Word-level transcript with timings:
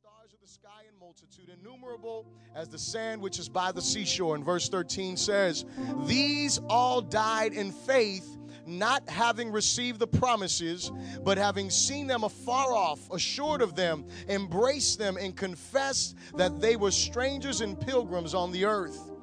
stars 0.00 0.34
of 0.34 0.40
the 0.42 0.48
sky 0.48 0.82
in 0.92 0.98
multitude, 1.00 1.48
innumerable 1.48 2.26
as 2.54 2.68
the 2.68 2.78
sand 2.78 3.22
which 3.22 3.38
is 3.38 3.48
by 3.48 3.72
the 3.72 3.80
seashore. 3.80 4.34
And 4.34 4.44
verse 4.44 4.68
13 4.68 5.16
says, 5.16 5.64
These 6.04 6.58
all 6.68 7.00
died 7.00 7.54
in 7.54 7.72
faith, 7.72 8.36
not 8.66 9.08
having 9.08 9.50
received 9.50 9.98
the 9.98 10.06
promises, 10.06 10.92
but 11.24 11.38
having 11.38 11.70
seen 11.70 12.06
them 12.06 12.24
afar 12.24 12.74
off, 12.74 13.10
assured 13.10 13.62
of 13.62 13.74
them, 13.74 14.04
embraced 14.28 14.98
them, 14.98 15.16
and 15.16 15.34
confessed 15.34 16.14
that 16.36 16.60
they 16.60 16.76
were 16.76 16.90
strangers 16.90 17.62
and 17.62 17.80
pilgrims 17.80 18.34
on 18.34 18.52
the 18.52 18.66
earth. 18.66 19.15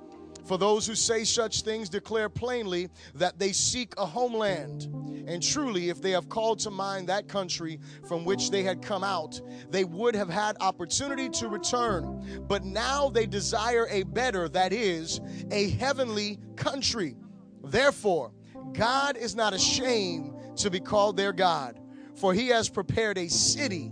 For 0.45 0.57
those 0.57 0.85
who 0.85 0.95
say 0.95 1.23
such 1.23 1.61
things 1.61 1.89
declare 1.89 2.29
plainly 2.29 2.89
that 3.15 3.39
they 3.39 3.53
seek 3.53 3.93
a 3.97 4.05
homeland. 4.05 4.87
And 5.25 5.41
truly, 5.41 5.89
if 5.89 6.01
they 6.01 6.11
have 6.11 6.27
called 6.27 6.59
to 6.59 6.69
mind 6.69 7.07
that 7.07 7.29
country 7.29 7.79
from 8.07 8.25
which 8.25 8.51
they 8.51 8.61
had 8.63 8.81
come 8.81 9.05
out, 9.05 9.39
they 9.69 9.85
would 9.85 10.15
have 10.15 10.29
had 10.29 10.57
opportunity 10.59 11.29
to 11.29 11.47
return. 11.47 12.43
But 12.47 12.65
now 12.65 13.09
they 13.09 13.25
desire 13.25 13.87
a 13.89 14.03
better, 14.03 14.49
that 14.49 14.73
is, 14.73 15.21
a 15.49 15.69
heavenly 15.71 16.39
country. 16.57 17.15
Therefore, 17.63 18.33
God 18.73 19.15
is 19.15 19.35
not 19.35 19.53
ashamed 19.53 20.33
to 20.57 20.69
be 20.69 20.81
called 20.81 21.15
their 21.15 21.31
God, 21.31 21.79
for 22.15 22.33
he 22.33 22.49
has 22.49 22.67
prepared 22.67 23.17
a 23.17 23.29
city 23.29 23.91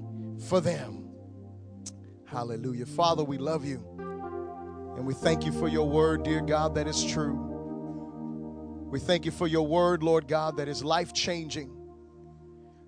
for 0.50 0.60
them. 0.60 1.10
Hallelujah. 2.26 2.86
Father, 2.86 3.24
we 3.24 3.38
love 3.38 3.66
you. 3.66 3.86
And 4.96 5.06
we 5.06 5.14
thank 5.14 5.46
you 5.46 5.52
for 5.52 5.68
your 5.68 5.88
word, 5.88 6.24
dear 6.24 6.42
God, 6.42 6.76
that 6.76 6.88
is 6.88 7.04
true. 7.04 7.50
We 8.90 9.00
thank 9.00 9.26
you 9.26 9.32
for 9.32 9.48
your 9.48 9.66
word, 9.66 10.04
Lord 10.04 10.28
God, 10.28 10.58
that 10.58 10.68
is 10.68 10.84
life 10.84 11.14
changing. 11.14 11.72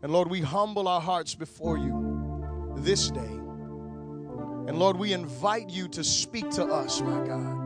And 0.01 0.11
Lord, 0.11 0.29
we 0.29 0.41
humble 0.41 0.87
our 0.89 0.99
hearts 0.99 1.33
before 1.33 1.77
you 1.77 2.73
this 2.77 3.09
day. 3.09 3.21
And 3.21 4.77
Lord, 4.77 4.97
we 4.97 5.13
invite 5.13 5.69
you 5.69 5.87
to 5.89 6.03
speak 6.03 6.49
to 6.51 6.65
us, 6.65 6.99
my 7.01 7.25
God. 7.25 7.63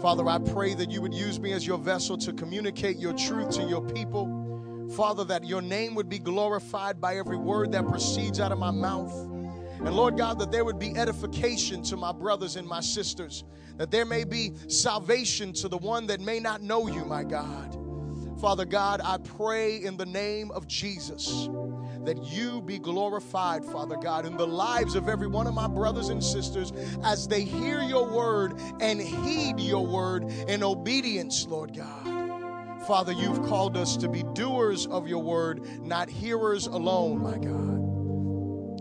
Father, 0.00 0.28
I 0.28 0.38
pray 0.38 0.74
that 0.74 0.90
you 0.90 1.00
would 1.02 1.14
use 1.14 1.40
me 1.40 1.52
as 1.52 1.66
your 1.66 1.78
vessel 1.78 2.16
to 2.18 2.32
communicate 2.32 2.98
your 2.98 3.12
truth 3.12 3.50
to 3.56 3.62
your 3.62 3.82
people. 3.82 4.88
Father, 4.96 5.24
that 5.24 5.44
your 5.44 5.62
name 5.62 5.94
would 5.94 6.08
be 6.08 6.18
glorified 6.18 7.00
by 7.00 7.16
every 7.16 7.38
word 7.38 7.72
that 7.72 7.86
proceeds 7.88 8.38
out 8.38 8.52
of 8.52 8.58
my 8.58 8.70
mouth. 8.70 9.12
And 9.84 9.94
Lord 9.94 10.16
God, 10.16 10.38
that 10.38 10.50
there 10.50 10.64
would 10.64 10.78
be 10.78 10.96
edification 10.96 11.82
to 11.84 11.96
my 11.96 12.10
brothers 12.10 12.56
and 12.56 12.66
my 12.66 12.80
sisters, 12.80 13.44
that 13.76 13.90
there 13.90 14.06
may 14.06 14.24
be 14.24 14.54
salvation 14.68 15.52
to 15.54 15.68
the 15.68 15.76
one 15.76 16.06
that 16.06 16.20
may 16.20 16.40
not 16.40 16.62
know 16.62 16.86
you, 16.86 17.04
my 17.04 17.22
God. 17.22 17.78
Father 18.40 18.64
God, 18.64 19.00
I 19.04 19.18
pray 19.18 19.82
in 19.82 19.96
the 19.96 20.06
name 20.06 20.50
of 20.52 20.66
Jesus 20.66 21.48
that 22.04 22.22
you 22.24 22.60
be 22.60 22.78
glorified, 22.78 23.64
Father 23.64 23.96
God, 23.96 24.26
in 24.26 24.36
the 24.36 24.46
lives 24.46 24.94
of 24.94 25.08
every 25.08 25.26
one 25.26 25.46
of 25.46 25.54
my 25.54 25.66
brothers 25.66 26.08
and 26.08 26.22
sisters 26.22 26.72
as 27.02 27.26
they 27.26 27.42
hear 27.42 27.82
your 27.82 28.08
word 28.08 28.60
and 28.80 29.00
heed 29.00 29.60
your 29.60 29.86
word 29.86 30.24
in 30.48 30.62
obedience, 30.62 31.46
Lord 31.46 31.74
God. 31.74 32.84
Father, 32.86 33.12
you've 33.12 33.42
called 33.44 33.76
us 33.76 33.96
to 33.98 34.08
be 34.08 34.22
doers 34.34 34.86
of 34.86 35.08
your 35.08 35.22
word, 35.22 35.82
not 35.82 36.10
hearers 36.10 36.66
alone, 36.66 37.22
my 37.22 37.38
God. 37.38 37.83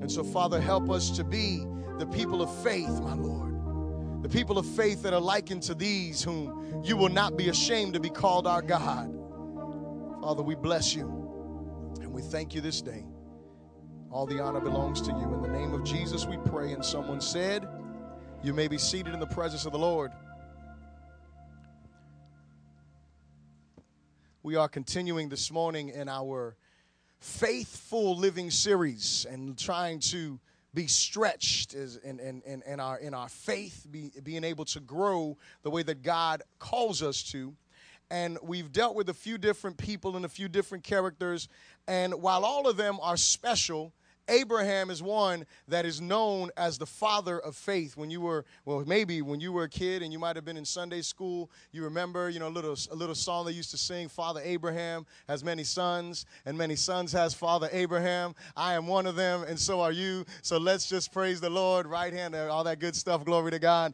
And 0.03 0.11
so, 0.11 0.21
Father, 0.21 0.59
help 0.59 0.89
us 0.89 1.11
to 1.11 1.23
be 1.23 1.65
the 1.97 2.05
people 2.05 2.41
of 2.41 2.53
faith, 2.61 2.89
my 2.99 3.13
Lord. 3.13 4.21
The 4.21 4.27
people 4.27 4.57
of 4.57 4.65
faith 4.65 5.01
that 5.03 5.13
are 5.13 5.21
likened 5.21 5.63
to 5.63 5.73
these 5.73 6.21
whom 6.21 6.83
you 6.83 6.97
will 6.97 7.07
not 7.07 7.37
be 7.37 7.47
ashamed 7.47 7.93
to 7.93 8.01
be 8.01 8.09
called 8.09 8.45
our 8.45 8.61
God. 8.61 9.09
Father, 10.21 10.43
we 10.43 10.55
bless 10.55 10.93
you 10.93 11.05
and 12.01 12.11
we 12.11 12.21
thank 12.21 12.53
you 12.53 12.59
this 12.59 12.81
day. 12.81 13.05
All 14.11 14.25
the 14.25 14.41
honor 14.41 14.59
belongs 14.59 14.99
to 15.03 15.11
you. 15.11 15.35
In 15.35 15.41
the 15.41 15.47
name 15.47 15.73
of 15.73 15.85
Jesus, 15.85 16.25
we 16.25 16.35
pray. 16.35 16.73
And 16.73 16.83
someone 16.83 17.21
said, 17.21 17.65
You 18.43 18.53
may 18.53 18.67
be 18.67 18.77
seated 18.77 19.13
in 19.13 19.21
the 19.21 19.25
presence 19.25 19.65
of 19.65 19.71
the 19.71 19.79
Lord. 19.79 20.11
We 24.43 24.57
are 24.57 24.67
continuing 24.67 25.29
this 25.29 25.49
morning 25.49 25.87
in 25.87 26.09
our 26.09 26.57
faithful 27.23 28.17
living 28.17 28.51
series 28.51 29.25
and 29.29 29.57
trying 29.57 29.97
to 29.97 30.37
be 30.73 30.87
stretched 30.87 31.73
in, 31.73 32.19
in, 32.19 32.41
in, 32.45 32.61
in, 32.67 32.79
our, 32.81 32.97
in 32.97 33.13
our 33.13 33.29
faith, 33.29 33.87
be, 33.89 34.11
being 34.23 34.43
able 34.43 34.65
to 34.65 34.81
grow 34.81 35.37
the 35.61 35.69
way 35.69 35.83
that 35.83 36.03
God 36.03 36.41
calls 36.59 37.01
us 37.01 37.23
to. 37.31 37.55
And 38.11 38.37
we've 38.43 38.73
dealt 38.73 38.93
with 38.93 39.07
a 39.07 39.13
few 39.13 39.37
different 39.37 39.77
people 39.77 40.17
and 40.17 40.25
a 40.25 40.29
few 40.29 40.49
different 40.49 40.83
characters. 40.83 41.47
And 41.87 42.15
while 42.15 42.43
all 42.43 42.67
of 42.67 42.75
them 42.75 42.99
are 43.01 43.15
special, 43.15 43.93
Abraham 44.29 44.89
is 44.89 45.03
one 45.03 45.45
that 45.67 45.85
is 45.85 45.99
known 45.99 46.49
as 46.55 46.77
the 46.77 46.85
father 46.85 47.39
of 47.39 47.55
faith. 47.55 47.97
When 47.97 48.09
you 48.09 48.21
were, 48.21 48.45
well, 48.65 48.83
maybe 48.85 49.21
when 49.21 49.39
you 49.39 49.51
were 49.51 49.63
a 49.63 49.69
kid 49.69 50.01
and 50.01 50.13
you 50.13 50.19
might 50.19 50.35
have 50.35 50.45
been 50.45 50.57
in 50.57 50.65
Sunday 50.65 51.01
school, 51.01 51.51
you 51.71 51.83
remember, 51.83 52.29
you 52.29 52.39
know, 52.39 52.47
a 52.47 52.49
little, 52.49 52.75
a 52.91 52.95
little 52.95 53.15
song 53.15 53.45
they 53.45 53.51
used 53.51 53.71
to 53.71 53.77
sing, 53.77 54.07
Father 54.07 54.41
Abraham 54.43 55.05
has 55.27 55.43
many 55.43 55.63
sons, 55.63 56.25
and 56.45 56.57
many 56.57 56.75
sons 56.75 57.11
has 57.11 57.33
Father 57.33 57.69
Abraham. 57.71 58.33
I 58.55 58.75
am 58.75 58.87
one 58.87 59.05
of 59.05 59.15
them, 59.15 59.43
and 59.43 59.59
so 59.59 59.81
are 59.81 59.91
you. 59.91 60.25
So 60.41 60.57
let's 60.57 60.87
just 60.87 61.11
praise 61.11 61.41
the 61.41 61.49
Lord, 61.49 61.85
right 61.85 62.13
hand, 62.13 62.35
all 62.35 62.63
that 62.63 62.79
good 62.79 62.95
stuff, 62.95 63.25
glory 63.25 63.51
to 63.51 63.59
God. 63.59 63.93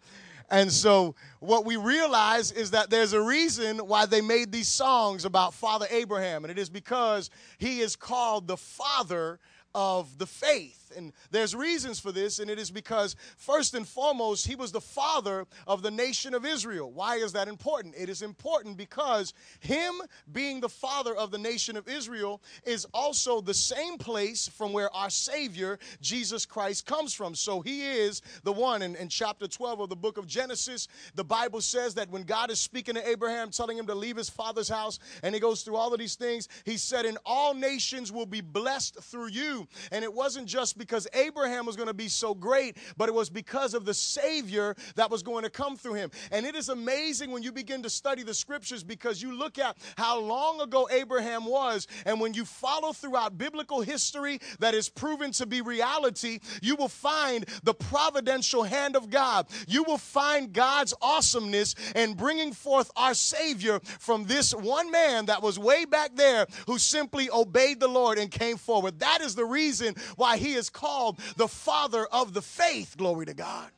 And 0.52 0.72
so, 0.72 1.14
what 1.40 1.64
we 1.64 1.76
realize 1.76 2.52
is 2.52 2.72
that 2.72 2.90
there's 2.90 3.14
a 3.14 3.22
reason 3.22 3.78
why 3.78 4.08
they 4.08 4.22
made 4.22 4.52
these 4.52 4.68
songs 4.68 5.26
about 5.26 5.54
Father 5.54 5.86
Abraham, 5.92 6.44
and 6.44 6.50
it 6.50 6.58
is 6.58 6.70
because 6.70 7.30
he 7.60 7.82
is 7.82 7.96
called 7.96 8.48
the 8.48 8.58
father 8.58 9.40
of 9.76 10.18
the 10.18 10.26
faith. 10.26 10.79
And 10.96 11.14
there's 11.32 11.56
reasons 11.56 12.00
for 12.00 12.12
this, 12.12 12.40
and 12.40 12.50
it 12.50 12.60
is 12.60 12.72
because, 12.72 13.16
first 13.38 13.74
and 13.74 13.88
foremost, 13.88 14.48
he 14.48 14.56
was 14.56 14.72
the 14.72 14.82
father 14.82 15.46
of 15.68 15.82
the 15.82 15.92
nation 15.92 16.34
of 16.34 16.46
Israel. 16.46 16.92
Why 16.92 17.18
is 17.18 17.34
that 17.34 17.48
important? 17.48 17.96
It 17.98 18.10
is 18.10 18.22
important 18.22 18.78
because 18.78 19.34
him 19.60 20.02
being 20.32 20.60
the 20.60 20.70
father 20.70 21.16
of 21.16 21.32
the 21.32 21.38
nation 21.38 21.78
of 21.78 21.88
Israel 21.88 22.42
is 22.66 22.86
also 22.94 23.42
the 23.42 23.54
same 23.54 23.98
place 23.98 24.48
from 24.48 24.74
where 24.74 24.94
our 24.96 25.10
Savior, 25.10 25.80
Jesus 26.02 26.46
Christ, 26.46 26.86
comes 26.86 27.14
from. 27.14 27.36
So 27.36 27.62
he 27.62 27.86
is 27.86 28.22
the 28.44 28.52
one. 28.52 28.82
In, 28.82 28.96
in 28.96 29.10
chapter 29.10 29.48
12 29.48 29.82
of 29.82 29.90
the 29.90 29.96
book 29.96 30.18
of 30.18 30.26
Genesis, 30.28 30.88
the 31.16 31.24
Bible 31.24 31.62
says 31.62 31.94
that 31.96 32.10
when 32.10 32.24
God 32.24 32.50
is 32.50 32.60
speaking 32.60 32.96
to 32.96 33.08
Abraham, 33.08 33.52
telling 33.52 33.78
him 33.78 33.88
to 33.88 33.96
leave 33.96 34.18
his 34.18 34.30
father's 34.30 34.70
house, 34.70 35.00
and 35.24 35.36
he 35.36 35.42
goes 35.42 35.62
through 35.62 35.76
all 35.76 35.94
of 35.94 36.00
these 36.00 36.16
things, 36.16 36.48
he 36.66 36.78
said, 36.78 37.06
And 37.06 37.18
all 37.26 37.54
nations 37.54 38.12
will 38.12 38.26
be 38.26 38.42
blessed 38.42 39.02
through 39.04 39.28
you. 39.28 39.68
And 39.92 40.04
it 40.04 40.14
wasn't 40.14 40.48
just 40.48 40.78
because 40.80 41.08
Abraham 41.14 41.68
was 41.68 41.76
going 41.76 41.88
to 41.88 41.94
be 41.94 42.08
so 42.08 42.34
great, 42.34 42.78
but 42.98 43.08
it 43.08 43.14
was 43.14 43.30
because 43.30 43.76
of 43.76 43.86
the 43.86 43.94
Savior 43.94 44.76
that 44.96 45.12
was 45.12 45.22
going 45.22 45.44
to 45.44 45.50
come 45.52 45.78
through 45.78 45.94
him. 45.94 46.10
And 46.32 46.46
it 46.46 46.56
is 46.56 46.70
amazing 46.70 47.30
when 47.30 47.44
you 47.44 47.52
begin 47.52 47.84
to 47.84 47.90
study 47.90 48.24
the 48.24 48.34
scriptures 48.34 48.84
because 48.84 49.22
you 49.22 49.34
look 49.34 49.60
at 49.60 49.78
how 49.98 50.20
long 50.20 50.62
ago 50.62 50.88
Abraham 50.92 51.46
was, 51.46 51.88
and 52.08 52.20
when 52.20 52.34
you 52.34 52.46
follow 52.46 52.94
throughout 52.94 53.38
biblical 53.38 53.82
history 53.82 54.40
that 54.60 54.74
is 54.74 54.90
proven 54.90 55.32
to 55.34 55.46
be 55.46 55.62
reality, 55.62 56.40
you 56.62 56.76
will 56.76 56.88
find 56.88 57.46
the 57.64 57.74
providential 57.74 58.64
hand 58.64 58.96
of 58.96 59.10
God. 59.10 59.48
You 59.68 59.84
will 59.84 59.98
find 59.98 60.54
God's 60.54 60.94
awesomeness 61.02 61.76
in 61.96 62.14
bringing 62.14 62.54
forth 62.54 62.90
our 62.96 63.14
Savior 63.14 63.80
from 64.00 64.24
this 64.24 64.56
one 64.56 64.90
man 64.90 65.26
that 65.26 65.44
was 65.44 65.60
way 65.60 65.86
back 65.86 66.16
there 66.16 66.48
who 66.66 66.78
simply 66.78 67.30
obeyed 67.30 67.80
the 67.80 67.88
Lord 67.88 68.18
and 68.18 68.32
came 68.32 68.58
forward. 68.58 69.00
That 69.00 69.22
is 69.22 69.36
the 69.36 69.46
reason 69.46 69.96
why 70.16 70.38
he 70.38 70.54
is 70.54 70.69
called 70.70 71.20
the 71.36 71.48
father 71.48 72.06
of 72.12 72.34
the 72.34 72.42
faith. 72.42 72.96
Glory 72.98 73.26
to 73.26 73.34
God. 73.34 73.72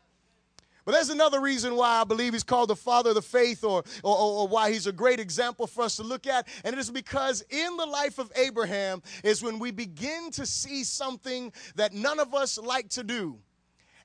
But 0.84 0.94
there's 0.94 1.10
another 1.10 1.40
reason 1.40 1.76
why 1.76 2.02
I 2.02 2.04
believe 2.04 2.34
he's 2.34 2.44
called 2.44 2.70
the 2.70 2.76
father 2.76 3.10
of 3.10 3.16
the 3.16 3.22
faith 3.22 3.64
or, 3.64 3.84
or, 4.04 4.18
or, 4.18 4.48
why 4.48 4.72
he's 4.72 4.88
a 4.88 4.92
great 4.92 5.20
example 5.20 5.68
for 5.68 5.84
us 5.84 5.98
to 5.98 6.04
look 6.04 6.26
at. 6.26 6.48
And 6.64 6.74
it 6.74 6.80
is 6.80 6.90
because 6.90 7.44
in 7.50 7.78
the 7.78 7.86
life 7.86 8.18
of 8.18 8.32
Abraham 8.36 9.04
is 9.24 9.44
when 9.44 9.60
we 9.60 9.70
begin 9.70 10.32
to 10.32 10.46
see 10.46 10.84
something 10.84 11.54
that 11.76 11.94
none 11.94 12.20
of 12.20 12.34
us 12.34 12.58
like 12.58 12.90
to 12.90 13.04
do, 13.04 13.38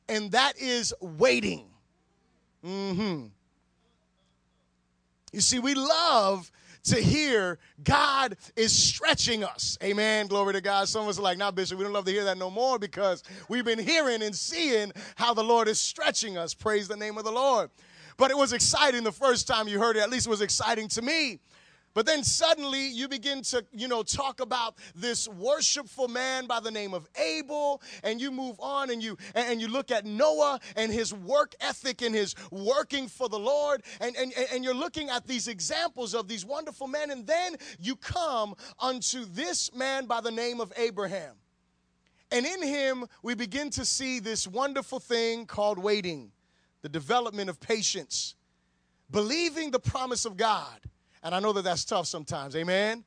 and 0.07 0.31
that 0.33 0.59
is 0.59 0.93
waiting. 1.01 1.67
Mm-hmm. 2.65 3.27
You 5.33 5.41
see, 5.41 5.59
we 5.59 5.75
love 5.75 6.51
to 6.87 7.01
hear 7.01 7.59
God 7.85 8.37
is 8.57 8.73
stretching 8.73 9.45
us. 9.45 9.79
Amen. 9.83 10.27
Glory 10.27 10.55
to 10.55 10.61
God. 10.61 10.89
Some 10.89 11.03
of 11.03 11.09
us 11.09 11.19
are 11.19 11.23
like, 11.23 11.39
nah, 11.39 11.51
Bishop, 11.51 11.79
we 11.79 11.85
don't 11.85 11.93
love 11.93 12.05
to 12.07 12.11
hear 12.11 12.25
that 12.25 12.39
no 12.39 12.51
more 12.51 12.79
because 12.79 13.23
we've 13.49 13.65
been 13.65 13.79
hearing 13.79 14.23
and 14.23 14.35
seeing 14.35 14.93
how 15.17 15.35
the 15.35 15.45
Lord 15.45 15.69
is 15.69 15.81
stretching 15.81 16.37
us. 16.37 16.55
Praise 16.55 16.89
the 16.89 16.97
name 16.97 17.19
of 17.19 17.25
the 17.25 17.33
Lord. 17.33 17.71
But 18.17 18.31
it 18.31 18.37
was 18.37 18.53
exciting 18.53 19.05
the 19.05 19.13
first 19.13 19.47
time 19.47 19.69
you 19.69 19.79
heard 19.79 19.97
it. 19.97 20.01
At 20.01 20.11
least 20.11 20.27
it 20.27 20.31
was 20.31 20.41
exciting 20.41 20.89
to 20.89 21.03
me. 21.03 21.41
But 21.97 22.05
then 22.05 22.25
suddenly 22.25 22.89
you 22.89 23.09
begin 23.09 23.41
to, 23.45 23.65
you 23.73 23.89
know, 23.89 24.03
talk 24.03 24.41
about 24.41 24.75
this 24.95 25.27
worshipful 25.27 26.09
man 26.09 26.47
by 26.47 26.61
the 26.61 26.71
name 26.71 26.93
of 26.93 27.09
Abel, 27.17 27.81
and 28.05 28.21
you 28.21 28.31
move 28.31 28.61
on 28.61 28.91
and 28.91 29.03
you 29.03 29.17
and 29.35 29.63
you 29.63 29.69
look 29.69 29.91
at 29.91 30.05
Noah 30.05 30.61
and 30.77 30.93
his 30.93 31.15
work 31.15 31.55
ethic 31.59 32.03
and 32.03 32.15
his 32.15 32.35
working 32.51 33.09
for 33.09 33.31
the 33.31 33.39
Lord, 33.39 33.83
and, 33.99 34.15
and, 34.15 34.35
and 34.53 34.63
you're 34.63 34.75
looking 34.75 35.09
at 35.09 35.27
these 35.27 35.49
examples 35.49 36.15
of 36.15 36.29
these 36.29 36.45
wonderful 36.45 36.87
men, 36.87 37.11
and 37.11 37.27
then 37.27 37.57
you 37.81 37.97
come 37.97 38.55
unto 38.79 39.25
this 39.25 39.75
man 39.75 40.05
by 40.05 40.21
the 40.21 40.31
name 40.31 40.61
of 40.61 40.75
Abraham. 40.77 41.37
And 42.31 42.45
in 42.45 42.63
him, 42.63 43.07
we 43.23 43.35
begin 43.35 43.71
to 43.71 43.87
see 43.87 44.19
this 44.19 44.47
wonderful 44.47 45.01
thing 45.01 45.47
called 45.47 45.79
waiting, 45.79 46.31
the 46.83 46.91
development 46.91 47.49
of 47.49 47.59
patience, 47.59 48.35
believing 49.11 49.71
the 49.71 49.81
promise 49.81 50.27
of 50.27 50.37
God. 50.37 50.79
And 51.27 51.35
I 51.35 51.41
know 51.41 51.53
that 51.55 51.63
that's 51.63 51.85
tough 51.85 52.07
sometimes, 52.07 52.55
amen? 52.55 53.03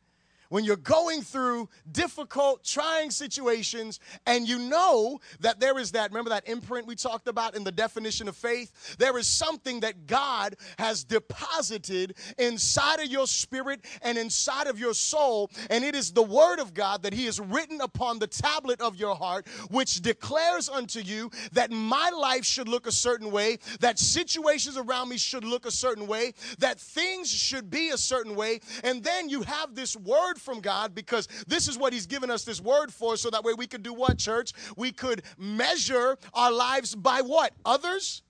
When 0.49 0.63
you're 0.63 0.75
going 0.75 1.21
through 1.21 1.69
difficult, 1.91 2.63
trying 2.63 3.11
situations, 3.11 3.99
and 4.25 4.47
you 4.47 4.59
know 4.59 5.19
that 5.39 5.59
there 5.59 5.77
is 5.79 5.91
that, 5.91 6.11
remember 6.11 6.29
that 6.29 6.47
imprint 6.47 6.85
we 6.85 6.95
talked 6.95 7.27
about 7.27 7.55
in 7.55 7.63
the 7.63 7.71
definition 7.71 8.27
of 8.27 8.35
faith? 8.35 8.97
There 8.97 9.17
is 9.17 9.27
something 9.27 9.79
that 9.81 10.07
God 10.07 10.55
has 10.77 11.03
deposited 11.03 12.15
inside 12.37 12.99
of 12.99 13.07
your 13.07 13.27
spirit 13.27 13.85
and 14.01 14.17
inside 14.17 14.67
of 14.67 14.79
your 14.79 14.93
soul, 14.93 15.49
and 15.69 15.83
it 15.83 15.95
is 15.95 16.11
the 16.11 16.23
word 16.23 16.59
of 16.59 16.73
God 16.73 17.03
that 17.03 17.13
He 17.13 17.25
has 17.25 17.39
written 17.39 17.81
upon 17.81 18.19
the 18.19 18.27
tablet 18.27 18.81
of 18.81 18.95
your 18.95 19.15
heart, 19.15 19.47
which 19.69 20.01
declares 20.01 20.67
unto 20.67 20.99
you 20.99 21.29
that 21.53 21.71
my 21.71 22.09
life 22.09 22.43
should 22.43 22.67
look 22.67 22.87
a 22.87 22.91
certain 22.91 23.31
way, 23.31 23.57
that 23.79 23.99
situations 23.99 24.77
around 24.77 25.09
me 25.09 25.17
should 25.17 25.43
look 25.43 25.65
a 25.65 25.71
certain 25.71 26.07
way, 26.07 26.33
that 26.57 26.79
things 26.79 27.31
should 27.31 27.69
be 27.69 27.89
a 27.89 27.97
certain 27.97 28.35
way, 28.35 28.59
and 28.83 29.03
then 29.03 29.29
you 29.29 29.41
have 29.43 29.75
this 29.75 29.95
word 29.95 30.38
from 30.39 30.61
God 30.61 30.95
because 30.95 31.27
this 31.47 31.67
is 31.67 31.77
what 31.77 31.93
He's 31.93 32.07
given 32.07 32.31
us 32.31 32.43
this 32.43 32.61
word 32.61 32.91
for, 32.91 33.17
so 33.17 33.29
that 33.29 33.43
way 33.43 33.53
we 33.53 33.67
could 33.67 33.83
do 33.83 33.93
what, 33.93 34.17
church? 34.17 34.53
We 34.75 34.91
could 34.91 35.21
measure 35.37 36.17
our 36.33 36.51
lives 36.51 36.95
by 36.95 37.21
what? 37.21 37.53
Others? 37.65 38.23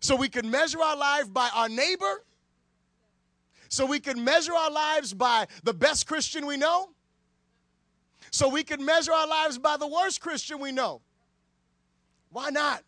So 0.00 0.16
we 0.16 0.28
could 0.28 0.46
measure 0.46 0.80
our 0.80 0.96
life 0.96 1.32
by 1.32 1.50
our 1.54 1.68
neighbor? 1.68 2.24
So 3.68 3.86
we 3.86 4.00
could 4.00 4.18
measure 4.18 4.52
our 4.52 4.70
lives 4.70 5.14
by 5.14 5.46
the 5.62 5.74
best 5.74 6.06
Christian 6.06 6.46
we 6.46 6.56
know? 6.56 6.90
So 8.30 8.48
we 8.48 8.64
could 8.64 8.80
measure 8.80 9.12
our 9.12 9.26
lives 9.26 9.58
by 9.58 9.76
the 9.76 9.86
worst 9.86 10.20
Christian 10.20 10.58
we 10.58 10.72
know? 10.72 11.02
Why 12.30 12.50
not? 12.50 12.82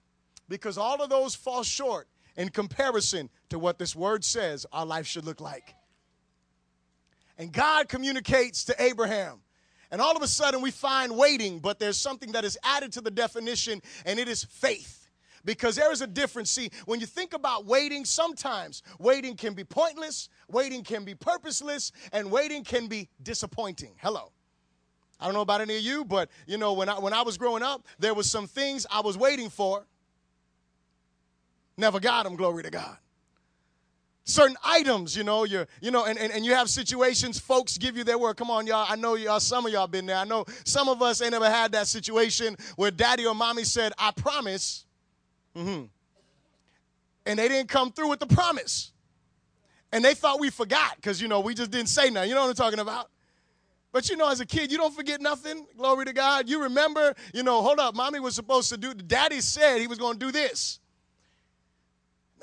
Because 0.49 0.78
all 0.78 1.02
of 1.02 1.11
those 1.11 1.35
fall 1.35 1.62
short 1.62 2.08
in 2.37 2.49
comparison 2.49 3.28
to 3.50 3.58
what 3.58 3.78
this 3.78 3.94
word 3.94 4.25
says 4.25 4.67
our 4.73 4.87
life 4.87 5.06
should 5.06 5.25
look 5.25 5.40
like. 5.40 5.75
And 7.38 7.52
God 7.52 7.88
communicates 7.88 8.64
to 8.64 8.82
Abraham. 8.82 9.40
And 9.90 10.00
all 10.00 10.17
of 10.17 10.23
a 10.23 10.29
sudden 10.29 10.62
we 10.62 10.70
find 10.70 11.17
waiting, 11.17 11.58
but 11.58 11.79
there's 11.79 11.99
something 11.99 12.32
that 12.32 12.44
is 12.44 12.58
added 12.64 12.93
to 12.93 13.00
the 13.00 13.11
definition, 13.11 13.82
and 14.06 14.19
it 14.19 14.26
is 14.26 14.44
faith. 14.44 15.11
Because 15.44 15.75
there 15.76 15.93
is 15.93 16.00
a 16.00 16.06
difference. 16.06 16.50
See, 16.50 16.70
when 16.87 17.00
you 17.00 17.06
think 17.06 17.34
about 17.34 17.67
waiting, 17.67 18.05
sometimes 18.05 18.82
waiting 18.99 19.37
can 19.37 19.55
be 19.55 19.64
pointless, 19.64 20.29
waiting 20.49 20.84
can 20.84 21.05
be 21.05 21.14
purposeless, 21.14 21.93
and 22.12 22.31
waiting 22.31 22.62
can 22.64 22.87
be 22.87 23.08
disappointing. 23.23 23.94
Hello. 24.00 24.32
I 25.20 25.25
don't 25.26 25.35
know 25.35 25.40
about 25.40 25.61
any 25.61 25.76
of 25.76 25.82
you, 25.82 26.05
but 26.05 26.31
you 26.46 26.58
know, 26.58 26.73
when 26.73 26.88
I 26.88 26.99
when 26.99 27.12
I 27.12 27.23
was 27.23 27.38
growing 27.38 27.62
up, 27.62 27.87
there 27.99 28.14
was 28.14 28.31
some 28.31 28.46
things 28.46 28.87
I 28.90 29.00
was 29.00 29.19
waiting 29.19 29.50
for. 29.50 29.85
Never 31.76 32.00
got 32.00 32.23
them, 32.23 32.37
glory 32.37 32.62
to 32.62 32.70
God 32.70 32.96
certain 34.25 34.57
items, 34.65 35.17
you 35.17 35.25
know, 35.25 35.45
you're, 35.45 35.67
you 35.81 35.91
know, 35.91 36.05
and, 36.05 36.19
and, 36.19 36.33
and 36.33 36.45
you 36.45 36.55
have 36.55 36.71
situations, 36.71 37.39
folks 37.39 37.79
give 37.79 37.97
you 37.97 38.05
their 38.05 38.19
word. 38.19 38.37
Come 38.37 38.51
on, 38.51 38.67
y'all. 38.67 38.87
I 38.89 38.97
know 38.97 39.15
y'all, 39.15 39.41
some 39.41 39.67
of 39.67 39.73
y'all 39.73 39.87
been 39.87 40.07
there. 40.07 40.17
I 40.17 40.25
know 40.25 40.45
some 40.65 40.89
of 40.89 41.03
us 41.03 41.21
ain't 41.23 41.35
ever 41.35 41.51
had 41.51 41.73
that 41.73 41.89
situation 41.89 42.57
where 42.77 42.91
daddy 42.91 43.27
or 43.27 43.35
mommy 43.35 43.65
said, 43.65 43.93
I 43.99 44.13
promise. 44.13 44.85
Mm-hmm. 45.57 45.85
And 47.27 47.39
they 47.39 47.49
didn't 47.49 47.69
come 47.69 47.93
through 47.93 48.09
with 48.09 48.21
the 48.21 48.27
promise. 48.27 48.93
And 49.93 50.05
they 50.05 50.15
thought 50.15 50.41
we 50.41 50.51
forgot 50.51 50.97
because, 50.97 51.21
you 51.21 51.29
know, 51.29 51.41
we 51.41 51.55
just 51.55 51.71
didn't 51.71 51.89
say 51.89 52.09
nothing. 52.09 52.31
You 52.31 52.35
know 52.35 52.43
what 52.43 52.49
I'm 52.49 52.55
talking 52.55 52.79
about? 52.79 53.11
But 53.93 54.09
you 54.09 54.17
know, 54.17 54.31
as 54.31 54.41
a 54.41 54.47
kid, 54.47 54.73
you 54.73 54.79
don't 54.79 54.95
forget 54.95 55.21
nothing. 55.21 55.67
Glory 55.77 56.07
to 56.07 56.15
God. 56.15 56.49
You 56.49 56.63
remember, 56.63 57.15
you 57.35 57.43
know, 57.43 57.61
hold 57.61 57.79
up, 57.79 57.95
mommy 57.95 58.21
was 58.21 58.35
supposed 58.35 58.71
to 58.71 58.79
do, 58.79 58.95
daddy 58.95 59.43
said 59.43 59.81
he 59.81 59.87
was 59.87 59.99
going 59.99 60.15
to 60.15 60.19
do 60.19 60.33
this. 60.33 60.81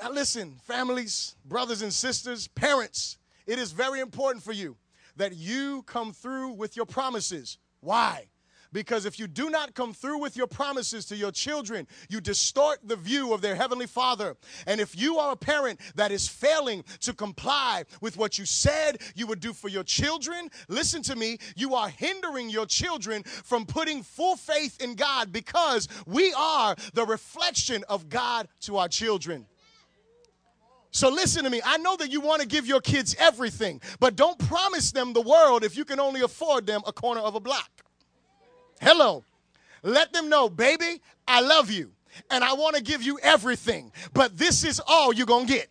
Now, 0.00 0.10
listen, 0.10 0.56
families, 0.62 1.36
brothers 1.44 1.82
and 1.82 1.92
sisters, 1.92 2.48
parents, 2.48 3.18
it 3.46 3.58
is 3.58 3.72
very 3.72 4.00
important 4.00 4.42
for 4.42 4.52
you 4.52 4.76
that 5.16 5.36
you 5.36 5.82
come 5.82 6.14
through 6.14 6.52
with 6.52 6.74
your 6.74 6.86
promises. 6.86 7.58
Why? 7.80 8.28
Because 8.72 9.04
if 9.04 9.18
you 9.18 9.26
do 9.26 9.50
not 9.50 9.74
come 9.74 9.92
through 9.92 10.18
with 10.18 10.36
your 10.36 10.46
promises 10.46 11.04
to 11.06 11.16
your 11.16 11.32
children, 11.32 11.86
you 12.08 12.20
distort 12.20 12.78
the 12.82 12.96
view 12.96 13.34
of 13.34 13.42
their 13.42 13.56
Heavenly 13.56 13.86
Father. 13.86 14.36
And 14.66 14.80
if 14.80 14.98
you 14.98 15.18
are 15.18 15.32
a 15.32 15.36
parent 15.36 15.80
that 15.96 16.12
is 16.12 16.28
failing 16.28 16.84
to 17.00 17.12
comply 17.12 17.84
with 18.00 18.16
what 18.16 18.38
you 18.38 18.46
said 18.46 19.02
you 19.14 19.26
would 19.26 19.40
do 19.40 19.52
for 19.52 19.68
your 19.68 19.84
children, 19.84 20.48
listen 20.68 21.02
to 21.02 21.16
me, 21.16 21.38
you 21.56 21.74
are 21.74 21.88
hindering 21.90 22.48
your 22.48 22.66
children 22.66 23.24
from 23.24 23.66
putting 23.66 24.02
full 24.02 24.36
faith 24.36 24.80
in 24.80 24.94
God 24.94 25.32
because 25.32 25.88
we 26.06 26.32
are 26.34 26.76
the 26.94 27.04
reflection 27.04 27.84
of 27.88 28.08
God 28.08 28.48
to 28.60 28.78
our 28.78 28.88
children. 28.88 29.46
So 30.90 31.08
listen 31.08 31.44
to 31.44 31.50
me. 31.50 31.60
I 31.64 31.78
know 31.78 31.96
that 31.96 32.10
you 32.10 32.20
want 32.20 32.42
to 32.42 32.48
give 32.48 32.66
your 32.66 32.80
kids 32.80 33.14
everything, 33.18 33.80
but 34.00 34.16
don't 34.16 34.38
promise 34.38 34.90
them 34.92 35.12
the 35.12 35.20
world 35.20 35.64
if 35.64 35.76
you 35.76 35.84
can 35.84 36.00
only 36.00 36.22
afford 36.22 36.66
them 36.66 36.82
a 36.86 36.92
corner 36.92 37.20
of 37.20 37.34
a 37.34 37.40
block. 37.40 37.70
Hello. 38.80 39.24
Let 39.82 40.12
them 40.12 40.28
know, 40.28 40.48
baby, 40.48 41.00
I 41.26 41.40
love 41.40 41.70
you 41.70 41.92
and 42.30 42.42
I 42.44 42.52
want 42.54 42.76
to 42.76 42.82
give 42.82 43.02
you 43.02 43.18
everything, 43.22 43.92
but 44.12 44.36
this 44.36 44.64
is 44.64 44.80
all 44.86 45.12
you're 45.12 45.26
going 45.26 45.46
to 45.46 45.52
get. 45.52 45.68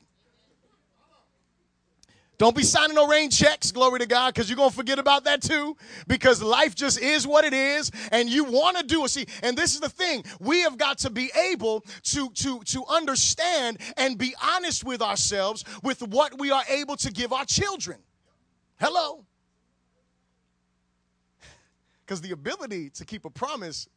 Don't 2.40 2.56
be 2.56 2.64
signing 2.64 2.96
no 2.96 3.06
rain 3.06 3.30
checks, 3.30 3.70
glory 3.70 4.00
to 4.00 4.06
God, 4.06 4.34
because 4.34 4.50
you're 4.50 4.56
going 4.56 4.70
to 4.70 4.76
forget 4.76 4.98
about 4.98 5.26
that 5.26 5.42
too. 5.42 5.76
Because 6.08 6.42
life 6.42 6.74
just 6.74 6.98
is 7.02 7.28
what 7.28 7.44
it 7.44 7.54
is, 7.54 7.92
and 8.14 8.30
you 8.30 8.46
want 8.46 8.78
to 8.78 8.84
do 8.86 9.04
it. 9.04 9.10
See, 9.10 9.26
and 9.44 9.58
this 9.58 9.74
is 9.74 9.82
the 9.82 9.90
thing 9.90 10.24
we 10.40 10.62
have 10.62 10.78
got 10.78 11.00
to 11.00 11.10
be 11.10 11.30
able 11.52 11.82
to, 12.04 12.30
to, 12.30 12.62
to 12.62 12.86
understand 12.86 13.80
and 13.98 14.18
be 14.18 14.34
honest 14.42 14.86
with 14.86 15.02
ourselves 15.02 15.66
with 15.84 16.02
what 16.02 16.40
we 16.40 16.50
are 16.50 16.64
able 16.70 16.96
to 16.96 17.12
give 17.12 17.34
our 17.34 17.46
children. 17.46 18.00
Hello. 18.80 19.26
Because 22.06 22.22
the 22.22 22.32
ability 22.32 22.90
to 22.90 23.06
keep 23.06 23.24
a 23.24 23.30
promise 23.30 23.88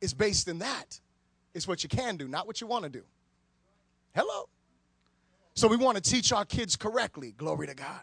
is 0.00 0.14
based 0.14 0.48
in 0.48 0.60
that. 0.60 0.98
It's 1.52 1.68
what 1.68 1.82
you 1.82 1.90
can 1.90 2.16
do, 2.16 2.26
not 2.26 2.46
what 2.46 2.62
you 2.62 2.66
want 2.66 2.84
to 2.84 2.88
do. 2.88 3.02
Hello. 4.14 4.48
So 5.54 5.68
we 5.68 5.76
want 5.76 5.96
to 5.96 6.02
teach 6.02 6.32
our 6.32 6.44
kids 6.44 6.76
correctly. 6.76 7.32
Glory 7.36 7.66
to 7.66 7.74
God. 7.74 8.02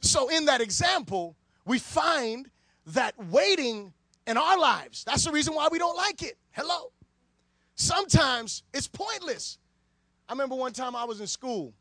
So 0.00 0.28
in 0.28 0.46
that 0.46 0.60
example, 0.60 1.36
we 1.64 1.78
find 1.78 2.50
that 2.86 3.14
waiting 3.30 3.92
in 4.26 4.36
our 4.36 4.58
lives, 4.58 5.04
that's 5.04 5.24
the 5.24 5.32
reason 5.32 5.54
why 5.54 5.68
we 5.70 5.78
don't 5.78 5.96
like 5.96 6.22
it. 6.22 6.36
Hello. 6.52 6.92
Sometimes 7.74 8.62
it's 8.74 8.88
pointless. 8.88 9.58
I 10.28 10.32
remember 10.32 10.54
one 10.54 10.72
time 10.72 10.94
I 10.94 11.04
was 11.04 11.20
in 11.20 11.26
school, 11.26 11.72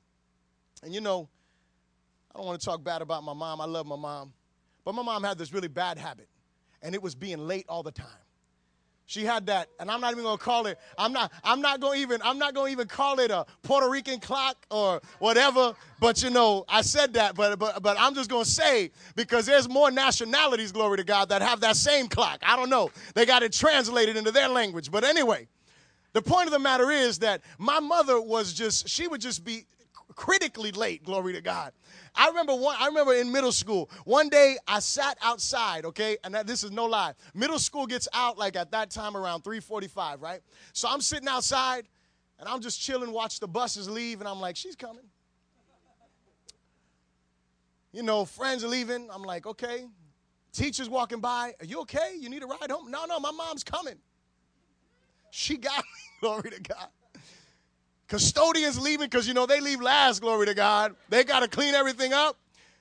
and 0.81 0.93
you 0.93 1.01
know, 1.01 1.29
I 2.33 2.39
don't 2.39 2.47
want 2.47 2.59
to 2.59 2.65
talk 2.65 2.83
bad 2.83 3.01
about 3.01 3.23
my 3.23 3.33
mom. 3.33 3.61
I 3.61 3.65
love 3.65 3.85
my 3.85 3.95
mom. 3.95 4.33
But 4.85 4.95
my 4.95 5.03
mom 5.03 5.23
had 5.23 5.37
this 5.37 5.53
really 5.53 5.67
bad 5.67 5.97
habit, 5.97 6.27
and 6.81 6.95
it 6.95 7.01
was 7.01 7.15
being 7.15 7.37
late 7.37 7.65
all 7.67 7.83
the 7.83 7.91
time. 7.91 8.07
She 9.09 9.25
had 9.25 9.47
that, 9.47 9.69
and 9.79 9.89
I'm 9.89 10.01
not 10.01 10.11
even 10.11 10.23
gonna 10.23 10.37
call 10.37 10.67
it. 10.67 10.77
I'm 10.95 11.11
not. 11.11 11.31
I'm 11.43 11.61
not 11.61 11.79
gonna 11.79 11.97
even. 11.97 12.21
I'm 12.23 12.37
not 12.37 12.53
gonna 12.53 12.69
even 12.69 12.87
call 12.87 13.19
it 13.19 13.31
a 13.31 13.43
Puerto 13.63 13.89
Rican 13.89 14.19
clock 14.19 14.63
or 14.69 15.01
whatever. 15.17 15.73
But 15.99 16.21
you 16.21 16.29
know, 16.29 16.63
I 16.69 16.83
said 16.83 17.13
that. 17.13 17.33
But 17.33 17.57
but 17.57 17.81
but 17.81 17.97
I'm 17.99 18.13
just 18.13 18.29
gonna 18.29 18.45
say 18.45 18.91
because 19.15 19.47
there's 19.47 19.67
more 19.67 19.89
nationalities, 19.89 20.71
glory 20.71 20.97
to 20.97 21.03
God, 21.03 21.27
that 21.29 21.41
have 21.41 21.59
that 21.61 21.75
same 21.75 22.07
clock. 22.07 22.37
I 22.43 22.55
don't 22.55 22.69
know. 22.69 22.91
They 23.15 23.25
got 23.25 23.41
it 23.41 23.51
translated 23.51 24.15
into 24.15 24.29
their 24.29 24.47
language. 24.47 24.91
But 24.91 25.03
anyway, 25.03 25.47
the 26.13 26.21
point 26.21 26.45
of 26.45 26.51
the 26.51 26.59
matter 26.59 26.91
is 26.91 27.17
that 27.17 27.41
my 27.57 27.79
mother 27.79 28.21
was 28.21 28.53
just. 28.53 28.87
She 28.87 29.07
would 29.07 29.21
just 29.21 29.43
be 29.43 29.65
critically 30.19 30.73
late. 30.73 31.01
Glory 31.05 31.31
to 31.31 31.39
God. 31.39 31.71
I 32.13 32.27
remember 32.27 32.53
one. 32.53 32.75
I 32.77 32.87
remember 32.87 33.13
in 33.13 33.31
middle 33.31 33.53
school. 33.53 33.89
One 34.03 34.27
day 34.27 34.57
I 34.67 34.79
sat 34.79 35.17
outside. 35.23 35.85
Okay, 35.85 36.17
and 36.25 36.35
that, 36.35 36.45
this 36.45 36.61
is 36.61 36.71
no 36.71 36.87
lie. 36.87 37.13
Middle 37.33 37.57
school 37.57 37.87
gets 37.87 38.05
out 38.13 38.37
like 38.37 38.57
at 38.57 38.69
that 38.71 38.91
time 38.91 39.15
around 39.15 39.45
3:45, 39.45 40.21
right? 40.21 40.41
So 40.73 40.89
I'm 40.89 40.99
sitting 40.99 41.29
outside, 41.29 41.87
and 42.37 42.49
I'm 42.49 42.59
just 42.59 42.81
chilling, 42.81 43.13
watch 43.13 43.39
the 43.39 43.47
buses 43.47 43.89
leave, 43.89 44.19
and 44.19 44.27
I'm 44.27 44.41
like, 44.41 44.57
she's 44.57 44.75
coming. 44.75 45.05
You 47.93 48.03
know, 48.03 48.25
friends 48.25 48.65
are 48.65 48.67
leaving. 48.67 49.07
I'm 49.09 49.23
like, 49.23 49.47
okay. 49.47 49.85
Teachers 50.51 50.89
walking 50.89 51.21
by. 51.21 51.53
Are 51.61 51.65
you 51.65 51.79
okay? 51.81 52.15
You 52.19 52.29
need 52.29 52.43
a 52.43 52.45
ride 52.45 52.69
home? 52.69 52.91
No, 52.91 53.05
no, 53.05 53.21
my 53.21 53.31
mom's 53.31 53.63
coming. 53.63 53.95
She 55.31 55.55
got 55.55 55.77
me. 55.77 56.19
Glory 56.19 56.51
to 56.51 56.61
God. 56.61 56.89
Custodians 58.09 58.79
leaving 58.79 59.05
because, 59.05 59.27
you 59.27 59.35
know, 59.35 59.45
they 59.45 59.61
leave 59.61 59.81
last, 59.81 60.21
glory 60.21 60.47
to 60.47 60.55
God. 60.55 60.95
They 61.09 61.23
got 61.23 61.41
to 61.41 61.47
clean 61.47 61.75
everything 61.75 62.11
up. 62.11 62.37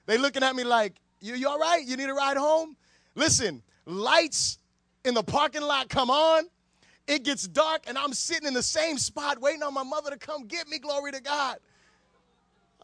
They 0.07 0.17
looking 0.17 0.43
at 0.43 0.57
me 0.57 0.65
like, 0.65 0.95
you, 1.21 1.35
you 1.35 1.49
all 1.49 1.59
right? 1.59 1.85
You 1.85 1.97
need 1.97 2.09
a 2.09 2.15
ride 2.15 2.39
home? 2.39 2.77
Listen, 3.15 3.63
lights 3.85 4.59
in 5.05 5.13
the 5.15 5.23
parking 5.23 5.63
lot 5.63 5.91
come 5.91 6.11
on. 6.11 6.45
It 7.07 7.25
gets 7.25 7.47
dark, 7.47 7.85
and 7.87 7.97
I'm 7.97 8.13
sitting 8.13 8.49
in 8.49 8.55
the 8.55 8.63
same 8.63 8.99
spot 8.99 9.41
waiting 9.41 9.63
on 9.63 9.73
my 9.73 9.83
mother 9.83 10.11
to 10.11 10.19
come 10.19 10.47
get 10.47 10.67
me, 10.69 10.79
glory 10.79 11.13
to 11.13 11.21
God. 11.21 11.59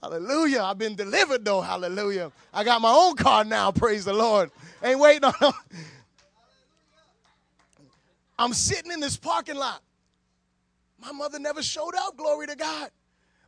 Hallelujah. 0.02 0.62
I've 0.62 0.78
been 0.78 0.96
delivered, 0.96 1.46
though. 1.46 1.62
Hallelujah. 1.62 2.30
I 2.52 2.62
got 2.62 2.82
my 2.82 2.92
own 2.92 3.16
car 3.16 3.44
now, 3.44 3.70
praise 3.72 4.04
the 4.04 4.12
Lord. 4.12 4.50
Ain't 4.82 4.98
waiting 4.98 5.24
on 5.24 5.34
I'm 8.38 8.52
sitting 8.52 8.92
in 8.92 9.00
this 9.00 9.16
parking 9.16 9.56
lot. 9.56 9.80
My 11.04 11.12
mother 11.12 11.38
never 11.38 11.62
showed 11.62 11.94
up, 11.94 12.16
glory 12.16 12.46
to 12.46 12.56
God. 12.56 12.90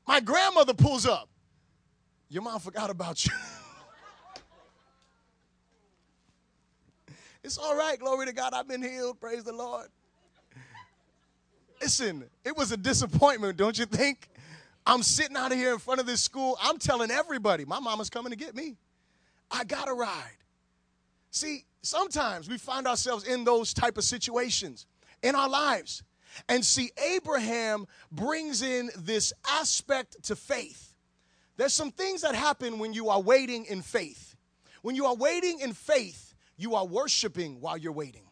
My 0.06 0.20
grandmother 0.20 0.75
pulls 0.75 1.06
up. 1.06 1.28
Your 2.28 2.42
mom 2.42 2.60
forgot 2.60 2.90
about 2.90 3.25
you. 3.25 3.32
it's 7.42 7.56
all 7.56 7.76
right, 7.76 7.98
glory 7.98 8.26
to 8.26 8.32
God. 8.32 8.52
I've 8.52 8.68
been 8.68 8.82
healed, 8.82 9.20
praise 9.20 9.44
the 9.44 9.52
Lord. 9.52 9.88
Listen, 11.80 12.25
it 12.44 12.56
was 12.56 12.72
a 12.72 12.76
disappointment, 12.76 13.56
don't 13.56 13.78
you 13.78 13.86
think? 13.86 14.28
I'm 14.86 15.02
sitting 15.02 15.36
out 15.36 15.50
of 15.50 15.58
here 15.58 15.72
in 15.72 15.78
front 15.78 16.00
of 16.00 16.06
this 16.06 16.22
school. 16.22 16.58
I'm 16.62 16.78
telling 16.78 17.10
everybody, 17.10 17.64
my 17.64 17.80
mama's 17.80 18.10
coming 18.10 18.30
to 18.30 18.36
get 18.36 18.54
me. 18.54 18.76
I 19.50 19.64
got 19.64 19.88
a 19.88 19.94
ride. 19.94 20.36
See, 21.30 21.64
sometimes 21.82 22.48
we 22.48 22.58
find 22.58 22.86
ourselves 22.86 23.25
in 23.25 23.44
those 23.44 23.75
type 23.75 23.98
of 23.98 24.04
situations 24.04 24.86
in 25.22 25.34
our 25.34 25.48
lives. 25.48 26.02
And 26.49 26.64
see, 26.64 26.90
Abraham 27.14 27.87
brings 28.11 28.62
in 28.62 28.90
this 28.97 29.33
aspect 29.49 30.23
to 30.25 30.37
faith. 30.37 30.95
There's 31.57 31.75
some 31.75 31.90
things 31.90 32.23
that 32.23 32.35
happen 32.35 32.78
when 32.78 32.93
you 32.93 33.09
are 33.09 33.21
waiting 33.21 33.64
in 33.66 33.83
faith. 33.83 34.37
When 34.83 34.95
you 34.95 35.07
are 35.07 35.14
waiting 35.14 35.61
in 35.61 35.73
faith, 35.73 36.35
you 36.57 36.75
are 36.75 36.87
worshiping 36.87 37.61
while 37.61 37.76
you're 37.76 37.93
waiting. 37.93 38.23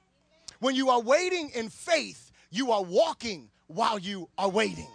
When 0.60 0.74
you 0.74 0.90
are 0.90 1.00
waiting 1.00 1.50
in 1.54 1.68
faith, 1.68 2.30
you 2.50 2.72
are 2.72 2.82
walking 2.82 3.50
while 3.66 3.98
you 3.98 4.28
are 4.38 4.48
waiting. 4.48 4.88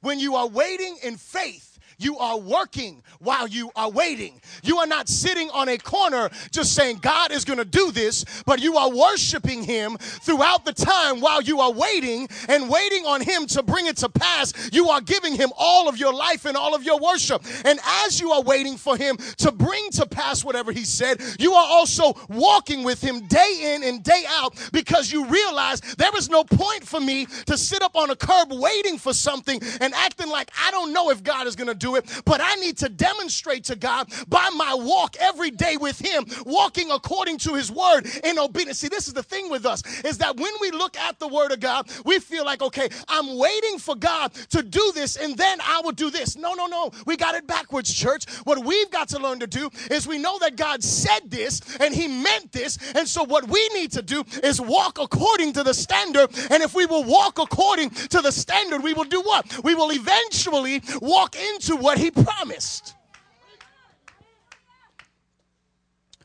When 0.00 0.18
you 0.18 0.34
are 0.36 0.48
waiting 0.48 0.98
in 1.02 1.16
faith, 1.16 1.73
you 1.98 2.18
are 2.18 2.38
working 2.38 3.02
while 3.18 3.46
you 3.46 3.70
are 3.76 3.90
waiting. 3.90 4.40
You 4.62 4.78
are 4.78 4.86
not 4.86 5.08
sitting 5.08 5.50
on 5.50 5.68
a 5.68 5.78
corner 5.78 6.30
just 6.50 6.74
saying, 6.74 6.98
God 6.98 7.32
is 7.32 7.44
going 7.44 7.58
to 7.58 7.64
do 7.64 7.90
this, 7.90 8.24
but 8.46 8.60
you 8.60 8.76
are 8.76 8.90
worshiping 8.90 9.62
Him 9.62 9.96
throughout 9.98 10.64
the 10.64 10.72
time 10.72 11.20
while 11.20 11.40
you 11.40 11.60
are 11.60 11.72
waiting 11.72 12.28
and 12.48 12.68
waiting 12.68 13.04
on 13.06 13.20
Him 13.20 13.46
to 13.48 13.62
bring 13.62 13.86
it 13.86 13.96
to 13.98 14.08
pass. 14.08 14.70
You 14.72 14.88
are 14.90 15.00
giving 15.00 15.34
Him 15.34 15.50
all 15.56 15.88
of 15.88 15.98
your 15.98 16.12
life 16.12 16.44
and 16.44 16.56
all 16.56 16.74
of 16.74 16.82
your 16.82 16.98
worship. 16.98 17.42
And 17.64 17.78
as 18.04 18.20
you 18.20 18.32
are 18.32 18.42
waiting 18.42 18.76
for 18.76 18.96
Him 18.96 19.16
to 19.38 19.52
bring 19.52 19.90
to 19.92 20.06
pass 20.06 20.44
whatever 20.44 20.72
He 20.72 20.84
said, 20.84 21.20
you 21.38 21.52
are 21.52 21.66
also 21.66 22.14
walking 22.28 22.84
with 22.84 23.02
Him 23.02 23.26
day 23.26 23.74
in 23.74 23.82
and 23.82 24.02
day 24.02 24.24
out 24.28 24.54
because 24.72 25.12
you 25.12 25.26
realize 25.26 25.80
there 25.80 26.14
is 26.16 26.28
no 26.28 26.44
point 26.44 26.86
for 26.86 27.00
me 27.00 27.26
to 27.46 27.56
sit 27.56 27.82
up 27.82 27.96
on 27.96 28.10
a 28.10 28.16
curb 28.16 28.52
waiting 28.52 28.98
for 28.98 29.12
something 29.12 29.60
and 29.80 29.94
acting 29.94 30.28
like 30.28 30.50
I 30.60 30.70
don't 30.70 30.92
know 30.92 31.10
if 31.10 31.22
God 31.22 31.46
is 31.46 31.56
going 31.56 31.68
to 31.68 31.74
do 31.74 31.83
do 31.84 31.96
it, 31.96 32.22
but 32.24 32.40
I 32.42 32.54
need 32.56 32.78
to 32.78 32.88
demonstrate 32.88 33.64
to 33.64 33.76
God 33.76 34.10
by 34.28 34.48
my 34.56 34.74
walk 34.74 35.16
every 35.20 35.50
day 35.50 35.76
with 35.76 35.98
Him, 35.98 36.24
walking 36.46 36.90
according 36.90 37.36
to 37.38 37.54
His 37.54 37.70
word 37.70 38.06
in 38.24 38.38
obedience. 38.38 38.78
See, 38.78 38.88
this 38.88 39.06
is 39.06 39.12
the 39.12 39.22
thing 39.22 39.50
with 39.50 39.66
us 39.66 39.82
is 40.02 40.16
that 40.18 40.36
when 40.36 40.52
we 40.62 40.70
look 40.70 40.96
at 40.96 41.18
the 41.18 41.28
word 41.28 41.52
of 41.52 41.60
God, 41.60 41.90
we 42.06 42.18
feel 42.20 42.44
like, 42.44 42.62
okay, 42.62 42.88
I'm 43.08 43.36
waiting 43.36 43.78
for 43.78 43.94
God 43.94 44.32
to 44.50 44.62
do 44.62 44.92
this 44.94 45.16
and 45.16 45.36
then 45.36 45.58
I 45.60 45.82
will 45.84 45.92
do 45.92 46.10
this. 46.10 46.36
No, 46.36 46.54
no, 46.54 46.66
no. 46.66 46.90
We 47.04 47.18
got 47.18 47.34
it 47.34 47.46
backwards, 47.46 47.92
church. 47.92 48.30
What 48.44 48.64
we've 48.64 48.90
got 48.90 49.08
to 49.10 49.18
learn 49.18 49.40
to 49.40 49.46
do 49.46 49.68
is 49.90 50.06
we 50.06 50.16
know 50.16 50.38
that 50.38 50.56
God 50.56 50.82
said 50.82 51.30
this 51.30 51.60
and 51.80 51.94
He 51.94 52.08
meant 52.08 52.50
this. 52.52 52.78
And 52.94 53.06
so 53.06 53.24
what 53.24 53.46
we 53.48 53.68
need 53.74 53.92
to 53.92 54.02
do 54.02 54.24
is 54.42 54.58
walk 54.58 54.98
according 54.98 55.52
to 55.54 55.62
the 55.62 55.74
standard. 55.74 56.30
And 56.50 56.62
if 56.62 56.74
we 56.74 56.86
will 56.86 57.04
walk 57.04 57.38
according 57.38 57.90
to 57.90 58.22
the 58.22 58.32
standard, 58.32 58.82
we 58.82 58.94
will 58.94 59.04
do 59.04 59.20
what? 59.20 59.62
We 59.62 59.74
will 59.74 59.92
eventually 59.92 60.80
walk 61.00 61.36
into 61.36 61.73
to 61.74 61.82
what 61.82 61.98
he 61.98 62.10
promised. 62.10 62.94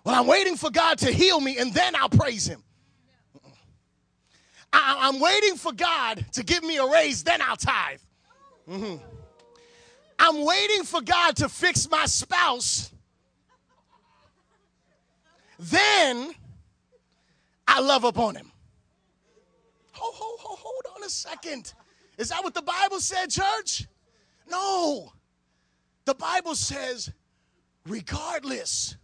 Well, 0.03 0.15
I'm 0.19 0.27
waiting 0.27 0.55
for 0.55 0.69
God 0.69 0.97
to 0.99 1.11
heal 1.11 1.39
me 1.39 1.57
and 1.57 1.73
then 1.73 1.95
I'll 1.95 2.09
praise 2.09 2.47
him. 2.47 2.63
I, 4.71 5.09
am 5.09 5.19
waiting 5.19 5.55
for 5.55 5.73
God 5.73 6.25
to 6.33 6.43
give 6.43 6.63
me 6.63 6.77
a 6.77 6.85
raise, 6.85 7.23
then 7.23 7.41
I'll 7.41 7.57
tithe. 7.57 7.99
Mm-hmm. 8.69 9.03
I'm 10.19 10.45
waiting 10.45 10.83
for 10.83 11.01
God 11.01 11.35
to 11.37 11.49
fix 11.49 11.89
my 11.89 12.05
spouse, 12.05 12.91
then 15.57 16.31
I 17.67 17.79
love 17.79 18.03
upon 18.03 18.35
him. 18.35 18.51
Hold, 19.93 20.15
hold, 20.15 20.39
hold, 20.39 20.59
hold 20.59 20.97
on 20.97 21.03
a 21.03 21.09
second. 21.09 21.73
Is 22.17 22.29
that 22.29 22.43
what 22.43 22.53
the 22.53 22.61
Bible 22.61 22.99
said, 22.99 23.31
church? 23.31 23.87
No. 24.49 25.11
The 26.09 26.15
Bible 26.15 26.55
says, 26.55 27.11
regardless, 27.85 28.95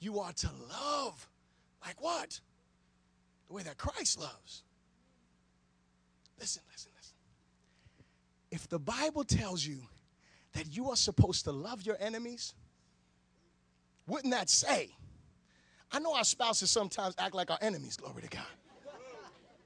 you 0.00 0.18
are 0.18 0.32
to 0.32 0.50
love 0.68 1.28
like 1.86 2.02
what? 2.02 2.40
The 3.46 3.54
way 3.54 3.62
that 3.62 3.78
Christ 3.78 4.18
loves. 4.18 4.64
Listen, 6.40 6.64
listen, 6.72 6.90
listen. 6.96 7.14
If 8.50 8.68
the 8.68 8.80
Bible 8.80 9.22
tells 9.22 9.64
you 9.64 9.78
that 10.54 10.76
you 10.76 10.90
are 10.90 10.96
supposed 10.96 11.44
to 11.44 11.52
love 11.52 11.82
your 11.86 11.96
enemies, 12.00 12.52
wouldn't 14.08 14.32
that 14.32 14.50
say? 14.50 14.90
I 15.92 16.00
know 16.00 16.16
our 16.16 16.24
spouses 16.24 16.68
sometimes 16.68 17.14
act 17.16 17.36
like 17.36 17.52
our 17.52 17.58
enemies, 17.60 17.96
glory 17.96 18.22
to 18.22 18.28
God. 18.28 18.42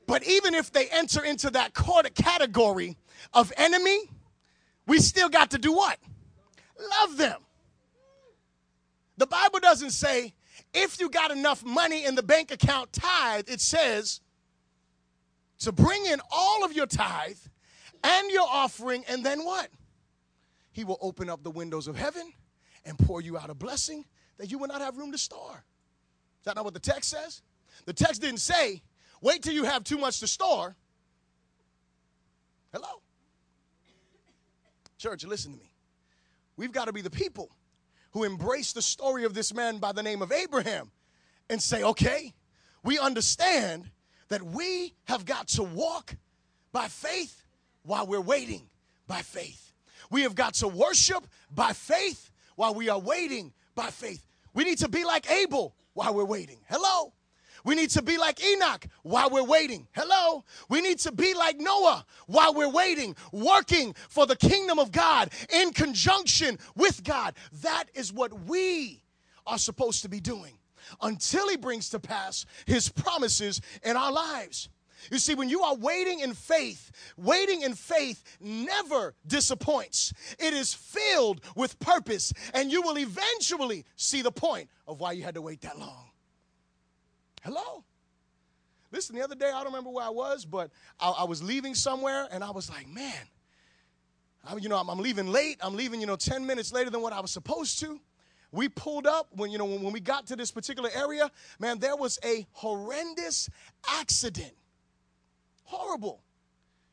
But 0.07 0.23
even 0.25 0.53
if 0.53 0.71
they 0.71 0.89
enter 0.91 1.25
into 1.25 1.49
that 1.53 1.73
category 2.15 2.99
of 3.33 3.55
enemy, 3.57 4.03
we 4.87 4.99
still 4.99 5.31
got 5.31 5.53
to 5.53 5.59
do 5.59 5.73
what? 5.73 5.99
Love 7.01 7.17
them. 7.17 7.41
The 9.17 9.27
Bible 9.27 9.61
doesn't 9.61 9.91
say 9.91 10.35
if 10.75 11.01
you 11.01 11.09
got 11.09 11.31
enough 11.31 11.65
money 11.65 12.05
in 12.05 12.15
the 12.15 12.23
bank 12.23 12.51
account 12.51 12.93
tithe, 12.93 13.49
it 13.49 13.61
says 13.61 14.21
to 15.61 15.73
bring 15.73 16.05
in 16.07 16.21
all 16.31 16.65
of 16.65 16.73
your 16.73 16.87
tithe 16.87 17.37
and 18.03 18.31
your 18.31 18.47
offering, 18.49 19.05
and 19.09 19.25
then 19.25 19.45
what? 19.45 19.69
He 20.73 20.85
will 20.85 20.99
open 21.01 21.29
up 21.29 21.43
the 21.43 21.51
windows 21.51 21.87
of 21.87 21.97
heaven 21.97 22.33
and 22.85 22.99
pour 22.99 23.21
you 23.21 23.39
out 23.39 23.51
a 23.51 23.55
blessing 23.55 24.05
that 24.39 24.51
you 24.51 24.59
will 24.59 24.69
not 24.69 24.81
have 24.81 24.97
room 24.97 25.13
to 25.13 25.19
store. 25.19 25.65
Is 26.41 26.45
that 26.45 26.57
not 26.57 26.65
what 26.65 26.75
the 26.75 26.81
text 26.81 27.11
says? 27.11 27.43
The 27.85 27.93
text 27.93 28.21
didn't 28.23 28.41
say, 28.41 28.83
wait 29.21 29.43
till 29.43 29.55
you 29.55 29.65
have 29.65 29.85
too 29.85 29.99
much 29.99 30.21
to 30.21 30.27
store. 30.27 30.75
Hello? 32.73 33.03
Church, 34.99 35.25
listen 35.25 35.53
to 35.53 35.59
me. 35.59 35.72
We've 36.57 36.73
got 36.73 36.87
to 36.87 36.93
be 36.93 37.01
the 37.01 37.11
people 37.11 37.51
who 38.13 38.25
embrace 38.25 38.73
the 38.73 38.83
story 38.83 39.25
of 39.25 39.35
this 39.35 39.55
man 39.55 39.79
by 39.79 39.93
the 39.93 40.03
name 40.03 40.23
of 40.23 40.33
Abraham 40.33 40.91
and 41.49 41.61
say, 41.61 41.83
okay, 41.83 42.33
we 42.85 42.99
understand 42.99 43.91
that 44.29 44.43
we 44.43 44.95
have 45.05 45.25
got 45.25 45.49
to 45.49 45.63
walk 45.63 46.15
by 46.73 46.89
faith 46.89 47.45
while 47.83 48.07
we're 48.07 48.21
waiting 48.21 48.69
by 49.07 49.23
faith. 49.23 49.73
We 50.11 50.23
have 50.23 50.35
got 50.35 50.55
to 50.55 50.69
worship 50.69 51.27
by 51.55 51.73
faith 51.73 52.31
while 52.57 52.75
we 52.75 52.89
are 52.89 52.99
waiting 52.99 53.53
by 53.75 53.89
faith. 53.89 54.27
We 54.55 54.65
need 54.65 54.79
to 54.79 54.89
be 54.89 55.05
like 55.05 55.31
Abel 55.31 55.75
while 55.95 56.15
we're 56.15 56.25
waiting. 56.25 56.59
Hello? 56.69 57.13
We 57.65 57.75
need 57.75 57.91
to 57.91 58.03
be 58.03 58.19
like 58.19 58.45
Enoch 58.45 58.87
while 59.03 59.31
we're 59.31 59.45
waiting. 59.45 59.87
Hello. 59.93 60.45
We 60.69 60.81
need 60.81 60.99
to 61.01 61.13
be 61.13 61.35
like 61.35 61.59
Noah 61.59 62.05
while 62.27 62.55
we're 62.55 62.69
waiting, 62.69 63.17
working 63.33 63.95
for 64.09 64.27
the 64.27 64.37
kingdom 64.37 64.79
of 64.79 64.93
God 64.93 65.31
in 65.53 65.73
conjunction 65.73 66.59
with 66.75 67.05
God. 67.05 67.35
That 67.63 67.85
is 67.95 68.13
what 68.13 68.33
we 68.47 69.03
are 69.47 69.59
supposed 69.59 70.03
to 70.03 70.09
be 70.09 70.21
doing 70.21 70.59
until 71.01 71.49
He 71.49 71.57
brings 71.57 71.91
to 71.91 72.01
pass 72.01 72.47
His 72.67 72.89
promises 72.89 73.61
in 73.83 73.97
our 73.97 74.13
lives. 74.13 74.69
You 75.11 75.19
see, 75.19 75.35
when 75.35 75.49
you 75.49 75.63
are 75.63 75.75
waiting 75.75 76.21
in 76.21 76.33
faith, 76.33 76.93
waiting 77.17 77.63
in 77.63 77.75
faith 77.75 78.23
never 78.41 79.15
disappoints. 79.27 80.13
It 80.39 80.55
is 80.55 80.73
filled 80.73 81.41
with 81.57 81.79
purpose, 81.81 82.33
and 82.55 82.71
you 82.71 82.83
will 82.83 82.99
eventually 82.99 83.85
see 83.97 84.23
the 84.23 84.31
point 84.31 84.69
of 84.87 85.01
why 85.01 85.13
you 85.13 85.25
had 85.25 85.35
to 85.35 85.43
wait 85.43 85.61
that 85.63 85.79
long. 85.79 86.12
Hello? 87.43 87.85
Listen, 88.91 89.17
the 89.17 89.23
other 89.23 89.35
day, 89.35 89.47
I 89.47 89.63
don't 89.63 89.67
remember 89.67 89.91
where 89.91 90.05
I 90.05 90.11
was, 90.11 90.45
but 90.45 90.71
I, 91.01 91.11
I 91.11 91.25
was 91.25 91.43
leaving 91.43 91.75
somewhere 91.75 92.29
and 92.31 92.45
I 92.45 92.51
was 92.51 92.69
like, 92.71 92.89
man, 92.89 93.27
I, 94.45 94.57
you 94.57 94.69
know, 94.69 94.77
I'm, 94.77 94.89
I'm, 94.91 94.99
leaving 94.99 95.29
late. 95.29 95.59
I'm 95.61 95.75
leaving, 95.75 96.01
you 96.01 96.07
know, 96.07 96.17
10 96.17 96.47
minutes 96.47 96.73
later 96.73 96.91
than 96.91 97.01
what 97.01 97.13
I 97.13 97.21
was 97.21 97.31
supposed 97.31 97.81
to. 97.81 98.01
We 98.51 98.69
pulled 98.69 99.07
up 99.07 99.29
when, 99.33 99.51
you 99.51 99.57
know, 99.57 99.65
when, 99.65 99.83
when 99.83 99.93
we 99.93 100.01
got 100.01 100.27
to 100.27 100.37
this 100.37 100.51
particular 100.51 100.91
area, 100.95 101.31
man, 101.59 101.79
there 101.79 101.97
was 101.97 102.19
a 102.25 102.47
horrendous 102.53 103.49
accident. 103.89 104.53
Horrible. 105.65 106.23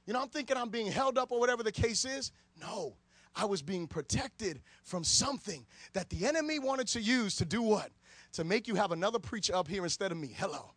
You 0.06 0.14
know, 0.14 0.22
I'm 0.22 0.30
thinking 0.30 0.56
I'm 0.56 0.70
being 0.70 0.92
held 0.92 1.18
up 1.18 1.32
or 1.32 1.40
whatever 1.40 1.64
the 1.64 1.72
case 1.72 2.06
is. 2.06 2.32
No, 2.62 2.96
I 3.36 3.46
was 3.46 3.62
being 3.62 3.88
protected 3.88 4.62
from 4.84 5.04
something 5.04 5.66
that 5.94 6.10
the 6.10 6.26
enemy 6.26 6.60
wanted 6.60 6.88
to 6.90 7.02
use 7.02 7.36
to 7.36 7.46
do 7.46 7.62
what? 7.62 7.92
To 8.34 8.44
make 8.44 8.68
you 8.68 8.76
have 8.76 8.92
another 8.92 9.20
preacher 9.20 9.56
up 9.56 9.68
here 9.68 9.84
instead 9.84 10.12
of 10.12 10.18
me. 10.18 10.34
Hello. 10.38 10.72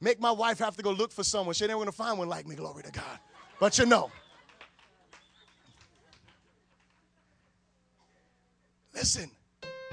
Make 0.00 0.20
my 0.20 0.30
wife 0.30 0.58
have 0.58 0.76
to 0.76 0.82
go 0.82 0.90
look 0.90 1.10
for 1.10 1.24
someone. 1.24 1.54
She 1.54 1.64
ain't 1.64 1.72
going 1.72 1.86
to 1.86 1.92
find 1.92 2.18
one 2.18 2.28
like 2.28 2.46
me, 2.46 2.54
glory 2.54 2.82
to 2.82 2.92
God. 2.92 3.18
But 3.58 3.78
you 3.78 3.86
know. 3.86 4.10
Listen. 8.94 9.30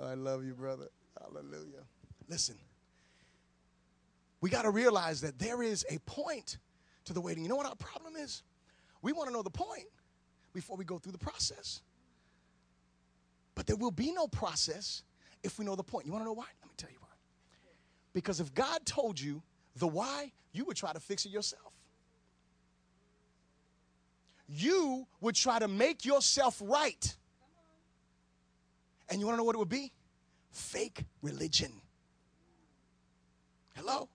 I 0.00 0.14
love 0.14 0.44
you, 0.44 0.54
brother. 0.54 0.88
Hallelujah. 1.20 1.82
Listen, 2.28 2.56
we 4.40 4.50
got 4.50 4.62
to 4.62 4.70
realize 4.70 5.20
that 5.22 5.38
there 5.38 5.62
is 5.62 5.84
a 5.90 5.98
point 6.00 6.58
to 7.04 7.12
the 7.12 7.20
waiting. 7.20 7.42
You 7.42 7.48
know 7.48 7.56
what 7.56 7.66
our 7.66 7.74
problem 7.76 8.14
is? 8.16 8.42
We 9.02 9.12
want 9.12 9.28
to 9.28 9.32
know 9.32 9.42
the 9.42 9.50
point 9.50 9.86
before 10.58 10.76
we 10.76 10.84
go 10.84 10.98
through 10.98 11.12
the 11.12 11.18
process. 11.18 11.82
But 13.54 13.68
there 13.68 13.76
will 13.76 13.92
be 13.92 14.10
no 14.10 14.26
process 14.26 15.04
if 15.44 15.56
we 15.56 15.64
know 15.64 15.76
the 15.76 15.84
point. 15.84 16.04
You 16.04 16.10
want 16.10 16.22
to 16.22 16.26
know 16.26 16.32
why? 16.32 16.46
Let 16.60 16.68
me 16.68 16.74
tell 16.76 16.90
you 16.90 16.96
why. 16.98 17.14
Because 18.12 18.40
if 18.40 18.52
God 18.54 18.84
told 18.84 19.20
you 19.20 19.40
the 19.76 19.86
why, 19.86 20.32
you 20.52 20.64
would 20.64 20.76
try 20.76 20.92
to 20.92 20.98
fix 20.98 21.24
it 21.26 21.28
yourself. 21.28 21.72
You 24.48 25.06
would 25.20 25.36
try 25.36 25.60
to 25.60 25.68
make 25.68 26.04
yourself 26.04 26.60
right. 26.64 27.16
And 29.08 29.20
you 29.20 29.26
want 29.26 29.36
to 29.36 29.38
know 29.38 29.44
what 29.44 29.54
it 29.54 29.60
would 29.60 29.68
be? 29.68 29.92
Fake 30.50 31.04
religion. 31.22 31.70
Hello? 33.76 34.08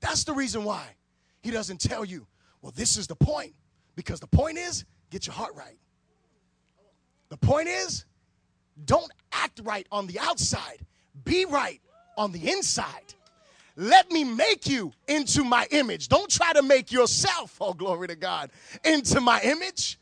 That's 0.00 0.24
the 0.24 0.32
reason 0.32 0.64
why 0.64 0.84
he 1.42 1.50
doesn't 1.50 1.82
tell 1.82 2.06
you, 2.06 2.26
well, 2.62 2.72
this 2.74 2.96
is 2.96 3.06
the 3.06 3.16
point. 3.16 3.52
Because 3.94 4.20
the 4.20 4.26
point 4.26 4.56
is, 4.56 4.86
get 5.10 5.26
your 5.26 5.34
heart 5.34 5.54
right. 5.54 5.78
The 7.28 7.36
point 7.36 7.68
is, 7.68 8.04
don't 8.84 9.10
act 9.32 9.60
right 9.64 9.86
on 9.92 10.06
the 10.06 10.18
outside, 10.18 10.78
be 11.24 11.44
right 11.44 11.80
on 12.16 12.32
the 12.32 12.50
inside. 12.50 13.14
Let 13.76 14.10
me 14.10 14.24
make 14.24 14.66
you 14.68 14.92
into 15.08 15.44
my 15.44 15.66
image. 15.70 16.08
Don't 16.08 16.30
try 16.30 16.52
to 16.52 16.62
make 16.62 16.92
yourself, 16.92 17.56
oh, 17.60 17.72
glory 17.72 18.08
to 18.08 18.16
God, 18.16 18.50
into 18.84 19.20
my 19.20 19.40
image. 19.42 19.98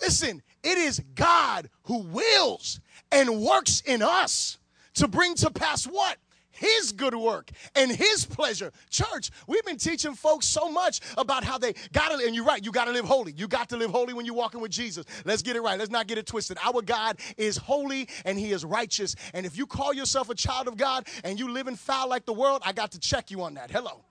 Listen, 0.00 0.42
it 0.62 0.78
is 0.78 1.00
God 1.14 1.70
who 1.84 1.98
wills 1.98 2.80
and 3.10 3.40
works 3.40 3.82
in 3.86 4.02
us 4.02 4.58
to 4.94 5.08
bring 5.08 5.34
to 5.36 5.50
pass 5.50 5.84
what? 5.84 6.18
His 6.56 6.92
good 6.92 7.14
work 7.14 7.50
and 7.74 7.90
his 7.90 8.24
pleasure. 8.24 8.72
Church, 8.90 9.30
we've 9.46 9.64
been 9.64 9.76
teaching 9.76 10.14
folks 10.14 10.46
so 10.46 10.70
much 10.70 11.00
about 11.16 11.44
how 11.44 11.58
they 11.58 11.74
gotta, 11.92 12.24
and 12.24 12.34
you're 12.34 12.44
right, 12.44 12.64
you 12.64 12.72
gotta 12.72 12.90
live 12.90 13.04
holy. 13.04 13.32
You 13.32 13.48
got 13.48 13.68
to 13.70 13.76
live 13.76 13.90
holy 13.90 14.14
when 14.14 14.26
you're 14.26 14.34
walking 14.34 14.60
with 14.60 14.70
Jesus. 14.70 15.04
Let's 15.24 15.42
get 15.42 15.56
it 15.56 15.60
right. 15.60 15.78
Let's 15.78 15.90
not 15.90 16.06
get 16.06 16.18
it 16.18 16.26
twisted. 16.26 16.58
Our 16.64 16.82
God 16.82 17.18
is 17.36 17.56
holy 17.56 18.08
and 18.24 18.38
he 18.38 18.52
is 18.52 18.64
righteous. 18.64 19.16
And 19.34 19.46
if 19.46 19.56
you 19.56 19.66
call 19.66 19.92
yourself 19.92 20.30
a 20.30 20.34
child 20.34 20.68
of 20.68 20.76
God 20.76 21.06
and 21.24 21.38
you 21.38 21.50
live 21.50 21.68
in 21.68 21.76
foul 21.76 22.08
like 22.08 22.26
the 22.26 22.32
world, 22.32 22.62
I 22.64 22.72
got 22.72 22.92
to 22.92 23.00
check 23.00 23.30
you 23.30 23.42
on 23.42 23.54
that. 23.54 23.70
Hello. 23.70 24.02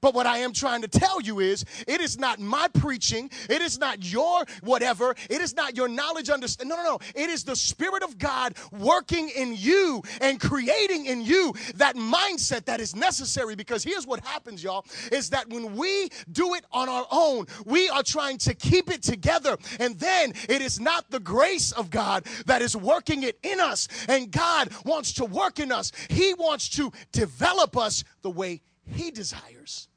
But 0.00 0.14
what 0.14 0.26
I 0.26 0.38
am 0.38 0.52
trying 0.52 0.82
to 0.82 0.88
tell 0.88 1.20
you 1.20 1.40
is 1.40 1.64
it 1.86 2.00
is 2.00 2.18
not 2.18 2.38
my 2.38 2.68
preaching, 2.68 3.30
it 3.48 3.62
is 3.62 3.78
not 3.78 4.04
your 4.04 4.44
whatever, 4.62 5.14
it 5.28 5.40
is 5.40 5.54
not 5.54 5.76
your 5.76 5.88
knowledge 5.88 6.30
understand. 6.30 6.68
No, 6.70 6.76
no, 6.76 6.84
no. 6.84 6.98
It 7.14 7.30
is 7.30 7.44
the 7.44 7.56
spirit 7.56 8.02
of 8.02 8.18
God 8.18 8.54
working 8.72 9.28
in 9.30 9.54
you 9.56 10.02
and 10.20 10.40
creating 10.40 11.06
in 11.06 11.22
you 11.22 11.54
that 11.74 11.96
mindset 11.96 12.64
that 12.66 12.80
is 12.80 12.94
necessary 12.94 13.54
because 13.54 13.82
here's 13.82 14.06
what 14.06 14.24
happens 14.24 14.62
y'all 14.62 14.84
is 15.12 15.30
that 15.30 15.48
when 15.48 15.76
we 15.76 16.10
do 16.32 16.54
it 16.54 16.64
on 16.72 16.88
our 16.88 17.06
own, 17.10 17.46
we 17.64 17.88
are 17.88 18.02
trying 18.02 18.38
to 18.38 18.54
keep 18.54 18.90
it 18.90 19.02
together 19.02 19.56
and 19.80 19.98
then 19.98 20.32
it 20.48 20.62
is 20.62 20.78
not 20.80 21.10
the 21.10 21.20
grace 21.20 21.72
of 21.72 21.90
God 21.90 22.24
that 22.46 22.62
is 22.62 22.76
working 22.76 23.22
it 23.22 23.38
in 23.42 23.60
us 23.60 23.88
and 24.08 24.30
God 24.30 24.70
wants 24.84 25.12
to 25.14 25.24
work 25.24 25.58
in 25.58 25.72
us. 25.72 25.92
He 26.08 26.34
wants 26.34 26.68
to 26.70 26.92
develop 27.12 27.76
us 27.76 28.04
the 28.22 28.30
way 28.30 28.62
he 28.86 29.10
desires. 29.10 29.87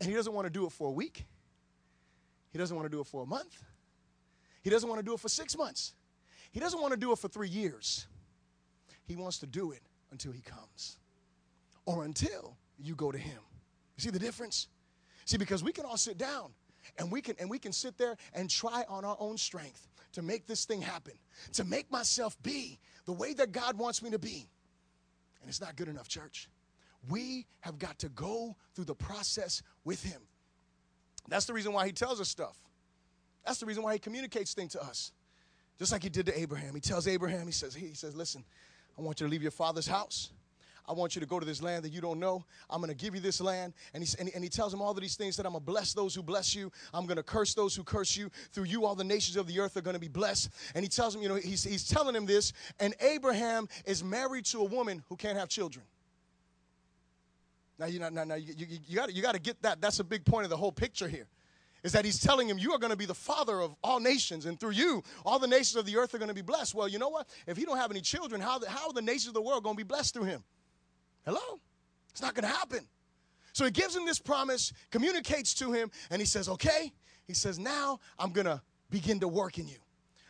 And 0.00 0.08
He 0.08 0.14
doesn't 0.14 0.32
want 0.32 0.46
to 0.46 0.50
do 0.50 0.66
it 0.66 0.72
for 0.72 0.88
a 0.88 0.92
week, 0.92 1.24
He 2.52 2.58
doesn't 2.58 2.76
want 2.76 2.86
to 2.90 2.94
do 2.94 3.00
it 3.00 3.06
for 3.06 3.22
a 3.22 3.26
month, 3.26 3.62
He 4.62 4.70
doesn't 4.70 4.88
want 4.88 4.98
to 4.98 5.04
do 5.04 5.14
it 5.14 5.20
for 5.20 5.28
six 5.28 5.56
months, 5.56 5.94
He 6.52 6.60
doesn't 6.60 6.80
want 6.80 6.92
to 6.92 6.98
do 6.98 7.12
it 7.12 7.18
for 7.18 7.28
three 7.28 7.48
years. 7.48 8.06
He 9.06 9.16
wants 9.16 9.38
to 9.40 9.46
do 9.46 9.72
it 9.72 9.82
until 10.12 10.32
He 10.32 10.40
comes 10.40 10.96
or 11.84 12.04
until 12.04 12.56
you 12.78 12.94
go 12.94 13.12
to 13.12 13.18
Him. 13.18 13.38
You 13.96 14.02
see 14.02 14.10
the 14.10 14.18
difference? 14.18 14.68
See, 15.26 15.36
because 15.36 15.62
we 15.62 15.72
can 15.72 15.84
all 15.84 15.96
sit 15.96 16.18
down 16.18 16.52
and 16.98 17.10
we 17.10 17.20
can 17.20 17.36
and 17.38 17.48
we 17.48 17.58
can 17.58 17.72
sit 17.72 17.96
there 17.98 18.16
and 18.34 18.48
try 18.50 18.84
on 18.88 19.04
our 19.04 19.16
own 19.18 19.36
strength 19.36 19.88
to 20.12 20.22
make 20.22 20.46
this 20.46 20.64
thing 20.64 20.80
happen, 20.80 21.14
to 21.52 21.64
make 21.64 21.90
myself 21.90 22.40
be 22.42 22.78
the 23.06 23.12
way 23.12 23.34
that 23.34 23.52
God 23.52 23.76
wants 23.76 24.02
me 24.02 24.10
to 24.10 24.18
be. 24.18 24.48
And 25.40 25.48
it's 25.48 25.60
not 25.60 25.76
good 25.76 25.88
enough, 25.88 26.08
church. 26.08 26.48
We 27.08 27.46
have 27.60 27.78
got 27.78 27.98
to 28.00 28.08
go 28.08 28.56
through 28.74 28.86
the 28.86 28.94
process 28.94 29.62
with 29.84 30.02
Him. 30.02 30.20
That's 31.28 31.46
the 31.46 31.52
reason 31.52 31.72
why 31.72 31.86
He 31.86 31.92
tells 31.92 32.20
us 32.20 32.28
stuff. 32.28 32.56
That's 33.44 33.58
the 33.58 33.66
reason 33.66 33.82
why 33.82 33.94
He 33.94 33.98
communicates 33.98 34.54
things 34.54 34.72
to 34.72 34.82
us. 34.82 35.12
Just 35.78 35.92
like 35.92 36.02
He 36.02 36.08
did 36.08 36.26
to 36.26 36.38
Abraham. 36.38 36.74
He 36.74 36.80
tells 36.80 37.06
Abraham, 37.06 37.46
He 37.46 37.52
says, 37.52 37.74
He 37.74 37.94
says, 37.94 38.14
Listen, 38.14 38.44
I 38.98 39.02
want 39.02 39.20
you 39.20 39.26
to 39.26 39.30
leave 39.30 39.42
your 39.42 39.50
father's 39.50 39.86
house. 39.86 40.30
I 40.86 40.92
want 40.92 41.14
you 41.14 41.20
to 41.20 41.26
go 41.26 41.40
to 41.40 41.46
this 41.46 41.62
land 41.62 41.82
that 41.84 41.92
you 41.92 42.02
don't 42.02 42.20
know. 42.20 42.44
I'm 42.68 42.80
going 42.80 42.90
to 42.90 42.96
give 42.96 43.14
you 43.14 43.20
this 43.20 43.40
land. 43.40 43.72
And 43.94 44.04
he, 44.04 44.14
and, 44.18 44.28
he, 44.28 44.34
and 44.34 44.44
he 44.44 44.50
tells 44.50 44.72
him 44.72 44.82
all 44.82 44.90
of 44.90 45.00
these 45.00 45.16
things 45.16 45.36
that 45.36 45.46
I'm 45.46 45.52
going 45.52 45.62
to 45.62 45.66
bless 45.66 45.94
those 45.94 46.14
who 46.14 46.22
bless 46.22 46.54
you. 46.54 46.70
I'm 46.92 47.06
going 47.06 47.16
to 47.16 47.22
curse 47.22 47.54
those 47.54 47.74
who 47.74 47.84
curse 47.84 48.16
you. 48.16 48.30
Through 48.52 48.64
you, 48.64 48.84
all 48.84 48.94
the 48.94 49.04
nations 49.04 49.36
of 49.36 49.46
the 49.46 49.60
earth 49.60 49.76
are 49.76 49.80
going 49.80 49.94
to 49.94 50.00
be 50.00 50.08
blessed. 50.08 50.50
And 50.74 50.82
he 50.82 50.88
tells 50.88 51.14
him, 51.14 51.22
you 51.22 51.28
know, 51.28 51.36
he's, 51.36 51.64
he's 51.64 51.88
telling 51.88 52.14
him 52.14 52.26
this. 52.26 52.52
And 52.80 52.94
Abraham 53.00 53.68
is 53.86 54.04
married 54.04 54.44
to 54.46 54.60
a 54.60 54.64
woman 54.64 55.02
who 55.08 55.16
can't 55.16 55.38
have 55.38 55.48
children. 55.48 55.86
Now, 57.78 57.86
you, 57.86 57.98
now, 57.98 58.08
now, 58.08 58.34
you, 58.34 58.54
you, 58.56 58.66
you 58.86 58.96
got 58.96 59.14
you 59.14 59.22
to 59.22 59.38
get 59.38 59.60
that. 59.62 59.80
That's 59.80 59.98
a 59.98 60.04
big 60.04 60.24
point 60.24 60.44
of 60.44 60.50
the 60.50 60.56
whole 60.56 60.72
picture 60.72 61.08
here. 61.08 61.26
Is 61.82 61.92
that 61.92 62.04
he's 62.04 62.18
telling 62.18 62.48
him, 62.48 62.56
You 62.56 62.72
are 62.72 62.78
going 62.78 62.92
to 62.92 62.96
be 62.96 63.04
the 63.04 63.14
father 63.14 63.60
of 63.60 63.74
all 63.82 64.00
nations, 64.00 64.46
and 64.46 64.58
through 64.58 64.70
you, 64.70 65.02
all 65.26 65.38
the 65.38 65.48
nations 65.48 65.76
of 65.76 65.84
the 65.84 65.96
earth 65.96 66.14
are 66.14 66.18
going 66.18 66.28
to 66.28 66.34
be 66.34 66.42
blessed. 66.42 66.74
Well, 66.74 66.88
you 66.88 66.98
know 66.98 67.10
what? 67.10 67.28
If 67.46 67.56
he 67.56 67.64
don't 67.64 67.76
have 67.76 67.90
any 67.90 68.00
children, 68.00 68.40
how, 68.40 68.58
the, 68.58 68.68
how 68.68 68.86
are 68.86 68.92
the 68.92 69.02
nations 69.02 69.28
of 69.28 69.34
the 69.34 69.42
world 69.42 69.64
going 69.64 69.76
to 69.76 69.84
be 69.84 69.86
blessed 69.86 70.14
through 70.14 70.24
him? 70.24 70.44
Hello? 71.24 71.60
It's 72.10 72.22
not 72.22 72.34
going 72.34 72.50
to 72.50 72.56
happen. 72.56 72.86
So 73.52 73.64
he 73.64 73.70
gives 73.70 73.94
him 73.94 74.06
this 74.06 74.18
promise, 74.18 74.72
communicates 74.90 75.52
to 75.54 75.72
him, 75.72 75.90
and 76.10 76.20
he 76.20 76.26
says, 76.26 76.48
Okay. 76.48 76.92
He 77.26 77.34
says, 77.34 77.58
Now 77.58 78.00
I'm 78.18 78.32
going 78.32 78.46
to 78.46 78.60
begin 78.90 79.20
to 79.20 79.28
work 79.28 79.58
in 79.58 79.66
you. 79.66 79.78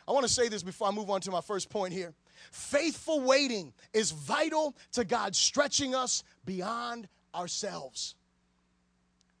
I 0.07 0.11
want 0.11 0.25
to 0.25 0.31
say 0.31 0.49
this 0.49 0.63
before 0.63 0.87
I 0.87 0.91
move 0.91 1.09
on 1.09 1.21
to 1.21 1.31
my 1.31 1.41
first 1.41 1.69
point 1.69 1.93
here. 1.93 2.13
Faithful 2.51 3.21
waiting 3.21 3.73
is 3.93 4.11
vital 4.11 4.75
to 4.93 5.03
God 5.03 5.35
stretching 5.35 5.95
us 5.95 6.23
beyond 6.45 7.07
ourselves. 7.35 8.15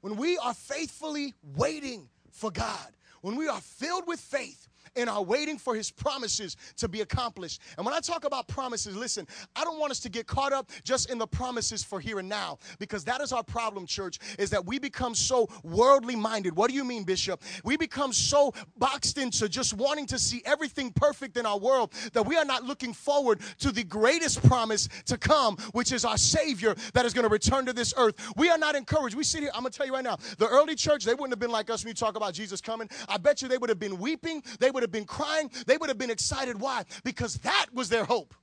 When 0.01 0.17
we 0.17 0.37
are 0.37 0.53
faithfully 0.53 1.33
waiting 1.55 2.09
for 2.31 2.51
God, 2.51 2.91
when 3.21 3.35
we 3.35 3.47
are 3.47 3.61
filled 3.61 4.05
with 4.07 4.19
faith, 4.19 4.67
and 4.95 5.09
are 5.09 5.23
waiting 5.23 5.57
for 5.57 5.75
his 5.75 5.91
promises 5.91 6.57
to 6.77 6.87
be 6.87 7.01
accomplished. 7.01 7.61
And 7.77 7.85
when 7.85 7.95
I 7.95 7.99
talk 7.99 8.25
about 8.25 8.47
promises, 8.47 8.95
listen, 8.95 9.27
I 9.55 9.63
don't 9.63 9.79
want 9.79 9.91
us 9.91 9.99
to 10.01 10.09
get 10.09 10.27
caught 10.27 10.53
up 10.53 10.71
just 10.83 11.09
in 11.09 11.17
the 11.17 11.27
promises 11.27 11.83
for 11.83 11.99
here 11.99 12.19
and 12.19 12.29
now 12.29 12.59
because 12.79 13.03
that 13.05 13.21
is 13.21 13.31
our 13.31 13.43
problem, 13.43 13.85
church, 13.85 14.19
is 14.39 14.49
that 14.51 14.65
we 14.65 14.79
become 14.79 15.15
so 15.15 15.47
worldly 15.63 16.15
minded. 16.15 16.55
What 16.55 16.69
do 16.69 16.75
you 16.75 16.83
mean, 16.83 17.03
Bishop? 17.03 17.43
We 17.63 17.77
become 17.77 18.13
so 18.13 18.53
boxed 18.77 19.17
into 19.17 19.49
just 19.49 19.73
wanting 19.73 20.05
to 20.07 20.19
see 20.19 20.41
everything 20.45 20.91
perfect 20.91 21.37
in 21.37 21.45
our 21.45 21.57
world 21.57 21.93
that 22.13 22.23
we 22.23 22.37
are 22.37 22.45
not 22.45 22.63
looking 22.63 22.93
forward 22.93 23.41
to 23.59 23.71
the 23.71 23.83
greatest 23.83 24.43
promise 24.47 24.87
to 25.05 25.17
come, 25.17 25.57
which 25.73 25.91
is 25.91 26.05
our 26.05 26.17
Savior 26.17 26.75
that 26.93 27.05
is 27.05 27.13
going 27.13 27.23
to 27.23 27.29
return 27.29 27.65
to 27.65 27.73
this 27.73 27.93
earth. 27.97 28.15
We 28.35 28.49
are 28.49 28.57
not 28.57 28.75
encouraged. 28.75 29.15
We 29.15 29.23
sit 29.23 29.41
here, 29.41 29.51
I'm 29.53 29.61
going 29.61 29.71
to 29.71 29.77
tell 29.77 29.87
you 29.87 29.93
right 29.93 30.03
now, 30.03 30.17
the 30.37 30.47
early 30.47 30.75
church, 30.75 31.05
they 31.05 31.13
wouldn't 31.13 31.31
have 31.31 31.39
been 31.39 31.51
like 31.51 31.69
us 31.69 31.83
when 31.83 31.89
you 31.89 31.95
talk 31.95 32.15
about 32.15 32.33
Jesus 32.33 32.61
coming. 32.61 32.89
I 33.09 33.17
bet 33.17 33.41
you 33.41 33.47
they 33.47 33.57
would 33.57 33.69
have 33.69 33.79
been 33.79 33.97
weeping. 33.97 34.43
They 34.59 34.71
would 34.71 34.83
have 34.85 34.91
been 34.91 35.05
crying, 35.05 35.51
they 35.67 35.77
would 35.77 35.89
have 35.89 35.97
been 35.97 36.09
excited. 36.09 36.59
Why? 36.59 36.83
Because 37.03 37.35
that 37.39 37.67
was 37.73 37.89
their 37.89 38.05
hope. 38.05 38.33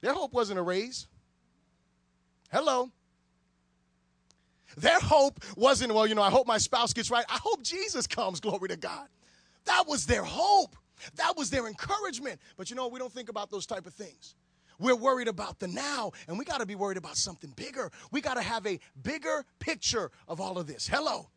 Their 0.00 0.14
hope 0.14 0.32
wasn't 0.32 0.58
a 0.58 0.62
raise. 0.62 1.08
Hello. 2.52 2.90
Their 4.76 5.00
hope 5.00 5.42
wasn't, 5.56 5.94
well, 5.94 6.06
you 6.06 6.14
know, 6.14 6.22
I 6.22 6.30
hope 6.30 6.46
my 6.46 6.58
spouse 6.58 6.92
gets 6.92 7.10
right. 7.10 7.24
I 7.28 7.38
hope 7.42 7.62
Jesus 7.62 8.06
comes, 8.06 8.40
glory 8.40 8.68
to 8.68 8.76
God. 8.76 9.08
That 9.64 9.84
was 9.86 10.06
their 10.06 10.22
hope. 10.22 10.76
That 11.16 11.36
was 11.36 11.50
their 11.50 11.66
encouragement. 11.66 12.40
But 12.56 12.70
you 12.70 12.76
know, 12.76 12.88
we 12.88 12.98
don't 12.98 13.12
think 13.12 13.28
about 13.28 13.50
those 13.50 13.66
type 13.66 13.86
of 13.86 13.94
things. 13.94 14.34
We're 14.78 14.96
worried 14.96 15.28
about 15.28 15.58
the 15.58 15.68
now, 15.68 16.12
and 16.28 16.38
we 16.38 16.44
got 16.44 16.60
to 16.60 16.66
be 16.66 16.74
worried 16.74 16.98
about 16.98 17.16
something 17.16 17.50
bigger. 17.56 17.90
We 18.12 18.20
got 18.20 18.34
to 18.34 18.42
have 18.42 18.66
a 18.66 18.78
bigger 19.02 19.44
picture 19.58 20.10
of 20.28 20.40
all 20.40 20.58
of 20.58 20.66
this. 20.66 20.86
Hello. 20.86 21.28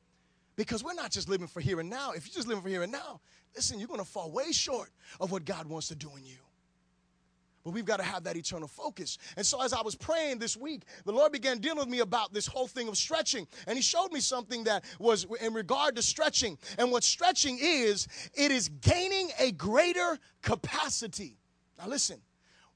Because 0.59 0.83
we're 0.83 0.93
not 0.93 1.09
just 1.09 1.29
living 1.29 1.47
for 1.47 1.61
here 1.61 1.79
and 1.79 1.89
now. 1.89 2.11
If 2.11 2.27
you're 2.27 2.33
just 2.33 2.45
living 2.45 2.61
for 2.61 2.67
here 2.67 2.83
and 2.83 2.91
now, 2.91 3.21
listen, 3.55 3.79
you're 3.79 3.87
going 3.87 4.01
to 4.01 4.05
fall 4.05 4.29
way 4.29 4.51
short 4.51 4.89
of 5.21 5.31
what 5.31 5.45
God 5.45 5.67
wants 5.67 5.87
to 5.87 5.95
do 5.95 6.09
in 6.17 6.25
you. 6.25 6.35
But 7.63 7.71
we've 7.71 7.85
got 7.85 7.97
to 7.97 8.03
have 8.03 8.25
that 8.25 8.35
eternal 8.35 8.67
focus. 8.67 9.17
And 9.37 9.45
so, 9.45 9.61
as 9.61 9.71
I 9.71 9.81
was 9.81 9.95
praying 9.95 10.39
this 10.39 10.57
week, 10.57 10.81
the 11.05 11.13
Lord 11.13 11.31
began 11.31 11.59
dealing 11.59 11.77
with 11.77 11.87
me 11.87 11.99
about 11.99 12.33
this 12.33 12.45
whole 12.45 12.67
thing 12.67 12.89
of 12.89 12.97
stretching. 12.97 13.47
And 13.67 13.77
He 13.77 13.81
showed 13.81 14.11
me 14.11 14.19
something 14.19 14.65
that 14.65 14.83
was 14.99 15.25
in 15.39 15.53
regard 15.53 15.95
to 15.95 16.01
stretching. 16.01 16.57
And 16.77 16.91
what 16.91 17.05
stretching 17.05 17.57
is, 17.61 18.09
it 18.33 18.51
is 18.51 18.67
gaining 18.67 19.29
a 19.39 19.53
greater 19.53 20.17
capacity. 20.41 21.37
Now, 21.77 21.87
listen, 21.87 22.19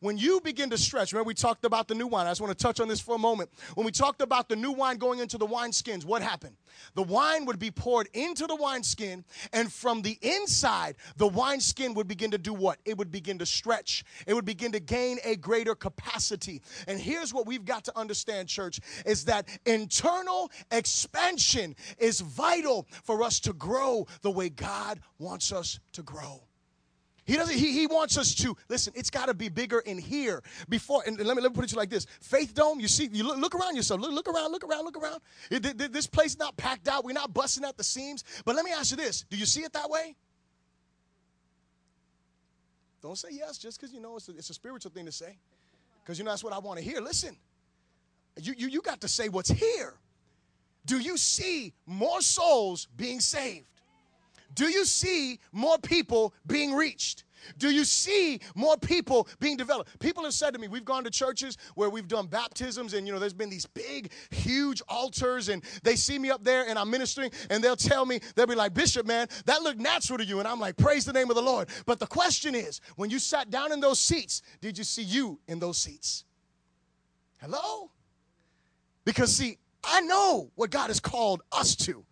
when 0.03 0.17
you 0.17 0.41
begin 0.41 0.69
to 0.69 0.77
stretch, 0.77 1.13
remember 1.13 1.29
we 1.29 1.33
talked 1.33 1.63
about 1.63 1.87
the 1.87 1.95
new 1.95 2.07
wine. 2.07 2.27
I 2.27 2.31
just 2.31 2.41
want 2.41 2.57
to 2.57 2.61
touch 2.61 2.81
on 2.81 2.89
this 2.89 2.99
for 2.99 3.15
a 3.15 3.17
moment. 3.17 3.49
When 3.75 3.85
we 3.85 3.91
talked 3.91 4.21
about 4.21 4.49
the 4.49 4.55
new 4.57 4.73
wine 4.73 4.97
going 4.97 5.19
into 5.19 5.37
the 5.37 5.47
wineskins, 5.47 6.03
what 6.03 6.21
happened? 6.21 6.57
The 6.95 7.03
wine 7.03 7.45
would 7.45 7.57
be 7.57 7.71
poured 7.71 8.09
into 8.13 8.45
the 8.45 8.55
wineskin, 8.57 9.23
and 9.53 9.71
from 9.71 10.01
the 10.01 10.19
inside, 10.21 10.97
the 11.15 11.27
wineskin 11.27 11.93
would 11.93 12.09
begin 12.09 12.31
to 12.31 12.37
do 12.37 12.53
what? 12.53 12.79
It 12.83 12.97
would 12.97 13.11
begin 13.11 13.39
to 13.39 13.45
stretch. 13.45 14.03
It 14.27 14.33
would 14.33 14.43
begin 14.43 14.73
to 14.73 14.81
gain 14.81 15.19
a 15.23 15.37
greater 15.37 15.73
capacity. 15.73 16.61
And 16.85 16.99
here's 16.99 17.33
what 17.33 17.47
we've 17.47 17.63
got 17.63 17.85
to 17.85 17.97
understand, 17.97 18.49
church, 18.49 18.81
is 19.05 19.23
that 19.25 19.47
internal 19.65 20.51
expansion 20.71 21.77
is 21.97 22.19
vital 22.19 22.87
for 23.05 23.23
us 23.23 23.39
to 23.41 23.53
grow 23.53 24.05
the 24.21 24.31
way 24.31 24.49
God 24.49 24.99
wants 25.17 25.53
us 25.53 25.79
to 25.93 26.03
grow. 26.03 26.43
He 27.25 27.37
doesn't. 27.37 27.55
He, 27.55 27.71
he 27.71 27.87
wants 27.87 28.17
us 28.17 28.35
to 28.35 28.55
listen. 28.67 28.91
It's 28.95 29.09
got 29.09 29.27
to 29.27 29.33
be 29.33 29.47
bigger 29.47 29.79
in 29.79 29.97
here 29.97 30.43
before. 30.67 31.03
And 31.07 31.17
let 31.17 31.37
me 31.37 31.41
let 31.41 31.51
me 31.51 31.55
put 31.55 31.63
it 31.63 31.69
to 31.69 31.75
you 31.75 31.77
like 31.77 31.89
this: 31.89 32.05
Faith 32.19 32.53
Dome. 32.53 32.81
You 32.81 32.89
see, 32.89 33.09
you 33.11 33.23
look, 33.23 33.37
look 33.37 33.55
around 33.55 33.75
yourself. 33.77 34.01
Look, 34.01 34.11
look 34.11 34.27
around. 34.27 34.51
Look 34.51 34.65
around. 34.65 34.83
Look 34.83 34.97
around. 34.97 35.21
It, 35.49 35.93
this 35.93 36.05
place 36.05 36.37
not 36.37 36.57
packed 36.57 36.89
out. 36.89 37.05
We're 37.05 37.13
not 37.13 37.33
busting 37.33 37.63
at 37.63 37.77
the 37.77 37.83
seams. 37.83 38.25
But 38.43 38.55
let 38.55 38.65
me 38.65 38.71
ask 38.71 38.91
you 38.91 38.97
this: 38.97 39.23
Do 39.29 39.37
you 39.37 39.45
see 39.45 39.61
it 39.61 39.71
that 39.73 39.89
way? 39.89 40.15
Don't 43.01 43.17
say 43.17 43.29
yes 43.31 43.57
just 43.57 43.79
because 43.79 43.93
you 43.93 44.01
know 44.01 44.15
it's 44.17 44.29
a, 44.29 44.31
it's 44.31 44.49
a 44.49 44.53
spiritual 44.53 44.91
thing 44.91 45.05
to 45.05 45.11
say, 45.11 45.37
because 46.03 46.17
you 46.17 46.25
know 46.25 46.31
that's 46.31 46.43
what 46.43 46.53
I 46.53 46.59
want 46.59 46.79
to 46.79 46.85
hear. 46.85 46.99
Listen, 47.01 47.37
you, 48.41 48.53
you 48.57 48.67
you 48.67 48.81
got 48.81 49.01
to 49.01 49.07
say 49.07 49.29
what's 49.29 49.49
here. 49.49 49.95
Do 50.85 50.99
you 50.99 51.15
see 51.17 51.73
more 51.85 52.21
souls 52.21 52.87
being 52.97 53.21
saved? 53.21 53.67
Do 54.53 54.67
you 54.67 54.85
see 54.85 55.39
more 55.51 55.77
people 55.77 56.33
being 56.45 56.73
reached? 56.73 57.23
Do 57.57 57.69
you 57.69 57.83
see 57.83 58.39
more 58.55 58.77
people 58.77 59.27
being 59.39 59.57
developed? 59.57 59.99
People 59.99 60.23
have 60.23 60.33
said 60.33 60.53
to 60.53 60.59
me, 60.59 60.67
we've 60.67 60.85
gone 60.85 61.03
to 61.03 61.09
churches 61.09 61.57
where 61.75 61.89
we've 61.89 62.07
done 62.07 62.27
baptisms 62.27 62.93
and 62.93 63.05
you 63.05 63.13
know 63.13 63.19
there's 63.19 63.33
been 63.33 63.49
these 63.49 63.65
big 63.65 64.11
huge 64.31 64.81
altars 64.87 65.49
and 65.49 65.63
they 65.83 65.95
see 65.95 66.17
me 66.17 66.29
up 66.29 66.43
there 66.43 66.67
and 66.67 66.77
I'm 66.79 66.89
ministering 66.89 67.31
and 67.49 67.63
they'll 67.63 67.75
tell 67.75 68.05
me 68.05 68.19
they'll 68.35 68.47
be 68.47 68.55
like, 68.55 68.73
"Bishop, 68.73 69.05
man, 69.05 69.27
that 69.45 69.61
looked 69.61 69.79
natural 69.79 70.17
to 70.17 70.25
you." 70.25 70.39
And 70.39 70.47
I'm 70.47 70.59
like, 70.59 70.77
"Praise 70.77 71.05
the 71.05 71.13
name 71.13 71.29
of 71.29 71.35
the 71.35 71.41
Lord." 71.41 71.69
But 71.85 71.99
the 71.99 72.07
question 72.07 72.55
is, 72.55 72.79
when 72.95 73.09
you 73.09 73.19
sat 73.19 73.49
down 73.49 73.71
in 73.71 73.79
those 73.79 73.99
seats, 73.99 74.41
did 74.61 74.77
you 74.77 74.83
see 74.83 75.03
you 75.03 75.39
in 75.47 75.59
those 75.59 75.77
seats? 75.77 76.25
Hello? 77.41 77.91
Because 79.05 79.35
see, 79.35 79.57
I 79.83 80.01
know 80.01 80.51
what 80.55 80.69
God 80.69 80.87
has 80.87 80.99
called 80.99 81.41
us 81.51 81.75
to. 81.75 82.05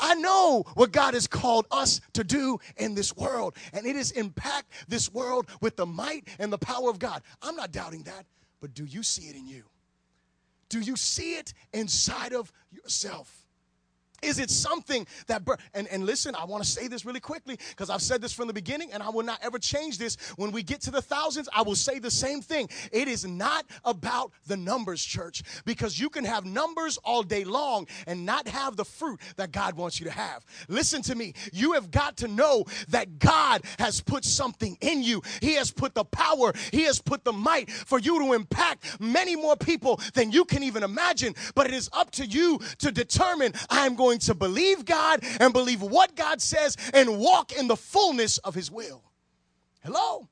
I 0.00 0.14
know 0.14 0.64
what 0.74 0.92
God 0.92 1.14
has 1.14 1.26
called 1.26 1.66
us 1.70 2.00
to 2.14 2.24
do 2.24 2.58
in 2.76 2.94
this 2.94 3.16
world, 3.16 3.56
and 3.72 3.86
it 3.86 3.96
is 3.96 4.10
impact 4.12 4.72
this 4.88 5.12
world 5.12 5.48
with 5.60 5.76
the 5.76 5.86
might 5.86 6.28
and 6.38 6.52
the 6.52 6.58
power 6.58 6.90
of 6.90 6.98
God. 6.98 7.22
I'm 7.42 7.56
not 7.56 7.72
doubting 7.72 8.02
that, 8.04 8.26
but 8.60 8.74
do 8.74 8.84
you 8.84 9.02
see 9.02 9.28
it 9.28 9.36
in 9.36 9.46
you? 9.46 9.64
Do 10.68 10.80
you 10.80 10.96
see 10.96 11.34
it 11.34 11.54
inside 11.72 12.32
of 12.32 12.52
yourself? 12.72 13.43
Is 14.24 14.38
it 14.38 14.50
something 14.50 15.06
that, 15.26 15.44
bur- 15.44 15.58
and, 15.74 15.86
and 15.88 16.06
listen, 16.06 16.34
I 16.34 16.44
want 16.44 16.64
to 16.64 16.68
say 16.68 16.88
this 16.88 17.04
really 17.04 17.20
quickly 17.20 17.58
because 17.70 17.90
I've 17.90 18.02
said 18.02 18.20
this 18.20 18.32
from 18.32 18.46
the 18.46 18.52
beginning 18.52 18.92
and 18.92 19.02
I 19.02 19.10
will 19.10 19.24
not 19.24 19.38
ever 19.42 19.58
change 19.58 19.98
this. 19.98 20.16
When 20.36 20.50
we 20.50 20.62
get 20.62 20.80
to 20.82 20.90
the 20.90 21.02
thousands, 21.02 21.48
I 21.54 21.62
will 21.62 21.74
say 21.74 21.98
the 21.98 22.10
same 22.10 22.40
thing. 22.40 22.68
It 22.92 23.08
is 23.08 23.24
not 23.24 23.66
about 23.84 24.32
the 24.46 24.56
numbers, 24.56 25.04
church, 25.04 25.42
because 25.64 25.98
you 25.98 26.08
can 26.08 26.24
have 26.24 26.44
numbers 26.44 26.98
all 27.04 27.22
day 27.22 27.44
long 27.44 27.86
and 28.06 28.24
not 28.24 28.48
have 28.48 28.76
the 28.76 28.84
fruit 28.84 29.20
that 29.36 29.52
God 29.52 29.76
wants 29.76 30.00
you 30.00 30.06
to 30.06 30.12
have. 30.12 30.44
Listen 30.68 31.02
to 31.02 31.14
me. 31.14 31.34
You 31.52 31.72
have 31.72 31.90
got 31.90 32.16
to 32.18 32.28
know 32.28 32.64
that 32.88 33.18
God 33.18 33.62
has 33.78 34.00
put 34.00 34.24
something 34.24 34.76
in 34.80 35.02
you. 35.02 35.22
He 35.40 35.54
has 35.54 35.70
put 35.70 35.94
the 35.94 36.04
power, 36.04 36.52
He 36.72 36.82
has 36.82 37.00
put 37.00 37.24
the 37.24 37.32
might 37.32 37.70
for 37.70 37.98
you 37.98 38.18
to 38.20 38.32
impact 38.32 39.00
many 39.00 39.36
more 39.36 39.56
people 39.56 40.00
than 40.14 40.30
you 40.32 40.44
can 40.44 40.62
even 40.62 40.82
imagine. 40.82 41.34
But 41.54 41.66
it 41.66 41.74
is 41.74 41.90
up 41.92 42.10
to 42.12 42.26
you 42.26 42.60
to 42.78 42.90
determine 42.90 43.52
I'm 43.70 43.94
going 43.94 44.13
going 44.14 44.20
to 44.20 44.34
believe 44.34 44.84
God 44.84 45.24
and 45.40 45.52
believe 45.52 45.82
what 45.82 46.14
God 46.14 46.40
says 46.40 46.76
and 46.92 47.18
walk 47.18 47.52
in 47.52 47.66
the 47.66 47.76
fullness 47.76 48.38
of 48.38 48.54
His 48.54 48.70
will. 48.70 49.02
Hello? 49.84 50.28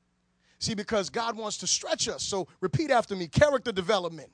See, 0.58 0.74
because 0.74 1.10
God 1.10 1.36
wants 1.36 1.58
to 1.58 1.66
stretch 1.66 2.08
us. 2.08 2.22
So 2.22 2.46
repeat 2.60 2.90
after 2.90 3.16
me 3.16 3.26
character 3.26 3.72
development 3.72 4.30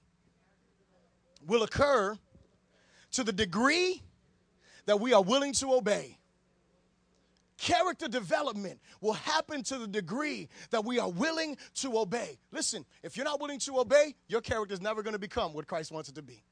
will 1.47 1.63
occur 1.63 2.17
to 3.13 3.25
the 3.25 3.33
degree 3.33 4.03
that 4.85 5.01
we 5.01 5.15
are 5.15 5.23
willing 5.23 5.55
to 5.55 5.73
obey. 5.73 6.19
Character 7.57 8.07
development 8.07 8.79
will 9.01 9.15
happen 9.15 9.63
to 9.65 9.79
the 9.79 9.89
degree 9.89 10.49
that 10.71 10.85
we 10.85 10.99
are 10.99 11.11
willing 11.11 11.57
to 11.77 11.99
obey. 11.99 12.39
Listen, 12.53 12.85
if 13.03 13.17
you're 13.17 13.25
not 13.25 13.41
willing 13.41 13.59
to 13.61 13.81
obey, 13.81 14.15
your 14.29 14.43
character 14.43 14.75
is 14.75 14.81
never 14.81 15.03
going 15.03 15.15
to 15.15 15.19
become 15.19 15.55
what 15.55 15.67
Christ 15.67 15.91
wants 15.91 16.09
it 16.09 16.15
to 16.17 16.23
be. 16.23 16.45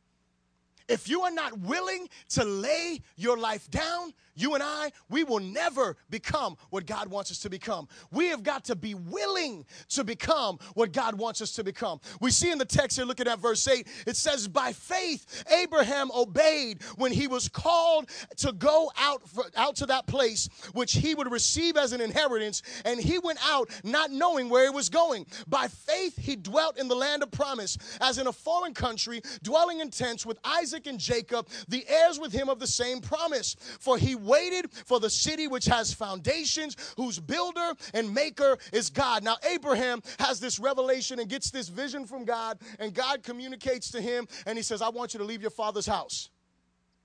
If 0.88 1.08
you 1.08 1.22
are 1.22 1.30
not 1.30 1.58
willing 1.58 2.08
to 2.30 2.44
lay 2.44 3.00
your 3.16 3.36
life 3.36 3.70
down, 3.70 4.12
you 4.36 4.54
and 4.54 4.62
I, 4.62 4.92
we 5.08 5.24
will 5.24 5.40
never 5.40 5.96
become 6.10 6.56
what 6.70 6.86
God 6.86 7.08
wants 7.08 7.30
us 7.30 7.38
to 7.40 7.50
become. 7.50 7.88
We 8.12 8.26
have 8.26 8.42
got 8.42 8.64
to 8.66 8.76
be 8.76 8.94
willing 8.94 9.64
to 9.90 10.04
become 10.04 10.58
what 10.74 10.92
God 10.92 11.14
wants 11.14 11.40
us 11.40 11.52
to 11.52 11.64
become. 11.64 12.00
We 12.20 12.30
see 12.30 12.50
in 12.50 12.58
the 12.58 12.66
text 12.66 12.98
here, 12.98 13.06
looking 13.06 13.26
at 13.26 13.38
verse 13.38 13.66
8, 13.66 13.88
it 14.06 14.16
says, 14.16 14.46
By 14.46 14.72
faith, 14.72 15.44
Abraham 15.50 16.10
obeyed 16.14 16.82
when 16.96 17.12
he 17.12 17.26
was 17.26 17.48
called 17.48 18.10
to 18.36 18.52
go 18.52 18.92
out, 18.98 19.26
for, 19.28 19.44
out 19.56 19.76
to 19.76 19.86
that 19.86 20.06
place 20.06 20.48
which 20.74 20.92
he 20.92 21.14
would 21.14 21.32
receive 21.32 21.76
as 21.76 21.92
an 21.92 22.02
inheritance, 22.02 22.62
and 22.84 23.00
he 23.00 23.18
went 23.18 23.38
out 23.48 23.70
not 23.82 24.10
knowing 24.10 24.50
where 24.50 24.64
he 24.64 24.70
was 24.70 24.90
going. 24.90 25.24
By 25.48 25.68
faith, 25.68 26.18
he 26.18 26.36
dwelt 26.36 26.78
in 26.78 26.88
the 26.88 26.94
land 26.94 27.22
of 27.22 27.30
promise, 27.30 27.78
as 28.00 28.18
in 28.18 28.26
a 28.26 28.32
foreign 28.32 28.74
country, 28.74 29.22
dwelling 29.42 29.80
in 29.80 29.90
tents 29.90 30.26
with 30.26 30.38
Isaac 30.44 30.75
Isaac 30.76 30.86
and 30.88 31.00
Jacob, 31.00 31.48
the 31.68 31.86
heirs 31.88 32.18
with 32.18 32.32
him 32.32 32.50
of 32.50 32.58
the 32.58 32.66
same 32.66 33.00
promise. 33.00 33.56
For 33.80 33.96
he 33.96 34.14
waited 34.14 34.70
for 34.70 35.00
the 35.00 35.08
city 35.08 35.48
which 35.48 35.64
has 35.66 35.92
foundations, 35.92 36.76
whose 36.98 37.18
builder 37.18 37.72
and 37.94 38.12
maker 38.12 38.58
is 38.72 38.90
God. 38.90 39.24
Now, 39.24 39.36
Abraham 39.48 40.02
has 40.18 40.38
this 40.38 40.58
revelation 40.58 41.18
and 41.18 41.30
gets 41.30 41.50
this 41.50 41.68
vision 41.68 42.04
from 42.04 42.26
God, 42.26 42.58
and 42.78 42.92
God 42.92 43.22
communicates 43.22 43.90
to 43.92 44.02
him, 44.02 44.28
and 44.44 44.58
he 44.58 44.62
says, 44.62 44.82
I 44.82 44.90
want 44.90 45.14
you 45.14 45.18
to 45.18 45.24
leave 45.24 45.40
your 45.40 45.50
father's 45.50 45.86
house. 45.86 46.28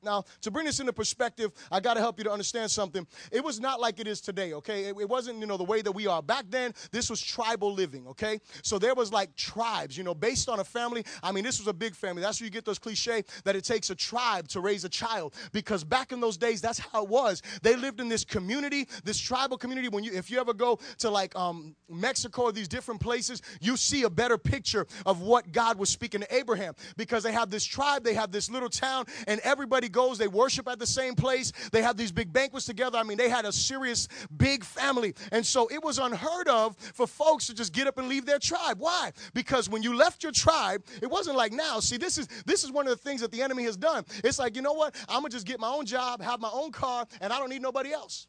Now, 0.03 0.23
to 0.41 0.49
bring 0.49 0.65
this 0.65 0.79
into 0.79 0.93
perspective, 0.93 1.51
I 1.71 1.79
got 1.79 1.93
to 1.93 1.99
help 1.99 2.17
you 2.17 2.23
to 2.23 2.31
understand 2.31 2.71
something. 2.71 3.05
It 3.31 3.43
was 3.43 3.59
not 3.59 3.79
like 3.79 3.99
it 3.99 4.07
is 4.07 4.19
today, 4.19 4.53
okay? 4.53 4.85
It, 4.85 4.95
it, 4.99 5.07
wasn't, 5.07 5.39
you 5.39 5.45
know, 5.45 5.57
the 5.57 5.63
way 5.63 5.83
that 5.83 5.91
we 5.91 6.07
are. 6.07 6.23
Back 6.23 6.45
then, 6.49 6.73
this 6.91 7.09
was 7.09 7.21
tribal 7.21 7.71
living, 7.71 8.07
okay? 8.07 8.39
So 8.63 8.79
there 8.79 8.95
was 8.95 9.13
like 9.13 9.35
tribes, 9.35 9.95
you 9.95 10.03
know, 10.03 10.15
based 10.15 10.49
on 10.49 10.59
a 10.59 10.63
family. 10.63 11.05
I 11.21 11.31
mean, 11.31 11.43
this 11.43 11.59
was 11.59 11.67
a 11.67 11.73
big 11.73 11.95
family. 11.95 12.23
That's 12.23 12.41
where 12.41 12.45
you 12.45 12.51
get 12.51 12.65
those 12.65 12.79
cliche 12.79 13.23
that 13.43 13.55
it 13.55 13.63
takes 13.63 13.91
a 13.91 13.95
tribe 13.95 14.47
to 14.49 14.59
raise 14.59 14.85
a 14.85 14.89
child 14.89 15.35
because 15.51 15.83
back 15.83 16.11
in 16.11 16.19
those 16.19 16.37
days, 16.37 16.61
that's 16.61 16.79
how 16.79 17.03
it 17.03 17.09
was. 17.09 17.43
They 17.61 17.75
lived 17.75 17.99
in 17.99 18.09
this 18.09 18.25
community, 18.25 18.87
this 19.03 19.19
tribal 19.19 19.57
community. 19.57 19.87
When 19.87 20.03
you, 20.03 20.13
if 20.13 20.31
you 20.31 20.39
ever 20.39 20.53
go 20.53 20.79
to 20.99 21.11
like 21.11 21.35
um, 21.35 21.75
Mexico 21.87 22.43
or 22.43 22.51
these 22.51 22.67
different 22.67 23.01
places, 23.01 23.43
you 23.59 23.77
see 23.77 24.01
a 24.03 24.09
better 24.09 24.39
picture 24.39 24.87
of 25.05 25.21
what 25.21 25.51
God 25.51 25.77
was 25.77 25.89
speaking 25.89 26.21
to 26.21 26.35
Abraham 26.35 26.73
because 26.97 27.21
they 27.21 27.33
have 27.33 27.51
this 27.51 27.65
tribe, 27.65 28.03
they 28.03 28.15
have 28.15 28.31
this 28.31 28.49
little 28.49 28.69
town, 28.69 29.05
and 29.27 29.39
everybody 29.41 29.90
goes, 29.91 30.17
they 30.17 30.27
worship 30.27 30.67
at 30.67 30.79
the 30.79 30.85
same 30.85 31.15
place, 31.15 31.51
they 31.71 31.81
have 31.81 31.97
these 31.97 32.11
big 32.11 32.31
banquets 32.31 32.65
together. 32.65 32.97
I 32.97 33.03
mean, 33.03 33.17
they 33.17 33.29
had 33.29 33.45
a 33.45 33.51
serious 33.51 34.07
big 34.37 34.63
family. 34.63 35.13
And 35.31 35.45
so 35.45 35.67
it 35.67 35.83
was 35.83 35.99
unheard 35.99 36.47
of 36.47 36.77
for 36.77 37.07
folks 37.07 37.47
to 37.47 37.53
just 37.53 37.73
get 37.73 37.87
up 37.87 37.97
and 37.97 38.07
leave 38.07 38.25
their 38.25 38.39
tribe. 38.39 38.77
Why? 38.79 39.11
Because 39.33 39.69
when 39.69 39.83
you 39.83 39.95
left 39.95 40.23
your 40.23 40.31
tribe, 40.31 40.83
it 41.01 41.07
wasn't 41.07 41.37
like 41.37 41.51
now. 41.51 41.79
See, 41.79 41.97
this 41.97 42.17
is 42.17 42.27
this 42.45 42.63
is 42.63 42.71
one 42.71 42.87
of 42.87 42.91
the 42.91 43.03
things 43.03 43.21
that 43.21 43.31
the 43.31 43.41
enemy 43.41 43.63
has 43.63 43.77
done. 43.77 44.05
It's 44.23 44.39
like, 44.39 44.55
you 44.55 44.61
know 44.61 44.73
what? 44.73 44.95
I'm 45.07 45.21
gonna 45.21 45.29
just 45.29 45.45
get 45.45 45.59
my 45.59 45.69
own 45.69 45.85
job, 45.85 46.21
have 46.21 46.39
my 46.39 46.51
own 46.51 46.71
car, 46.71 47.05
and 47.19 47.31
I 47.31 47.39
don't 47.39 47.49
need 47.49 47.61
nobody 47.61 47.91
else. 47.91 48.27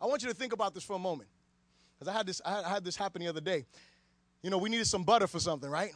I 0.00 0.06
want 0.06 0.22
you 0.22 0.28
to 0.28 0.34
think 0.34 0.52
about 0.52 0.74
this 0.74 0.82
for 0.82 0.94
a 0.94 0.98
moment. 0.98 1.28
Because 1.98 2.14
I 2.14 2.16
had 2.16 2.26
this, 2.26 2.40
I 2.44 2.68
had 2.68 2.84
this 2.84 2.96
happen 2.96 3.20
the 3.20 3.28
other 3.28 3.42
day. 3.42 3.66
You 4.42 4.48
know, 4.48 4.56
we 4.56 4.70
needed 4.70 4.86
some 4.86 5.04
butter 5.04 5.26
for 5.26 5.38
something, 5.38 5.68
right? 5.68 5.92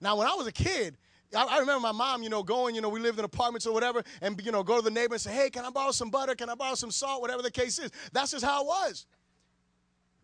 Now, 0.00 0.16
when 0.16 0.28
I 0.28 0.34
was 0.34 0.46
a 0.46 0.52
kid, 0.52 0.96
I, 1.34 1.44
I, 1.44 1.58
remember 1.58 1.80
my 1.80 1.92
mom, 1.92 2.22
you 2.22 2.28
know, 2.28 2.42
going, 2.42 2.74
you 2.74 2.80
know, 2.80 2.88
we 2.88 3.00
lived 3.00 3.18
in 3.18 3.24
apartments 3.24 3.66
or 3.66 3.72
whatever, 3.72 4.02
and, 4.20 4.40
you 4.44 4.52
know, 4.52 4.62
go 4.62 4.76
to 4.76 4.82
the 4.82 4.90
neighbor 4.90 5.14
and 5.14 5.20
say, 5.20 5.32
hey, 5.32 5.50
can 5.50 5.64
I 5.64 5.70
borrow 5.70 5.90
some 5.90 6.10
butter? 6.10 6.34
Can 6.34 6.48
I 6.48 6.54
borrow 6.54 6.74
some 6.74 6.90
salt? 6.90 7.20
Whatever 7.20 7.42
the 7.42 7.50
case 7.50 7.78
is. 7.78 7.90
That's 8.12 8.32
just 8.32 8.44
how 8.44 8.62
it 8.62 8.66
was. 8.66 9.06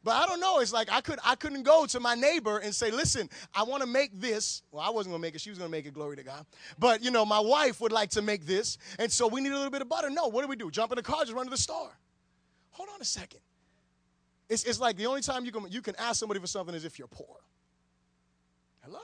But 0.03 0.13
I 0.13 0.27
don't 0.27 0.41
know. 0.41 0.61
It's 0.61 0.73
like 0.73 0.91
I 0.91 1.03
could 1.03 1.19
I 1.23 1.35
couldn't 1.35 1.63
go 1.63 1.85
to 1.85 2.01
my 2.01 2.15
neighbor 2.15 2.57
and 2.57 2.75
say, 2.75 2.91
"Listen, 2.91 3.29
I 3.55 3.65
want 3.65 3.83
to 3.83 3.87
make 3.87 4.19
this." 4.19 4.63
Well, 4.73 4.83
I 4.83 4.89
wasn't 4.89 5.13
going 5.13 5.21
to 5.21 5.27
make 5.27 5.35
it. 5.35 5.43
She 5.43 5.51
was 5.51 5.59
going 5.59 5.71
to 5.71 5.77
make 5.77 5.85
it. 5.85 5.93
Glory 5.93 6.17
to 6.17 6.23
God. 6.23 6.47
But 6.79 7.05
you 7.05 7.11
know, 7.11 7.27
my 7.27 7.39
wife 7.39 7.83
would 7.83 7.93
like 7.93 8.09
to 8.11 8.23
make 8.23 8.47
this, 8.47 8.79
and 8.99 9.13
so 9.13 9.27
we 9.27 9.43
need 9.43 9.53
a 9.53 9.57
little 9.57 9.71
bit 9.71 9.83
of 9.83 9.91
butter. 9.91 10.09
No, 10.09 10.29
what 10.29 10.41
do 10.41 10.49
we 10.49 10.57
do? 10.57 10.71
Jump 10.71 10.91
in 10.93 10.97
the 10.97 11.03
car, 11.03 11.21
just 11.21 11.35
run 11.35 11.45
to 11.45 11.51
the 11.51 11.59
store. 11.59 11.91
Hold 12.71 12.89
on 12.95 13.01
a 13.03 13.05
second. 13.05 13.41
It's, 14.49 14.65
it's 14.65 14.81
like 14.81 14.97
the 14.97 15.07
only 15.07 15.21
time 15.21 15.45
you 15.45 15.53
can 15.53 15.71
you 15.71 15.83
can 15.83 15.95
ask 15.97 16.19
somebody 16.19 16.41
for 16.41 16.47
something 16.47 16.75
is 16.75 16.87
if 16.87 16.99
you're 16.99 17.09
poor. 17.09 17.37
Hello. 18.83 18.99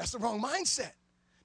That's 0.00 0.12
the 0.12 0.18
wrong 0.18 0.42
mindset. 0.42 0.92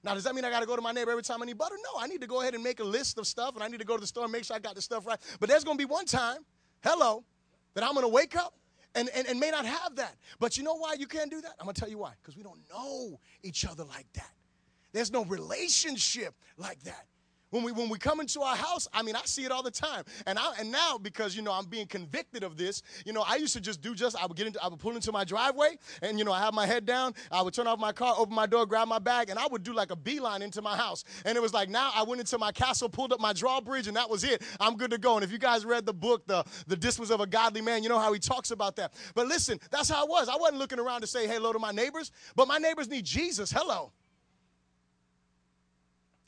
Now, 0.02 0.14
does 0.14 0.24
that 0.24 0.34
mean 0.34 0.42
I 0.42 0.48
got 0.50 0.60
to 0.60 0.66
go 0.66 0.76
to 0.76 0.80
my 0.80 0.90
neighbor 0.90 1.10
every 1.10 1.22
time 1.22 1.42
I 1.42 1.44
need 1.44 1.58
butter? 1.58 1.74
No, 1.76 2.00
I 2.00 2.06
need 2.06 2.22
to 2.22 2.26
go 2.26 2.40
ahead 2.40 2.54
and 2.54 2.64
make 2.64 2.80
a 2.80 2.84
list 2.84 3.18
of 3.18 3.26
stuff, 3.26 3.54
and 3.54 3.62
I 3.62 3.68
need 3.68 3.80
to 3.80 3.84
go 3.84 3.96
to 3.96 4.00
the 4.00 4.06
store 4.06 4.22
and 4.22 4.32
make 4.32 4.44
sure 4.44 4.56
I 4.56 4.60
got 4.60 4.74
the 4.74 4.80
stuff 4.80 5.06
right. 5.06 5.18
But 5.40 5.50
there's 5.50 5.62
going 5.62 5.76
to 5.76 5.78
be 5.78 5.84
one 5.84 6.06
time, 6.06 6.38
hello, 6.82 7.22
that 7.74 7.84
I'm 7.84 7.92
going 7.92 8.04
to 8.04 8.08
wake 8.08 8.34
up 8.34 8.54
and, 8.94 9.10
and, 9.14 9.26
and 9.26 9.38
may 9.38 9.50
not 9.50 9.66
have 9.66 9.96
that. 9.96 10.14
But 10.40 10.56
you 10.56 10.62
know 10.62 10.74
why 10.74 10.94
you 10.94 11.06
can't 11.06 11.30
do 11.30 11.42
that? 11.42 11.52
I'm 11.60 11.66
going 11.66 11.74
to 11.74 11.80
tell 11.80 11.90
you 11.90 11.98
why. 11.98 12.12
Because 12.22 12.34
we 12.34 12.42
don't 12.42 12.60
know 12.70 13.20
each 13.42 13.66
other 13.66 13.84
like 13.84 14.10
that. 14.14 14.32
There's 14.94 15.12
no 15.12 15.26
relationship 15.26 16.34
like 16.56 16.82
that. 16.84 17.04
When 17.50 17.62
we 17.62 17.70
when 17.70 17.88
we 17.88 17.98
come 17.98 18.20
into 18.20 18.42
our 18.42 18.56
house, 18.56 18.88
I 18.92 19.02
mean, 19.02 19.14
I 19.14 19.22
see 19.24 19.44
it 19.44 19.52
all 19.52 19.62
the 19.62 19.70
time. 19.70 20.04
And 20.26 20.38
I 20.38 20.54
and 20.58 20.72
now 20.72 20.98
because 20.98 21.36
you 21.36 21.42
know 21.42 21.52
I'm 21.52 21.66
being 21.66 21.86
convicted 21.86 22.42
of 22.42 22.56
this, 22.56 22.82
you 23.04 23.12
know, 23.12 23.24
I 23.26 23.36
used 23.36 23.52
to 23.54 23.60
just 23.60 23.80
do 23.80 23.94
just 23.94 24.16
I 24.20 24.26
would 24.26 24.36
get 24.36 24.48
into 24.48 24.62
I 24.62 24.68
would 24.68 24.80
pull 24.80 24.96
into 24.96 25.12
my 25.12 25.24
driveway 25.24 25.76
and 26.02 26.18
you 26.18 26.24
know 26.24 26.32
I 26.32 26.40
have 26.40 26.54
my 26.54 26.66
head 26.66 26.86
down, 26.86 27.14
I 27.30 27.42
would 27.42 27.54
turn 27.54 27.68
off 27.68 27.78
my 27.78 27.92
car, 27.92 28.14
open 28.18 28.34
my 28.34 28.46
door, 28.46 28.66
grab 28.66 28.88
my 28.88 28.98
bag, 28.98 29.30
and 29.30 29.38
I 29.38 29.46
would 29.46 29.62
do 29.62 29.72
like 29.72 29.92
a 29.92 29.96
beeline 29.96 30.42
into 30.42 30.60
my 30.60 30.76
house. 30.76 31.04
And 31.24 31.36
it 31.36 31.40
was 31.40 31.54
like 31.54 31.68
now 31.68 31.92
I 31.94 32.02
went 32.02 32.20
into 32.20 32.36
my 32.36 32.50
castle, 32.50 32.88
pulled 32.88 33.12
up 33.12 33.20
my 33.20 33.32
drawbridge, 33.32 33.86
and 33.86 33.96
that 33.96 34.10
was 34.10 34.24
it. 34.24 34.42
I'm 34.58 34.76
good 34.76 34.90
to 34.90 34.98
go. 34.98 35.14
And 35.14 35.24
if 35.24 35.30
you 35.30 35.38
guys 35.38 35.64
read 35.64 35.86
the 35.86 35.94
book, 35.94 36.26
the 36.26 36.44
the 36.66 36.76
Disciplines 36.76 37.12
of 37.12 37.20
a 37.20 37.26
Godly 37.26 37.60
Man, 37.60 37.84
you 37.84 37.88
know 37.88 37.98
how 37.98 38.12
he 38.12 38.18
talks 38.18 38.50
about 38.50 38.74
that. 38.76 38.92
But 39.14 39.28
listen, 39.28 39.60
that's 39.70 39.88
how 39.88 40.04
it 40.04 40.10
was. 40.10 40.28
I 40.28 40.36
wasn't 40.36 40.58
looking 40.58 40.80
around 40.80 41.02
to 41.02 41.06
say 41.06 41.28
hello 41.28 41.52
to 41.52 41.58
my 41.60 41.70
neighbors, 41.70 42.10
but 42.34 42.48
my 42.48 42.58
neighbors 42.58 42.88
need 42.88 43.04
Jesus. 43.04 43.52
Hello. 43.52 43.92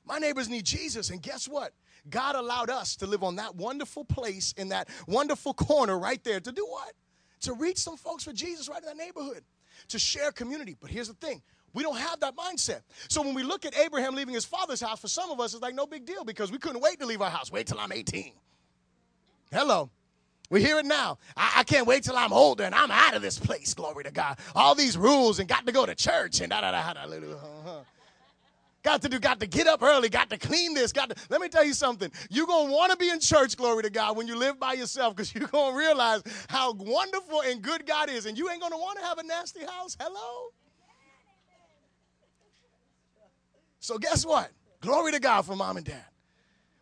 My 0.08 0.18
neighbors 0.18 0.48
need 0.48 0.64
Jesus. 0.64 1.10
And 1.10 1.20
guess 1.22 1.46
what? 1.46 1.72
God 2.08 2.34
allowed 2.34 2.70
us 2.70 2.96
to 2.96 3.06
live 3.06 3.22
on 3.22 3.36
that 3.36 3.54
wonderful 3.54 4.04
place 4.04 4.54
in 4.56 4.70
that 4.70 4.88
wonderful 5.06 5.52
corner 5.52 5.98
right 5.98 6.22
there 6.24 6.40
to 6.40 6.50
do 6.50 6.64
what? 6.66 6.94
To 7.42 7.52
reach 7.52 7.76
some 7.76 7.96
folks 7.96 8.24
for 8.24 8.32
Jesus 8.32 8.68
right 8.68 8.78
in 8.78 8.86
that 8.86 8.96
neighborhood, 8.96 9.44
to 9.88 9.98
share 9.98 10.32
community. 10.32 10.76
But 10.80 10.90
here's 10.90 11.08
the 11.08 11.14
thing 11.14 11.42
we 11.74 11.82
don't 11.82 11.98
have 11.98 12.20
that 12.20 12.34
mindset. 12.34 12.80
So 13.08 13.20
when 13.20 13.34
we 13.34 13.42
look 13.42 13.66
at 13.66 13.76
Abraham 13.78 14.14
leaving 14.14 14.34
his 14.34 14.46
father's 14.46 14.80
house, 14.80 14.98
for 14.98 15.08
some 15.08 15.30
of 15.30 15.38
us, 15.38 15.52
it's 15.52 15.62
like 15.62 15.74
no 15.74 15.86
big 15.86 16.06
deal 16.06 16.24
because 16.24 16.50
we 16.50 16.58
couldn't 16.58 16.80
wait 16.80 16.98
to 17.00 17.06
leave 17.06 17.20
our 17.20 17.30
house. 17.30 17.52
Wait 17.52 17.66
till 17.66 17.78
I'm 17.78 17.92
18. 17.92 18.32
Hello. 19.52 19.90
We 20.50 20.62
hear 20.62 20.78
it 20.78 20.86
now. 20.86 21.18
I, 21.36 21.56
I, 21.56 21.64
can't 21.64 21.86
wait 21.86 22.04
till 22.04 22.16
I'm 22.16 22.32
older 22.32 22.64
and 22.64 22.74
I'm 22.74 22.90
out 22.90 23.14
of 23.14 23.20
this 23.20 23.38
place. 23.38 23.74
Glory 23.74 24.04
to 24.04 24.10
God. 24.10 24.38
All 24.54 24.74
these 24.74 24.96
rules 24.96 25.40
and 25.40 25.48
got 25.48 25.66
to 25.66 25.72
go 25.72 25.84
to 25.84 25.94
church 25.94 26.40
and 26.40 26.50
da 26.50 26.62
da 26.62 26.70
da 26.70 26.94
da. 26.94 27.06
da. 27.06 27.80
Got 28.84 29.02
to 29.02 29.08
do, 29.08 29.18
got 29.18 29.40
to 29.40 29.46
get 29.46 29.66
up 29.66 29.82
early, 29.82 30.08
got 30.08 30.30
to 30.30 30.38
clean 30.38 30.72
this, 30.72 30.92
got 30.92 31.10
to. 31.10 31.16
Let 31.30 31.40
me 31.40 31.48
tell 31.48 31.64
you 31.64 31.74
something. 31.74 32.10
You're 32.30 32.46
going 32.46 32.68
to 32.68 32.72
want 32.72 32.92
to 32.92 32.96
be 32.96 33.10
in 33.10 33.18
church, 33.18 33.56
glory 33.56 33.82
to 33.82 33.90
God, 33.90 34.16
when 34.16 34.28
you 34.28 34.36
live 34.36 34.58
by 34.60 34.74
yourself 34.74 35.16
because 35.16 35.34
you're 35.34 35.48
going 35.48 35.72
to 35.72 35.78
realize 35.78 36.22
how 36.48 36.72
wonderful 36.74 37.42
and 37.42 37.60
good 37.60 37.86
God 37.86 38.08
is. 38.08 38.26
And 38.26 38.38
you 38.38 38.48
ain't 38.50 38.60
going 38.60 38.72
to 38.72 38.78
want 38.78 38.98
to 38.98 39.04
have 39.04 39.18
a 39.18 39.24
nasty 39.24 39.64
house. 39.64 39.96
Hello? 39.98 40.52
So, 43.80 43.98
guess 43.98 44.24
what? 44.24 44.50
Glory 44.80 45.12
to 45.12 45.20
God 45.20 45.42
for 45.42 45.56
mom 45.56 45.76
and 45.76 45.86
dad. 45.86 46.04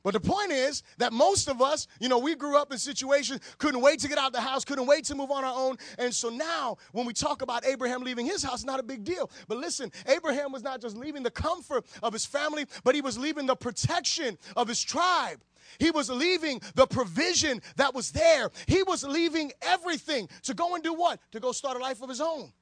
But 0.07 0.13
the 0.13 0.21
point 0.21 0.53
is 0.53 0.85
that 0.99 1.13
most 1.13 1.49
of 1.49 1.61
us, 1.61 1.89
you 1.99 2.09
know, 2.09 2.21
we 2.21 2.37
grew 2.37 2.57
up 2.57 2.71
in 2.71 2.79
situations, 2.79 3.41
couldn't 3.59 3.81
wait 3.81 3.99
to 3.99 4.09
get 4.09 4.19
out 4.19 4.29
of 4.29 4.35
the 4.35 4.41
house, 4.41 4.65
couldn't 4.65 4.87
wait 4.87 5.05
to 5.07 5.17
move 5.17 5.33
on 5.33 5.43
our 5.43 5.53
own. 5.53 5.79
And 5.99 6.15
so 6.15 6.29
now, 6.29 6.77
when 6.93 7.07
we 7.07 7.13
talk 7.13 7.43
about 7.43 7.67
Abraham 7.67 8.05
leaving 8.05 8.25
his 8.25 8.41
house, 8.41 8.63
not 8.63 8.79
a 8.79 8.85
big 8.85 9.03
deal. 9.03 9.29
But 9.49 9.59
listen, 9.59 9.91
Abraham 10.07 10.53
was 10.53 10.63
not 10.63 10.81
just 10.81 10.97
leaving 10.97 11.25
the 11.25 11.31
comfort 11.33 11.85
of 12.05 12.13
his 12.13 12.25
family, 12.25 12.67
but 12.85 12.95
he 12.95 13.01
was 13.01 13.19
leaving 13.19 13.47
the 13.47 13.57
protection 13.57 14.39
of 14.55 14.69
his 14.69 14.81
tribe. 14.81 15.41
He 15.81 15.91
was 15.91 16.09
leaving 16.09 16.61
the 16.77 16.87
provision 16.87 17.61
that 17.75 17.93
was 17.93 18.13
there. 18.13 18.51
He 18.69 18.85
was 18.85 19.03
leaving 19.03 19.51
everything 19.61 20.29
to 20.45 20.55
go 20.55 20.77
and 20.77 20.85
do 20.85 20.95
what? 20.95 21.19
To 21.33 21.41
go 21.41 21.51
start 21.51 21.79
a 21.79 21.81
life 21.81 22.01
of 22.01 22.09
his 22.09 22.21
own. 22.21 22.53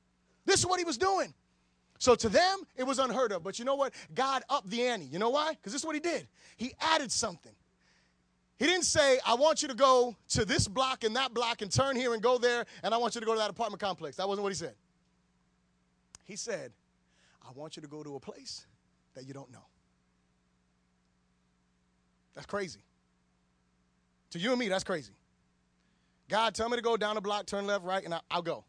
This 0.46 0.60
is 0.60 0.66
what 0.66 0.78
he 0.78 0.86
was 0.86 0.96
doing. 0.96 1.34
So 2.04 2.14
to 2.14 2.28
them, 2.28 2.66
it 2.76 2.82
was 2.82 2.98
unheard 2.98 3.32
of. 3.32 3.42
But 3.42 3.58
you 3.58 3.64
know 3.64 3.76
what? 3.76 3.94
God 4.14 4.42
upped 4.50 4.68
the 4.68 4.82
ante. 4.82 5.06
You 5.06 5.18
know 5.18 5.30
why? 5.30 5.52
Because 5.52 5.72
this 5.72 5.80
is 5.80 5.86
what 5.86 5.94
he 5.94 6.02
did. 6.02 6.28
He 6.58 6.74
added 6.78 7.10
something. 7.10 7.54
He 8.58 8.66
didn't 8.66 8.84
say, 8.84 9.18
I 9.26 9.36
want 9.36 9.62
you 9.62 9.68
to 9.68 9.74
go 9.74 10.14
to 10.28 10.44
this 10.44 10.68
block 10.68 11.02
and 11.04 11.16
that 11.16 11.32
block 11.32 11.62
and 11.62 11.72
turn 11.72 11.96
here 11.96 12.12
and 12.12 12.22
go 12.22 12.36
there, 12.36 12.66
and 12.82 12.92
I 12.92 12.98
want 12.98 13.14
you 13.14 13.22
to 13.22 13.26
go 13.26 13.32
to 13.32 13.38
that 13.38 13.48
apartment 13.48 13.80
complex. 13.80 14.18
That 14.18 14.28
wasn't 14.28 14.42
what 14.42 14.52
he 14.52 14.54
said. 14.54 14.74
He 16.24 16.36
said, 16.36 16.72
I 17.42 17.52
want 17.54 17.74
you 17.74 17.80
to 17.80 17.88
go 17.88 18.02
to 18.02 18.16
a 18.16 18.20
place 18.20 18.66
that 19.14 19.26
you 19.26 19.32
don't 19.32 19.50
know. 19.50 19.64
That's 22.34 22.46
crazy. 22.46 22.80
To 24.32 24.38
you 24.38 24.50
and 24.50 24.58
me, 24.58 24.68
that's 24.68 24.84
crazy. 24.84 25.14
God, 26.28 26.54
tell 26.54 26.68
me 26.68 26.76
to 26.76 26.82
go 26.82 26.98
down 26.98 27.14
the 27.14 27.22
block, 27.22 27.46
turn 27.46 27.66
left, 27.66 27.82
right, 27.82 28.04
and 28.04 28.12
I'll 28.30 28.42
go. 28.42 28.66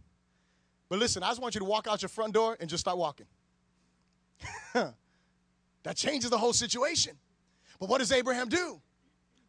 But 0.89 1.00
listen, 1.00 1.24
I 1.24 1.30
just 1.30 1.41
want 1.41 1.56
you 1.56 1.60
to 1.60 1.65
walk 1.65 1.88
out 1.88 2.02
your 2.02 2.10
front 2.10 2.34
door 2.34 2.58
and 2.60 2.69
just 2.69 2.82
start 2.82 2.98
walking. 2.98 3.26
that 4.74 5.95
changes 5.95 6.30
the 6.30 6.38
whole 6.38 6.54
situation. 6.54 7.17
But 7.80 7.89
what 7.89 8.00
does 8.00 8.12
Abraham 8.12 8.50
do? 8.50 8.82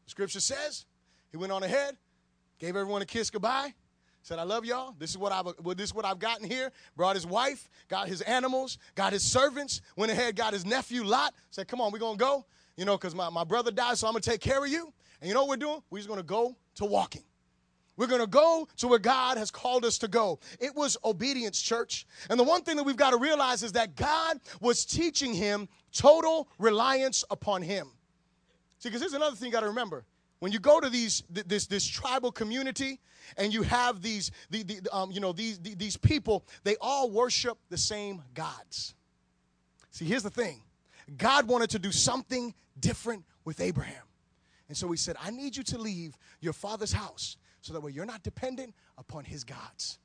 The 0.05 0.11
scripture 0.11 0.41
says 0.41 0.87
he 1.31 1.37
went 1.37 1.53
on 1.53 1.63
ahead, 1.63 1.97
gave 2.59 2.77
everyone 2.77 3.03
a 3.03 3.07
kiss 3.07 3.31
goodbye, 3.31 3.75
said, 4.23 4.39
I 4.39 4.43
love 4.43 4.65
y'all. 4.65 4.95
This 4.99 5.11
is 5.11 5.19
what 5.19 5.31
I've 5.31 5.47
this 5.77 5.91
is 5.91 5.95
what 5.95 6.05
I've 6.05 6.19
gotten 6.19 6.49
here. 6.49 6.73
Brought 6.97 7.15
his 7.15 7.27
wife, 7.27 7.69
got 7.89 8.09
his 8.09 8.23
animals, 8.23 8.79
got 8.95 9.13
his 9.13 9.23
servants, 9.23 9.81
went 9.97 10.11
ahead, 10.11 10.35
got 10.35 10.53
his 10.53 10.65
nephew 10.67 11.05
Lot, 11.05 11.35
said, 11.51 11.69
Come 11.69 11.81
on, 11.81 11.93
we're 11.93 11.99
gonna 11.99 12.17
go. 12.17 12.45
You 12.77 12.85
know, 12.85 12.97
because 12.97 13.15
my, 13.15 13.31
my 13.31 13.45
brother 13.45 13.71
died, 13.71 13.99
so 13.99 14.07
I'm 14.07 14.13
gonna 14.13 14.23
take 14.23 14.41
care 14.41 14.63
of 14.65 14.71
you. 14.71 14.93
And 15.21 15.29
you 15.29 15.35
know 15.35 15.43
what 15.45 15.51
we're 15.51 15.57
doing? 15.65 15.83
We're 15.91 15.99
just 15.99 16.09
gonna 16.09 16.23
go 16.23 16.57
to 16.77 16.85
walking. 16.85 17.23
We're 17.97 18.07
going 18.07 18.21
to 18.21 18.27
go 18.27 18.69
to 18.79 18.89
where 18.89 18.99
God 18.99 19.39
has 19.39 19.51
called 19.51 19.85
us 19.85 19.99
to 19.99 20.09
go. 20.09 20.39
It 20.61 20.75
was 20.75 20.97
obedience, 21.05 21.61
church. 21.61 22.07
And 22.29 22.39
the 22.39 22.45
one 22.45 22.63
thing 22.63 22.77
that 22.77 22.83
we've 22.83 22.97
got 22.97 23.11
to 23.11 23.17
realize 23.17 23.63
is 23.63 23.73
that 23.73 23.97
God 23.97 24.41
was 24.61 24.85
teaching 24.85 25.33
him 25.33 25.69
total 25.93 26.49
reliance 26.59 27.25
upon 27.31 27.63
him. 27.63 27.89
See, 28.79 28.91
because 28.91 29.01
here's 29.01 29.15
another 29.15 29.35
thing 29.35 29.47
you 29.47 29.53
got 29.53 29.61
to 29.61 29.69
remember. 29.69 30.05
When 30.41 30.53
you 30.53 30.59
go 30.59 30.81
to 30.81 30.91
these 30.91 31.23
this 31.31 31.67
this 31.67 31.87
tribal 31.87 32.31
community 32.31 33.01
and 33.39 33.55
you 33.55 33.63
have 33.63 34.03
these 34.03 34.31
the, 34.51 34.63
the 34.65 34.95
um, 34.95 35.11
you 35.11 35.19
know 35.19 35.33
these 35.33 35.59
these 35.59 35.97
people, 35.97 36.45
they 36.63 36.77
all 36.79 37.11
worship 37.11 37.57
the 37.71 37.79
same 37.79 38.23
gods. 38.35 38.95
See, 39.91 40.05
here's 40.05 40.23
the 40.23 40.31
thing. 40.31 40.61
God 41.17 41.49
wanted 41.49 41.71
to 41.71 41.79
do 41.79 41.91
something 41.91 42.53
different 42.79 43.25
with 43.47 43.63
Abraham. 43.63 44.03
And 44.69 44.77
so 44.77 44.91
he 44.91 44.97
said, 44.97 45.17
I 45.23 45.31
need 45.31 45.57
you 45.57 45.63
to 45.63 45.79
leave 45.79 46.19
your 46.41 46.53
father's 46.53 46.93
house 46.93 47.37
so 47.67 47.73
that 47.73 47.81
way 47.81 47.91
you're 47.91 48.07
not 48.07 48.23
dependent 48.23 48.73
upon 48.97 49.25
his 49.25 49.43
gods. 49.43 49.99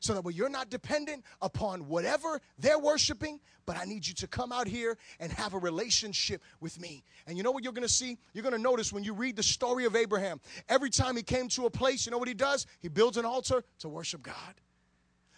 So 0.00 0.12
that 0.14 0.22
way 0.22 0.34
you're 0.34 0.50
not 0.50 0.68
dependent 0.68 1.24
upon 1.40 1.88
whatever 1.88 2.40
they're 2.58 2.78
worshiping, 2.78 3.40
but 3.64 3.78
I 3.78 3.84
need 3.84 4.06
you 4.06 4.12
to 4.14 4.26
come 4.26 4.52
out 4.52 4.66
here 4.66 4.98
and 5.18 5.32
have 5.32 5.54
a 5.54 5.58
relationship 5.58 6.42
with 6.60 6.78
me. 6.78 7.04
And 7.26 7.38
you 7.38 7.42
know 7.42 7.50
what 7.50 7.64
you're 7.64 7.72
gonna 7.72 7.88
see? 7.88 8.18
You're 8.34 8.44
gonna 8.44 8.58
notice 8.58 8.92
when 8.92 9.02
you 9.02 9.14
read 9.14 9.36
the 9.36 9.42
story 9.42 9.86
of 9.86 9.96
Abraham, 9.96 10.40
every 10.68 10.90
time 10.90 11.16
he 11.16 11.22
came 11.22 11.48
to 11.48 11.64
a 11.64 11.70
place, 11.70 12.04
you 12.04 12.12
know 12.12 12.18
what 12.18 12.28
he 12.28 12.34
does? 12.34 12.66
He 12.80 12.88
builds 12.88 13.16
an 13.16 13.24
altar 13.24 13.64
to 13.78 13.88
worship 13.88 14.22
God. 14.22 14.54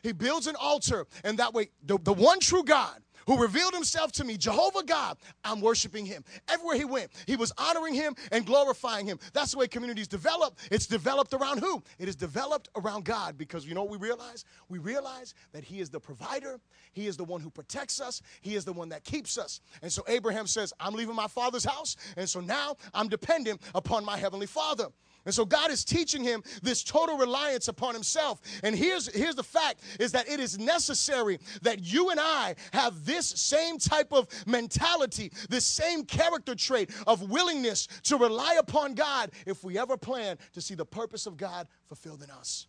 He 0.02 0.10
builds 0.10 0.48
an 0.48 0.56
altar, 0.60 1.06
and 1.22 1.38
that 1.38 1.54
way, 1.54 1.70
the, 1.84 1.96
the 2.02 2.12
one 2.12 2.40
true 2.40 2.64
God 2.64 3.00
who 3.26 3.40
revealed 3.40 3.74
himself 3.74 4.12
to 4.12 4.24
me, 4.24 4.36
Jehovah 4.36 4.84
God, 4.84 5.16
I'm 5.44 5.60
worshiping 5.60 6.06
him. 6.06 6.24
Everywhere 6.48 6.76
he 6.76 6.84
went, 6.84 7.10
he 7.26 7.36
was 7.36 7.52
honoring 7.58 7.94
him 7.94 8.14
and 8.30 8.46
glorifying 8.46 9.06
him. 9.06 9.18
That's 9.32 9.52
the 9.52 9.58
way 9.58 9.68
communities 9.68 10.08
develop. 10.08 10.58
It's 10.70 10.86
developed 10.86 11.34
around 11.34 11.58
who? 11.58 11.82
It 11.98 12.08
is 12.08 12.16
developed 12.16 12.68
around 12.76 13.04
God 13.04 13.38
because 13.38 13.66
you 13.66 13.74
know 13.74 13.82
what 13.82 13.90
we 13.90 13.98
realize? 13.98 14.44
We 14.68 14.78
realize 14.78 15.34
that 15.52 15.64
he 15.64 15.80
is 15.80 15.90
the 15.90 16.00
provider, 16.00 16.60
he 16.92 17.06
is 17.06 17.16
the 17.16 17.24
one 17.24 17.40
who 17.40 17.50
protects 17.50 18.00
us, 18.00 18.22
he 18.40 18.54
is 18.54 18.64
the 18.64 18.72
one 18.72 18.88
that 18.90 19.04
keeps 19.04 19.38
us. 19.38 19.60
And 19.82 19.92
so 19.92 20.02
Abraham 20.08 20.46
says, 20.46 20.72
I'm 20.80 20.94
leaving 20.94 21.14
my 21.14 21.28
father's 21.28 21.64
house, 21.64 21.96
and 22.16 22.28
so 22.28 22.40
now 22.40 22.76
I'm 22.94 23.08
dependent 23.08 23.62
upon 23.74 24.04
my 24.04 24.16
heavenly 24.16 24.46
father. 24.46 24.86
And 25.24 25.34
so 25.34 25.44
God 25.44 25.70
is 25.70 25.84
teaching 25.84 26.22
him 26.22 26.42
this 26.62 26.82
total 26.82 27.16
reliance 27.16 27.68
upon 27.68 27.94
himself. 27.94 28.40
And 28.62 28.74
here's, 28.74 29.12
here's 29.14 29.34
the 29.34 29.42
fact 29.42 29.80
is 30.00 30.12
that 30.12 30.28
it 30.28 30.40
is 30.40 30.58
necessary 30.58 31.38
that 31.62 31.80
you 31.80 32.10
and 32.10 32.20
I 32.20 32.56
have 32.72 33.04
this 33.04 33.26
same 33.26 33.78
type 33.78 34.12
of 34.12 34.26
mentality, 34.46 35.32
this 35.48 35.64
same 35.64 36.04
character 36.04 36.54
trait 36.54 36.90
of 37.06 37.30
willingness 37.30 37.86
to 38.04 38.16
rely 38.16 38.56
upon 38.58 38.94
God 38.94 39.30
if 39.46 39.62
we 39.62 39.78
ever 39.78 39.96
plan 39.96 40.38
to 40.54 40.60
see 40.60 40.74
the 40.74 40.86
purpose 40.86 41.26
of 41.26 41.36
God 41.36 41.68
fulfilled 41.86 42.22
in 42.22 42.30
us. 42.30 42.66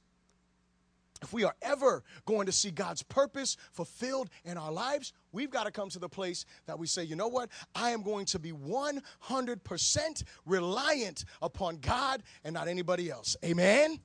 If 1.24 1.32
we 1.34 1.46
are 1.46 1.56
ever 1.62 2.04
going 2.26 2.46
to 2.46 2.52
see 2.52 2.70
God's 2.70 3.02
purpose 3.02 3.56
fulfilled 3.72 4.30
in 4.44 4.58
our 4.58 4.72
lives, 4.72 5.14
we've 5.32 5.50
got 5.50 5.66
to 5.66 5.72
come 5.72 5.90
to 5.90 6.00
the 6.00 6.10
place 6.10 6.46
that 6.66 6.78
we 6.78 6.86
say, 6.86 7.04
you 7.04 7.16
know 7.16 7.30
what? 7.30 7.50
I 7.74 7.92
am 7.92 8.04
going 8.04 8.26
to 8.28 8.40
be 8.40 8.52
100% 8.52 10.24
reliant 10.46 11.26
upon 11.42 11.78
God 11.78 12.24
and 12.44 12.54
not 12.54 12.68
anybody 12.68 13.10
else. 13.10 13.38
Amen? 13.44 14.00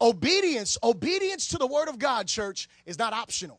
Obedience, 0.00 0.76
obedience 0.82 1.48
to 1.48 1.58
the 1.58 1.66
word 1.66 1.88
of 1.88 1.98
God, 1.98 2.26
church, 2.26 2.68
is 2.84 2.98
not 2.98 3.12
optional. 3.12 3.58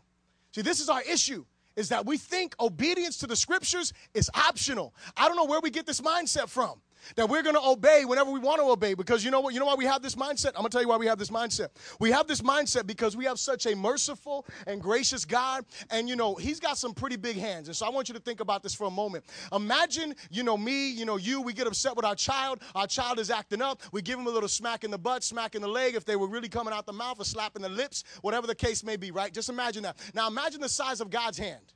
See, 0.51 0.61
this 0.61 0.79
is 0.79 0.87
our 0.87 1.01
issue 1.01 1.43
is 1.75 1.89
that 1.89 2.05
we 2.05 2.17
think 2.17 2.55
obedience 2.59 3.17
to 3.17 3.27
the 3.27 3.35
scriptures 3.35 3.93
is 4.13 4.29
optional. 4.33 4.93
I 5.17 5.27
don't 5.27 5.35
know 5.35 5.45
where 5.45 5.59
we 5.59 5.69
get 5.69 5.85
this 5.85 6.01
mindset 6.01 6.49
from. 6.49 6.81
That 7.15 7.29
we're 7.29 7.43
going 7.43 7.55
to 7.55 7.65
obey 7.65 8.05
whenever 8.05 8.31
we 8.31 8.39
want 8.39 8.59
to 8.59 8.67
obey 8.67 8.93
because 8.93 9.23
you 9.23 9.31
know 9.31 9.39
what 9.39 9.53
you 9.53 9.59
know 9.59 9.65
why 9.65 9.75
we 9.75 9.85
have 9.85 10.01
this 10.01 10.15
mindset? 10.15 10.47
I'm 10.49 10.61
going 10.61 10.65
to 10.65 10.69
tell 10.69 10.81
you 10.81 10.87
why 10.87 10.97
we 10.97 11.07
have 11.07 11.17
this 11.19 11.29
mindset. 11.29 11.69
We 11.99 12.11
have 12.11 12.27
this 12.27 12.41
mindset 12.41 12.87
because 12.87 13.15
we 13.15 13.25
have 13.25 13.39
such 13.39 13.65
a 13.65 13.75
merciful 13.75 14.45
and 14.67 14.81
gracious 14.81 15.25
god 15.25 15.65
and 15.91 16.07
you 16.09 16.15
know 16.15 16.35
he's 16.35 16.59
got 16.59 16.77
some 16.77 16.93
pretty 16.93 17.15
big 17.15 17.37
hands 17.37 17.67
and 17.67 17.75
so 17.75 17.85
i 17.85 17.89
want 17.89 18.07
you 18.07 18.13
to 18.13 18.21
think 18.21 18.39
about 18.39 18.63
this 18.63 18.73
for 18.73 18.85
a 18.85 18.91
moment. 18.91 19.23
Imagine 19.53 20.15
you 20.29 20.43
know 20.43 20.57
me 20.57 20.89
you 20.89 21.05
know 21.05 21.17
you 21.17 21.41
we 21.41 21.53
get 21.53 21.67
upset 21.67 21.95
with 21.95 22.05
our 22.05 22.15
child 22.15 22.59
our 22.75 22.87
child 22.87 23.19
is 23.19 23.29
acting 23.29 23.61
up 23.61 23.81
we 23.91 24.01
give 24.01 24.19
him 24.19 24.27
a 24.27 24.31
little 24.31 24.49
smack 24.49 24.83
in 24.83 24.91
the 24.91 24.97
butt 24.97 25.23
smack 25.23 25.55
in 25.55 25.61
the 25.61 25.67
leg 25.67 25.95
if 25.95 26.05
they 26.05 26.15
were 26.15 26.27
really 26.27 26.49
coming 26.49 26.73
out 26.73 26.85
the 26.85 26.93
mouth 26.93 27.19
or 27.19 27.25
slapping 27.25 27.61
the 27.61 27.69
lips 27.69 28.03
whatever 28.21 28.47
the 28.47 28.55
case 28.55 28.83
may 28.83 28.95
be 28.95 29.11
right? 29.11 29.33
Just 29.33 29.49
imagine 29.49 29.83
that. 29.83 29.97
Now 30.13 30.27
imagine 30.27 30.61
the 30.61 30.69
size 30.69 31.01
of 31.01 31.09
god's 31.09 31.37
hand 31.37 31.73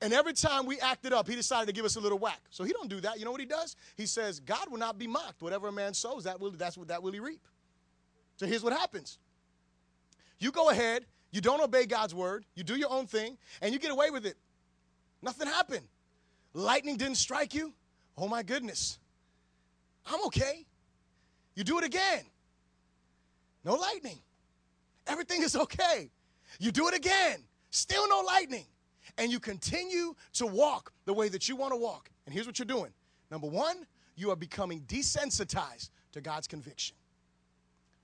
and 0.00 0.12
every 0.12 0.32
time 0.32 0.64
we 0.64 0.78
acted 0.78 1.12
up, 1.12 1.26
he 1.28 1.34
decided 1.34 1.66
to 1.66 1.72
give 1.72 1.84
us 1.84 1.96
a 1.96 2.00
little 2.00 2.18
whack. 2.18 2.40
So 2.50 2.62
he 2.62 2.72
don't 2.72 2.88
do 2.88 3.00
that. 3.00 3.18
You 3.18 3.24
know 3.24 3.32
what 3.32 3.40
he 3.40 3.46
does? 3.46 3.74
He 3.96 4.06
says, 4.06 4.38
God 4.38 4.70
will 4.70 4.78
not 4.78 4.96
be 4.96 5.08
mocked. 5.08 5.42
Whatever 5.42 5.68
a 5.68 5.72
man 5.72 5.92
sows, 5.92 6.24
that 6.24 6.40
will, 6.40 6.52
that's 6.52 6.78
what 6.78 6.88
that 6.88 7.02
will 7.02 7.12
he 7.12 7.20
reap. 7.20 7.40
So 8.36 8.46
here's 8.46 8.62
what 8.62 8.72
happens. 8.72 9.18
You 10.38 10.52
go 10.52 10.70
ahead, 10.70 11.04
you 11.32 11.40
don't 11.40 11.60
obey 11.60 11.84
God's 11.86 12.14
word, 12.14 12.44
you 12.54 12.62
do 12.62 12.76
your 12.76 12.92
own 12.92 13.06
thing, 13.06 13.36
and 13.60 13.72
you 13.72 13.80
get 13.80 13.90
away 13.90 14.10
with 14.10 14.24
it. 14.24 14.36
Nothing 15.20 15.48
happened. 15.48 15.86
Lightning 16.54 16.96
didn't 16.96 17.16
strike 17.16 17.52
you. 17.52 17.74
Oh 18.16 18.28
my 18.28 18.44
goodness. 18.44 19.00
I'm 20.06 20.24
okay. 20.26 20.64
You 21.56 21.64
do 21.64 21.78
it 21.78 21.84
again. 21.84 22.22
No 23.64 23.74
lightning. 23.74 24.18
Everything 25.08 25.42
is 25.42 25.56
okay. 25.56 26.10
You 26.60 26.70
do 26.70 26.86
it 26.86 26.94
again. 26.94 27.42
Still 27.70 28.08
no 28.08 28.20
lightning 28.20 28.64
and 29.18 29.30
you 29.30 29.40
continue 29.40 30.14
to 30.34 30.46
walk 30.46 30.92
the 31.04 31.12
way 31.12 31.28
that 31.28 31.48
you 31.48 31.56
want 31.56 31.72
to 31.72 31.76
walk. 31.76 32.10
And 32.24 32.32
here's 32.32 32.46
what 32.46 32.58
you're 32.58 32.66
doing 32.66 32.92
number 33.30 33.48
one, 33.48 33.86
you 34.16 34.30
are 34.30 34.36
becoming 34.36 34.80
desensitized 34.82 35.90
to 36.12 36.20
God's 36.20 36.46
conviction. 36.46 36.96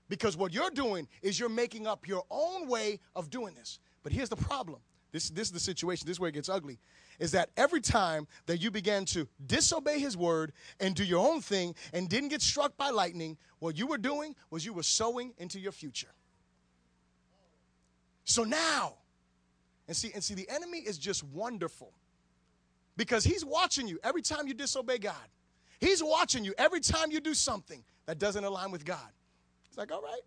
Because 0.07 0.37
what 0.37 0.53
you're 0.53 0.69
doing 0.69 1.07
is 1.23 1.39
you're 1.39 1.49
making 1.49 1.87
up 1.87 2.07
your 2.07 2.23
own 2.29 2.67
way 2.67 2.99
of 3.15 3.29
doing 3.31 3.55
this. 3.55 3.79
But 4.03 4.13
here's 4.13 4.29
the 4.29 4.35
problem 4.35 4.81
this, 5.11 5.29
this 5.29 5.47
is 5.47 5.53
the 5.53 5.59
situation, 5.59 6.05
this 6.05 6.15
is 6.15 6.19
where 6.19 6.29
it 6.29 6.33
gets 6.33 6.49
ugly. 6.49 6.77
Is 7.17 7.31
that 7.31 7.49
every 7.55 7.79
time 7.79 8.27
that 8.45 8.57
you 8.57 8.69
began 8.69 9.05
to 9.05 9.27
disobey 9.47 9.99
his 9.99 10.17
word 10.17 10.51
and 10.81 10.93
do 10.93 11.05
your 11.05 11.25
own 11.25 11.39
thing 11.39 11.73
and 11.93 12.09
didn't 12.09 12.29
get 12.29 12.41
struck 12.41 12.75
by 12.75 12.89
lightning, 12.89 13.37
what 13.59 13.77
you 13.77 13.87
were 13.87 13.97
doing 13.97 14.35
was 14.51 14.65
you 14.65 14.73
were 14.73 14.83
sowing 14.83 15.33
into 15.37 15.57
your 15.57 15.71
future. 15.71 16.13
So 18.25 18.43
now, 18.43 18.95
and 19.87 19.95
see, 19.95 20.11
and 20.13 20.23
see, 20.23 20.33
the 20.33 20.49
enemy 20.49 20.79
is 20.79 20.97
just 20.97 21.23
wonderful 21.23 21.93
because 22.97 23.23
he's 23.23 23.45
watching 23.45 23.87
you 23.87 23.99
every 24.03 24.21
time 24.21 24.47
you 24.47 24.53
disobey 24.53 24.97
God. 24.97 25.15
He's 25.79 26.03
watching 26.03 26.43
you 26.43 26.53
every 26.57 26.79
time 26.79 27.11
you 27.11 27.19
do 27.19 27.33
something 27.33 27.83
that 28.05 28.17
doesn't 28.17 28.43
align 28.43 28.71
with 28.71 28.85
God. 28.85 29.09
It's 29.67 29.77
like, 29.77 29.91
all 29.91 30.01
right, 30.01 30.21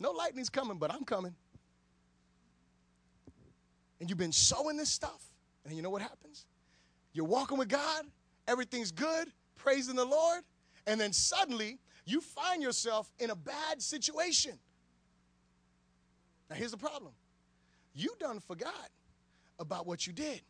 no 0.00 0.10
lightning's 0.10 0.50
coming, 0.50 0.78
but 0.78 0.92
I'm 0.92 1.04
coming. 1.04 1.34
And 4.00 4.08
you've 4.08 4.18
been 4.18 4.32
sowing 4.32 4.76
this 4.76 4.88
stuff, 4.88 5.22
and 5.64 5.74
you 5.76 5.82
know 5.82 5.90
what 5.90 6.02
happens? 6.02 6.46
You're 7.12 7.26
walking 7.26 7.58
with 7.58 7.68
God, 7.68 8.04
everything's 8.48 8.90
good, 8.90 9.30
praising 9.56 9.94
the 9.94 10.04
Lord, 10.04 10.42
and 10.86 11.00
then 11.00 11.12
suddenly 11.12 11.78
you 12.04 12.20
find 12.20 12.62
yourself 12.62 13.10
in 13.18 13.30
a 13.30 13.36
bad 13.36 13.80
situation. 13.80 14.58
Now, 16.50 16.56
here's 16.56 16.72
the 16.72 16.76
problem 16.76 17.12
you 17.94 18.14
done 18.18 18.40
forgot 18.40 18.90
about 19.58 19.86
what 19.86 20.06
you 20.06 20.12
did. 20.12 20.40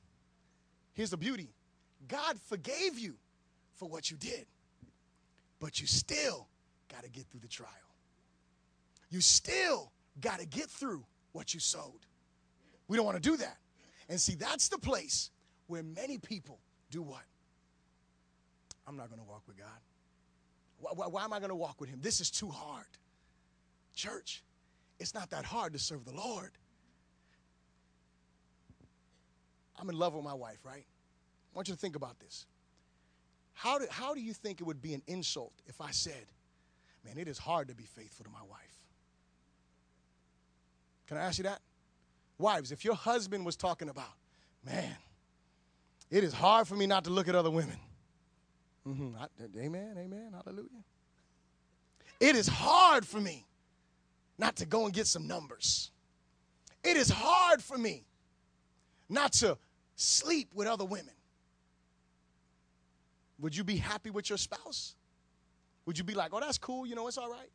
Here's 0.94 1.10
the 1.10 1.16
beauty 1.16 1.50
God 2.08 2.38
forgave 2.48 2.98
you 2.98 3.14
for 3.74 3.88
what 3.88 4.10
you 4.10 4.16
did, 4.16 4.46
but 5.60 5.80
you 5.80 5.86
still 5.86 6.48
got 6.92 7.02
to 7.02 7.10
get 7.10 7.26
through 7.26 7.40
the 7.40 7.48
trial. 7.48 7.70
You 9.10 9.20
still 9.20 9.92
got 10.20 10.40
to 10.40 10.46
get 10.46 10.70
through 10.70 11.04
what 11.32 11.54
you 11.54 11.60
sowed. 11.60 12.06
We 12.88 12.96
don't 12.96 13.06
want 13.06 13.22
to 13.22 13.30
do 13.30 13.36
that. 13.36 13.56
And 14.08 14.20
see, 14.20 14.34
that's 14.34 14.68
the 14.68 14.78
place 14.78 15.30
where 15.66 15.82
many 15.82 16.18
people 16.18 16.58
do 16.90 17.02
what? 17.02 17.22
I'm 18.86 18.96
not 18.96 19.08
going 19.08 19.20
to 19.20 19.26
walk 19.26 19.42
with 19.46 19.56
God. 19.56 19.66
Why, 20.78 20.90
why, 20.94 21.06
why 21.06 21.24
am 21.24 21.32
I 21.32 21.38
going 21.38 21.50
to 21.50 21.56
walk 21.56 21.80
with 21.80 21.88
Him? 21.88 22.00
This 22.02 22.20
is 22.20 22.30
too 22.30 22.50
hard. 22.50 22.86
Church, 23.94 24.42
it's 24.98 25.14
not 25.14 25.30
that 25.30 25.44
hard 25.44 25.72
to 25.72 25.78
serve 25.78 26.04
the 26.04 26.12
Lord. 26.12 26.50
I'm 29.80 29.88
in 29.90 29.98
love 29.98 30.14
with 30.14 30.24
my 30.24 30.34
wife, 30.34 30.58
right? 30.64 30.84
I 30.84 31.56
want 31.56 31.68
you 31.68 31.74
to 31.74 31.80
think 31.80 31.96
about 31.96 32.18
this. 32.20 32.46
How 33.54 33.78
do, 33.78 33.86
how 33.90 34.14
do 34.14 34.20
you 34.20 34.32
think 34.32 34.60
it 34.60 34.64
would 34.64 34.82
be 34.82 34.94
an 34.94 35.02
insult 35.06 35.52
if 35.66 35.80
I 35.80 35.90
said, 35.90 36.26
man, 37.04 37.18
it 37.18 37.28
is 37.28 37.38
hard 37.38 37.68
to 37.68 37.74
be 37.74 37.84
faithful 37.84 38.24
to 38.24 38.30
my 38.30 38.42
wife? 38.48 38.60
Can 41.06 41.16
I 41.16 41.22
ask 41.22 41.38
you 41.38 41.44
that? 41.44 41.60
Wives, 42.38 42.72
if 42.72 42.84
your 42.84 42.94
husband 42.94 43.46
was 43.46 43.56
talking 43.56 43.88
about, 43.88 44.12
man, 44.64 44.96
it 46.10 46.24
is 46.24 46.32
hard 46.32 46.66
for 46.66 46.74
me 46.74 46.86
not 46.86 47.04
to 47.04 47.10
look 47.10 47.28
at 47.28 47.34
other 47.34 47.50
women. 47.50 47.78
Mm-hmm. 48.86 49.14
Amen, 49.58 49.96
amen, 49.98 50.34
hallelujah. 50.44 50.68
It 52.20 52.36
is 52.36 52.48
hard 52.48 53.06
for 53.06 53.20
me 53.20 53.46
not 54.38 54.56
to 54.56 54.66
go 54.66 54.84
and 54.84 54.92
get 54.92 55.06
some 55.06 55.26
numbers. 55.26 55.90
It 56.82 56.96
is 56.96 57.08
hard 57.08 57.62
for 57.62 57.78
me 57.78 58.04
not 59.14 59.32
to 59.34 59.56
sleep 59.96 60.48
with 60.54 60.66
other 60.66 60.84
women, 60.84 61.14
would 63.40 63.56
you 63.56 63.64
be 63.64 63.76
happy 63.76 64.10
with 64.10 64.28
your 64.28 64.38
spouse? 64.38 64.94
Would 65.86 65.98
you 65.98 66.04
be 66.04 66.14
like, 66.14 66.32
oh, 66.32 66.40
that's 66.40 66.58
cool, 66.58 66.86
you 66.86 66.94
know, 66.94 67.08
it's 67.08 67.18
all 67.18 67.30
right? 67.30 67.50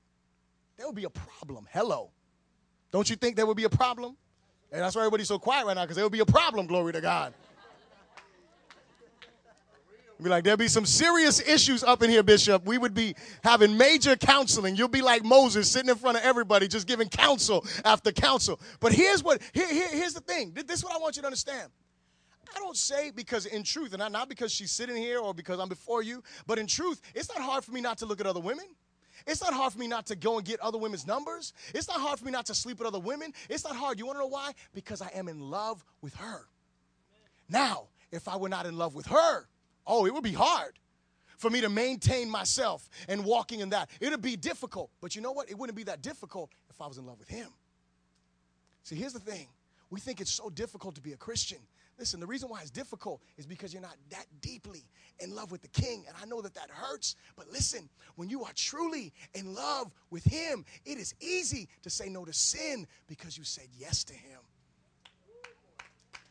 There 0.77 0.85
would 0.87 0.95
be 0.95 1.03
a 1.03 1.09
problem. 1.09 1.67
Hello. 1.71 2.11
Don't 2.91 3.09
you 3.09 3.15
think 3.15 3.35
there 3.35 3.45
would 3.45 3.57
be 3.57 3.65
a 3.65 3.69
problem? 3.69 4.15
And 4.71 4.81
that's 4.81 4.95
why 4.95 5.01
everybody's 5.01 5.27
so 5.27 5.39
quiet 5.39 5.65
right 5.65 5.75
now, 5.75 5.83
because 5.83 5.95
there 5.95 6.05
would 6.05 6.11
be 6.11 6.19
a 6.19 6.25
problem, 6.25 6.67
glory 6.67 6.93
to 6.93 7.01
God. 7.01 7.33
Be 10.21 10.29
like, 10.29 10.43
there'd 10.43 10.59
be 10.59 10.67
some 10.67 10.85
serious 10.85 11.39
issues 11.47 11.81
up 11.81 12.03
in 12.03 12.09
here, 12.09 12.23
Bishop. 12.23 12.65
We 12.65 12.77
would 12.77 12.93
be 12.93 13.15
having 13.41 13.77
major 13.77 14.17
counseling. 14.17 14.75
You'll 14.75 14.89
be 14.89 15.01
like 15.01 15.23
Moses 15.23 15.71
sitting 15.71 15.89
in 15.89 15.95
front 15.95 16.17
of 16.17 16.23
everybody, 16.23 16.67
just 16.67 16.87
giving 16.87 17.07
counsel 17.07 17.65
after 17.85 18.11
counsel. 18.11 18.59
But 18.81 18.91
here's 18.91 19.23
what 19.23 19.41
here, 19.53 19.71
here, 19.71 19.87
here's 19.89 20.13
the 20.13 20.19
thing. 20.19 20.51
This 20.53 20.79
is 20.79 20.83
what 20.83 20.93
I 20.93 20.97
want 20.97 21.15
you 21.15 21.21
to 21.21 21.27
understand. 21.27 21.71
I 22.53 22.59
don't 22.59 22.75
say 22.75 23.11
because 23.11 23.45
in 23.45 23.63
truth, 23.63 23.93
and 23.93 24.11
not 24.11 24.27
because 24.27 24.51
she's 24.51 24.71
sitting 24.71 24.97
here 24.97 25.19
or 25.19 25.33
because 25.33 25.59
I'm 25.59 25.69
before 25.69 26.03
you, 26.03 26.21
but 26.47 26.59
in 26.59 26.67
truth, 26.67 27.01
it's 27.15 27.29
not 27.29 27.43
hard 27.43 27.63
for 27.63 27.71
me 27.71 27.79
not 27.79 27.97
to 27.99 28.05
look 28.05 28.19
at 28.19 28.25
other 28.25 28.41
women. 28.41 28.65
It's 29.25 29.41
not 29.41 29.53
hard 29.53 29.73
for 29.73 29.79
me 29.79 29.87
not 29.87 30.05
to 30.07 30.15
go 30.15 30.37
and 30.37 30.45
get 30.45 30.59
other 30.59 30.77
women's 30.77 31.05
numbers. 31.05 31.53
It's 31.73 31.87
not 31.87 31.99
hard 31.99 32.19
for 32.19 32.25
me 32.25 32.31
not 32.31 32.45
to 32.47 32.55
sleep 32.55 32.79
with 32.79 32.87
other 32.87 32.99
women. 32.99 33.33
It's 33.49 33.63
not 33.63 33.75
hard. 33.75 33.99
You 33.99 34.05
want 34.05 34.17
to 34.17 34.21
know 34.21 34.27
why? 34.27 34.53
Because 34.73 35.01
I 35.01 35.09
am 35.13 35.27
in 35.27 35.39
love 35.39 35.83
with 36.01 36.15
her. 36.15 36.47
Now, 37.49 37.87
if 38.11 38.27
I 38.27 38.37
were 38.37 38.49
not 38.49 38.65
in 38.65 38.77
love 38.77 38.95
with 38.95 39.07
her, 39.07 39.47
Oh, 39.89 40.05
it 40.05 40.13
would 40.13 40.23
be 40.23 40.31
hard 40.31 40.77
for 41.37 41.49
me 41.49 41.61
to 41.61 41.69
maintain 41.69 42.29
myself 42.29 42.87
and 43.07 43.25
walking 43.25 43.61
in 43.61 43.69
that. 43.69 43.89
It 43.99 44.11
would 44.11 44.21
be 44.21 44.35
difficult. 44.35 44.91
But 45.01 45.15
you 45.15 45.21
know 45.21 45.31
what? 45.31 45.49
It 45.49 45.57
wouldn't 45.57 45.75
be 45.75 45.83
that 45.83 46.03
difficult 46.03 46.51
if 46.69 46.79
I 46.79 46.85
was 46.85 46.99
in 46.99 47.07
love 47.07 47.17
with 47.17 47.27
Him. 47.27 47.47
See, 48.83 48.95
here's 48.95 49.13
the 49.13 49.19
thing 49.19 49.47
we 49.89 49.99
think 49.99 50.21
it's 50.21 50.31
so 50.31 50.51
difficult 50.51 50.95
to 50.95 51.01
be 51.01 51.13
a 51.13 51.17
Christian. 51.17 51.57
Listen, 51.97 52.19
the 52.19 52.27
reason 52.27 52.47
why 52.47 52.61
it's 52.61 52.69
difficult 52.69 53.21
is 53.37 53.45
because 53.45 53.73
you're 53.73 53.81
not 53.81 53.97
that 54.11 54.25
deeply 54.39 54.85
in 55.19 55.35
love 55.35 55.51
with 55.51 55.61
the 55.61 55.67
King. 55.67 56.05
And 56.07 56.15
I 56.21 56.25
know 56.25 56.41
that 56.41 56.53
that 56.53 56.69
hurts. 56.69 57.15
But 57.35 57.51
listen, 57.51 57.89
when 58.15 58.29
you 58.29 58.43
are 58.43 58.53
truly 58.55 59.11
in 59.33 59.53
love 59.53 59.91
with 60.09 60.23
Him, 60.23 60.63
it 60.85 60.97
is 60.97 61.13
easy 61.19 61.67
to 61.81 61.89
say 61.89 62.07
no 62.07 62.23
to 62.23 62.31
sin 62.31 62.87
because 63.07 63.37
you 63.37 63.43
said 63.43 63.67
yes 63.77 64.05
to 64.05 64.13
Him. 64.13 64.39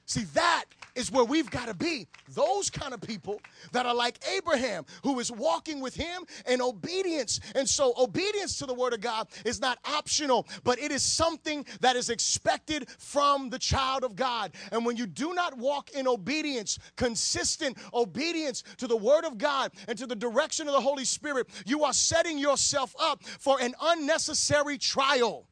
See, 0.09 0.25
that 0.33 0.65
is 0.95 1.13
where 1.13 1.23
we've 1.23 1.51
got 1.51 1.69
to 1.69 1.75
be. 1.75 2.07
Those 2.31 2.71
kind 2.71 2.95
of 2.95 3.01
people 3.03 3.43
that 3.73 3.85
are 3.85 3.95
like 3.95 4.19
Abraham, 4.35 4.87
who 5.03 5.21
is 5.21 5.31
walking 5.31 5.81
with 5.81 5.95
him 5.95 6.25
in 6.49 6.63
obedience. 6.63 7.41
And 7.55 7.69
so, 7.69 7.93
obedience 7.99 8.57
to 8.61 8.67
the 8.67 8.73
word 8.73 8.95
of 8.95 9.03
God 9.03 9.29
is 9.45 9.61
not 9.61 9.79
optional, 9.85 10.47
but 10.65 10.79
it 10.79 10.93
is 10.93 11.03
something 11.03 11.67
that 11.83 11.95
is 11.95 12.09
expected 12.09 12.89
from 12.99 13.51
the 13.51 13.59
child 13.59 14.03
of 14.03 14.17
God. 14.17 14.53
And 14.73 14.87
when 14.87 14.97
you 14.97 15.07
do 15.07 15.35
not 15.35 15.59
walk 15.59 15.91
in 15.91 16.09
obedience, 16.09 16.79
consistent 16.97 17.77
obedience 17.93 18.65
to 18.79 18.87
the 18.87 18.97
word 18.97 19.27
of 19.27 19.37
God 19.37 19.73
and 19.89 19.99
to 19.99 20.07
the 20.07 20.17
direction 20.17 20.69
of 20.69 20.73
the 20.73 20.81
Holy 20.81 21.05
Spirit, 21.05 21.49
you 21.67 21.85
are 21.85 21.93
setting 21.93 22.39
yourself 22.39 22.97
up 22.99 23.23
for 23.25 23.61
an 23.61 23.75
unnecessary 23.83 24.79
trial. 24.79 25.47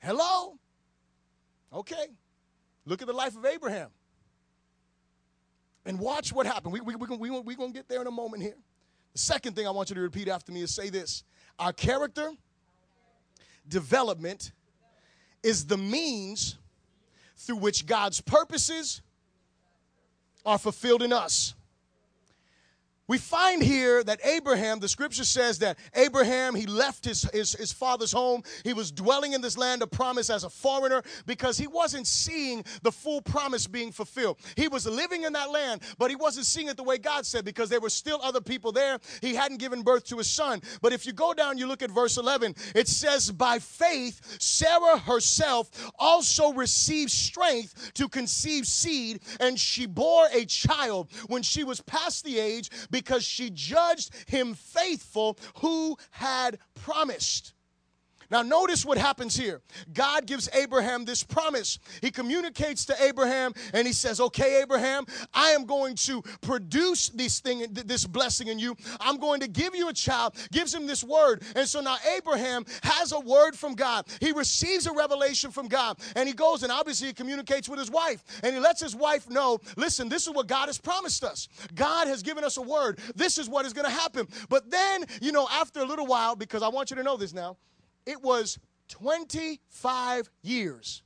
Hello? 0.00 0.58
Okay. 1.74 2.06
Look 2.86 3.02
at 3.02 3.08
the 3.08 3.12
life 3.12 3.36
of 3.36 3.44
Abraham. 3.44 3.90
And 5.84 5.98
watch 5.98 6.32
what 6.32 6.46
happened. 6.46 6.72
We, 6.72 6.80
we, 6.80 6.94
we, 6.94 7.16
we, 7.16 7.30
we're 7.30 7.56
going 7.56 7.72
to 7.72 7.76
get 7.76 7.88
there 7.88 8.00
in 8.00 8.06
a 8.06 8.12
moment 8.12 8.42
here. 8.42 8.56
The 9.12 9.18
second 9.18 9.54
thing 9.54 9.66
I 9.66 9.70
want 9.70 9.90
you 9.90 9.94
to 9.96 10.00
repeat 10.00 10.28
after 10.28 10.52
me 10.52 10.62
is 10.62 10.74
say 10.74 10.88
this 10.88 11.24
Our 11.58 11.72
character 11.72 12.30
development 13.68 14.52
is 15.42 15.66
the 15.66 15.76
means 15.76 16.58
through 17.36 17.56
which 17.56 17.86
God's 17.86 18.20
purposes 18.20 19.02
are 20.44 20.58
fulfilled 20.58 21.02
in 21.02 21.12
us. 21.12 21.55
We 23.08 23.18
find 23.18 23.62
here 23.62 24.02
that 24.02 24.20
Abraham, 24.24 24.80
the 24.80 24.88
scripture 24.88 25.24
says 25.24 25.60
that 25.60 25.78
Abraham, 25.94 26.54
he 26.54 26.66
left 26.66 27.04
his, 27.04 27.22
his, 27.32 27.52
his, 27.52 27.72
father's 27.72 28.10
home. 28.10 28.42
He 28.64 28.72
was 28.72 28.90
dwelling 28.90 29.32
in 29.32 29.40
this 29.40 29.56
land 29.56 29.82
of 29.82 29.90
promise 29.90 30.28
as 30.28 30.42
a 30.42 30.50
foreigner 30.50 31.02
because 31.24 31.56
he 31.56 31.66
wasn't 31.68 32.06
seeing 32.06 32.64
the 32.82 32.90
full 32.90 33.20
promise 33.20 33.66
being 33.66 33.92
fulfilled. 33.92 34.38
He 34.56 34.66
was 34.66 34.86
living 34.86 35.22
in 35.22 35.32
that 35.34 35.50
land, 35.50 35.82
but 35.98 36.10
he 36.10 36.16
wasn't 36.16 36.46
seeing 36.46 36.68
it 36.68 36.76
the 36.76 36.82
way 36.82 36.98
God 36.98 37.26
said 37.26 37.44
because 37.44 37.68
there 37.68 37.80
were 37.80 37.90
still 37.90 38.18
other 38.22 38.40
people 38.40 38.72
there. 38.72 38.98
He 39.20 39.34
hadn't 39.34 39.58
given 39.58 39.82
birth 39.82 40.04
to 40.06 40.18
his 40.18 40.28
son. 40.28 40.60
But 40.82 40.92
if 40.92 41.06
you 41.06 41.12
go 41.12 41.32
down, 41.32 41.58
you 41.58 41.66
look 41.68 41.82
at 41.82 41.90
verse 41.90 42.16
11, 42.16 42.56
it 42.74 42.88
says, 42.88 43.30
By 43.30 43.60
faith, 43.60 44.40
Sarah 44.40 44.98
herself 44.98 45.70
also 45.98 46.52
received 46.52 47.10
strength 47.10 47.92
to 47.94 48.08
conceive 48.08 48.66
seed, 48.66 49.20
and 49.38 49.58
she 49.58 49.86
bore 49.86 50.26
a 50.32 50.44
child 50.44 51.08
when 51.28 51.42
she 51.42 51.62
was 51.62 51.80
past 51.82 52.24
the 52.24 52.38
age 52.38 52.70
because 52.96 53.22
she 53.22 53.50
judged 53.50 54.10
him 54.26 54.54
faithful 54.54 55.38
who 55.56 55.98
had 56.12 56.58
promised. 56.74 57.52
Now, 58.30 58.42
notice 58.42 58.84
what 58.84 58.98
happens 58.98 59.36
here. 59.36 59.60
God 59.92 60.26
gives 60.26 60.48
Abraham 60.52 61.04
this 61.04 61.22
promise. 61.22 61.78
He 62.00 62.10
communicates 62.10 62.84
to 62.86 63.02
Abraham 63.02 63.52
and 63.72 63.86
he 63.86 63.92
says, 63.92 64.20
Okay, 64.20 64.60
Abraham, 64.62 65.06
I 65.32 65.50
am 65.50 65.64
going 65.64 65.94
to 65.96 66.22
produce 66.40 67.08
this 67.10 67.40
thing, 67.40 67.66
this 67.70 68.06
blessing 68.06 68.48
in 68.48 68.58
you. 68.58 68.76
I'm 69.00 69.18
going 69.18 69.40
to 69.40 69.48
give 69.48 69.74
you 69.74 69.88
a 69.88 69.92
child, 69.92 70.34
gives 70.52 70.74
him 70.74 70.86
this 70.86 71.04
word. 71.04 71.42
And 71.54 71.68
so 71.68 71.80
now 71.80 71.96
Abraham 72.16 72.64
has 72.82 73.12
a 73.12 73.20
word 73.20 73.56
from 73.56 73.74
God. 73.74 74.06
He 74.20 74.32
receives 74.32 74.86
a 74.86 74.92
revelation 74.92 75.50
from 75.50 75.68
God 75.68 75.98
and 76.14 76.28
he 76.28 76.34
goes 76.34 76.62
and 76.62 76.72
obviously 76.72 77.08
he 77.08 77.12
communicates 77.12 77.68
with 77.68 77.78
his 77.78 77.90
wife 77.90 78.24
and 78.42 78.54
he 78.54 78.60
lets 78.60 78.80
his 78.80 78.96
wife 78.96 79.28
know 79.30 79.60
listen, 79.76 80.08
this 80.08 80.26
is 80.26 80.34
what 80.34 80.46
God 80.46 80.66
has 80.66 80.78
promised 80.78 81.24
us. 81.24 81.48
God 81.74 82.08
has 82.08 82.22
given 82.22 82.44
us 82.44 82.56
a 82.56 82.62
word. 82.62 82.98
This 83.14 83.38
is 83.38 83.48
what 83.48 83.66
is 83.66 83.72
going 83.72 83.86
to 83.86 83.92
happen. 83.92 84.26
But 84.48 84.70
then, 84.70 85.04
you 85.20 85.32
know, 85.32 85.46
after 85.50 85.80
a 85.80 85.84
little 85.84 86.06
while, 86.06 86.36
because 86.36 86.62
I 86.62 86.68
want 86.68 86.90
you 86.90 86.96
to 86.96 87.02
know 87.02 87.16
this 87.16 87.32
now, 87.32 87.56
it 88.06 88.22
was 88.22 88.58
25 88.88 90.30
years. 90.42 91.02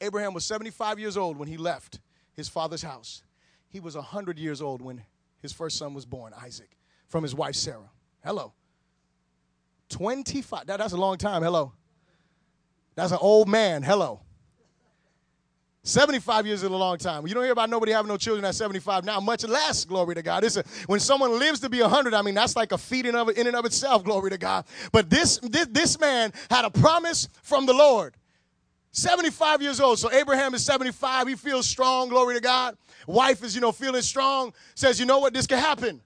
Abraham 0.00 0.34
was 0.34 0.44
75 0.44 0.98
years 0.98 1.16
old 1.16 1.38
when 1.38 1.48
he 1.48 1.56
left 1.56 2.00
his 2.34 2.48
father's 2.48 2.82
house. 2.82 3.22
He 3.68 3.80
was 3.80 3.96
100 3.96 4.38
years 4.38 4.60
old 4.60 4.82
when 4.82 5.02
his 5.40 5.52
first 5.52 5.78
son 5.78 5.94
was 5.94 6.04
born, 6.04 6.32
Isaac, 6.34 6.76
from 7.08 7.22
his 7.22 7.34
wife 7.34 7.54
Sarah. 7.54 7.90
Hello. 8.22 8.52
25. 9.88 10.66
That, 10.66 10.78
that's 10.78 10.92
a 10.92 10.98
long 10.98 11.16
time. 11.16 11.42
Hello. 11.42 11.72
That's 12.94 13.12
an 13.12 13.18
old 13.20 13.48
man. 13.48 13.82
Hello. 13.82 14.20
75 15.84 16.46
years 16.46 16.62
is 16.62 16.70
a 16.70 16.74
long 16.74 16.96
time. 16.96 17.26
You 17.26 17.34
don't 17.34 17.42
hear 17.42 17.52
about 17.52 17.68
nobody 17.68 17.92
having 17.92 18.08
no 18.08 18.16
children 18.16 18.42
at 18.46 18.54
75 18.54 19.04
now, 19.04 19.20
much 19.20 19.44
less, 19.44 19.84
glory 19.84 20.14
to 20.14 20.22
God. 20.22 20.42
It's 20.42 20.56
a, 20.56 20.64
when 20.86 20.98
someone 20.98 21.38
lives 21.38 21.60
to 21.60 21.68
be 21.68 21.82
100, 21.82 22.14
I 22.14 22.22
mean, 22.22 22.34
that's 22.34 22.56
like 22.56 22.72
a 22.72 22.78
feat 22.78 23.04
in, 23.04 23.14
of, 23.14 23.28
in 23.28 23.46
and 23.46 23.54
of 23.54 23.66
itself, 23.66 24.02
glory 24.02 24.30
to 24.30 24.38
God. 24.38 24.64
But 24.92 25.10
this, 25.10 25.38
this, 25.42 25.66
this 25.66 26.00
man 26.00 26.32
had 26.50 26.64
a 26.64 26.70
promise 26.70 27.28
from 27.42 27.66
the 27.66 27.74
Lord. 27.74 28.14
75 28.92 29.60
years 29.60 29.78
old. 29.78 29.98
So 29.98 30.10
Abraham 30.10 30.54
is 30.54 30.64
75. 30.64 31.28
He 31.28 31.34
feels 31.34 31.68
strong, 31.68 32.08
glory 32.08 32.36
to 32.36 32.40
God. 32.40 32.78
Wife 33.06 33.44
is, 33.44 33.54
you 33.54 33.60
know, 33.60 33.72
feeling 33.72 34.00
strong, 34.00 34.54
says, 34.74 34.98
you 34.98 35.04
know 35.04 35.18
what, 35.18 35.34
this 35.34 35.46
can 35.46 35.58
happen. 35.58 36.00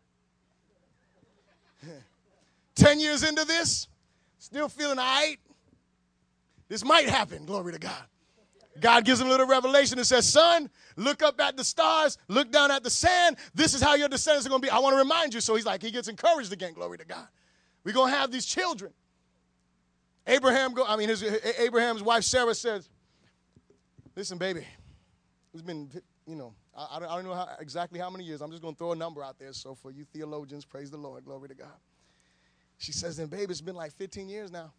10 2.74 2.98
years 2.98 3.22
into 3.22 3.44
this, 3.44 3.86
still 4.40 4.68
feeling 4.68 4.98
all 4.98 5.04
right. 5.04 5.36
This 6.68 6.84
might 6.84 7.08
happen, 7.08 7.46
glory 7.46 7.74
to 7.74 7.78
God. 7.78 8.02
God 8.80 9.04
gives 9.04 9.20
him 9.20 9.26
a 9.26 9.30
little 9.30 9.46
revelation 9.46 9.98
and 9.98 10.06
says, 10.06 10.28
Son, 10.28 10.70
look 10.96 11.22
up 11.22 11.40
at 11.40 11.56
the 11.56 11.64
stars, 11.64 12.18
look 12.28 12.50
down 12.50 12.70
at 12.70 12.82
the 12.82 12.90
sand. 12.90 13.36
This 13.54 13.74
is 13.74 13.82
how 13.82 13.94
your 13.94 14.08
descendants 14.08 14.46
are 14.46 14.50
going 14.50 14.62
to 14.62 14.66
be. 14.66 14.70
I 14.70 14.78
want 14.78 14.94
to 14.94 14.98
remind 14.98 15.34
you. 15.34 15.40
So 15.40 15.54
he's 15.54 15.66
like, 15.66 15.82
he 15.82 15.90
gets 15.90 16.08
encouraged 16.08 16.52
again. 16.52 16.72
Glory 16.72 16.98
to 16.98 17.04
God. 17.04 17.26
We're 17.84 17.92
going 17.92 18.12
to 18.12 18.18
have 18.18 18.30
these 18.30 18.46
children. 18.46 18.92
Abraham, 20.26 20.74
go, 20.74 20.84
I 20.86 20.96
mean, 20.96 21.08
his, 21.08 21.22
Abraham's 21.58 22.02
wife 22.02 22.24
Sarah 22.24 22.54
says, 22.54 22.88
Listen, 24.14 24.36
baby, 24.36 24.66
it's 25.54 25.62
been, 25.62 25.88
you 26.26 26.34
know, 26.34 26.52
I, 26.76 26.96
I 26.96 26.98
don't 27.00 27.24
know 27.24 27.34
how, 27.34 27.48
exactly 27.60 28.00
how 28.00 28.10
many 28.10 28.24
years. 28.24 28.40
I'm 28.42 28.50
just 28.50 28.62
going 28.62 28.74
to 28.74 28.78
throw 28.78 28.92
a 28.92 28.96
number 28.96 29.22
out 29.22 29.38
there. 29.38 29.52
So 29.52 29.74
for 29.74 29.90
you 29.90 30.04
theologians, 30.12 30.64
praise 30.64 30.90
the 30.90 30.96
Lord. 30.96 31.24
Glory 31.24 31.48
to 31.48 31.54
God. 31.54 31.68
She 32.78 32.92
says, 32.92 33.16
Then, 33.16 33.28
baby, 33.28 33.50
it's 33.50 33.60
been 33.60 33.76
like 33.76 33.92
15 33.92 34.28
years 34.28 34.50
now. 34.50 34.72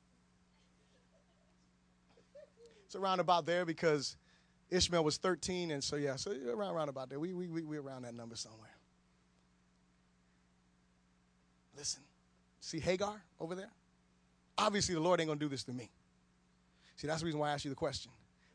It's 2.90 2.96
around 2.96 3.20
about 3.20 3.46
there 3.46 3.66
because 3.66 4.18
Ishmael 4.72 5.04
was 5.04 5.18
13, 5.18 5.70
and 5.70 5.84
so 5.84 5.96
yeah, 5.96 6.16
so 6.16 6.32
around, 6.32 6.74
around 6.74 6.90
about 6.90 7.08
there. 7.08 7.20
We, 7.20 7.36
we, 7.36 7.48
we, 7.48 7.62
we're 7.62 7.82
around 7.82 8.02
that 8.02 8.16
number 8.16 8.36
somewhere. 8.36 8.76
Listen, 11.78 12.02
see 12.60 12.80
Hagar 12.80 13.22
over 13.40 13.54
there? 13.54 13.70
Obviously, 14.58 14.96
the 14.96 15.02
Lord 15.02 15.20
ain't 15.20 15.28
gonna 15.28 15.40
do 15.40 15.48
this 15.48 15.64
to 15.66 15.72
me. 15.72 15.92
See, 16.96 17.06
that's 17.06 17.20
the 17.20 17.28
reason 17.28 17.40
why 17.40 17.52
I 17.52 17.54
asked 17.54 17.64
you 17.64 17.70
the 17.70 17.76
question. 17.76 18.12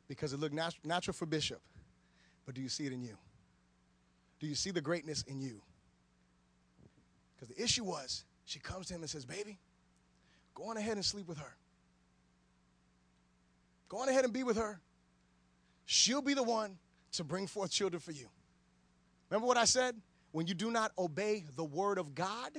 Because 0.09 0.33
it 0.33 0.41
looked 0.41 0.53
nat- 0.53 0.75
natural 0.83 1.15
for 1.15 1.27
Bishop, 1.27 1.61
but 2.45 2.57
do 2.57 2.61
you 2.61 2.69
see 2.69 2.87
it 2.87 2.93
in 2.93 3.05
you? 3.05 3.17
Do 4.41 4.49
you 4.49 4.57
see 4.57 4.73
the 4.73 4.81
greatness 4.81 5.23
in 5.29 5.41
you? 5.41 5.63
Because 7.37 7.55
the 7.55 7.63
issue 7.63 7.85
was, 7.85 8.25
she 8.47 8.59
comes 8.59 8.89
to 8.89 8.95
him 8.95 9.03
and 9.03 9.09
says, 9.09 9.25
Baby, 9.25 9.61
go 10.57 10.65
on 10.71 10.77
ahead 10.77 10.97
and 10.97 11.05
sleep 11.05 11.29
with 11.29 11.39
her. 11.39 11.55
Go 13.89 13.99
on 13.99 14.09
ahead 14.09 14.25
and 14.25 14.33
be 14.33 14.43
with 14.43 14.57
her. 14.57 14.81
She'll 15.87 16.23
be 16.23 16.35
the 16.35 16.43
one 16.43 16.79
to 17.13 17.25
bring 17.25 17.47
forth 17.47 17.71
children 17.71 18.01
for 18.01 18.13
you. 18.13 18.29
Remember 19.31 19.47
what 19.47 19.57
I 19.57 19.65
said? 19.65 19.97
When 20.33 20.47
you 20.47 20.55
do 20.55 20.71
not 20.71 20.93
obey 20.99 21.45
the 21.57 21.65
word 21.65 21.99
of 21.99 22.15
God, 22.15 22.51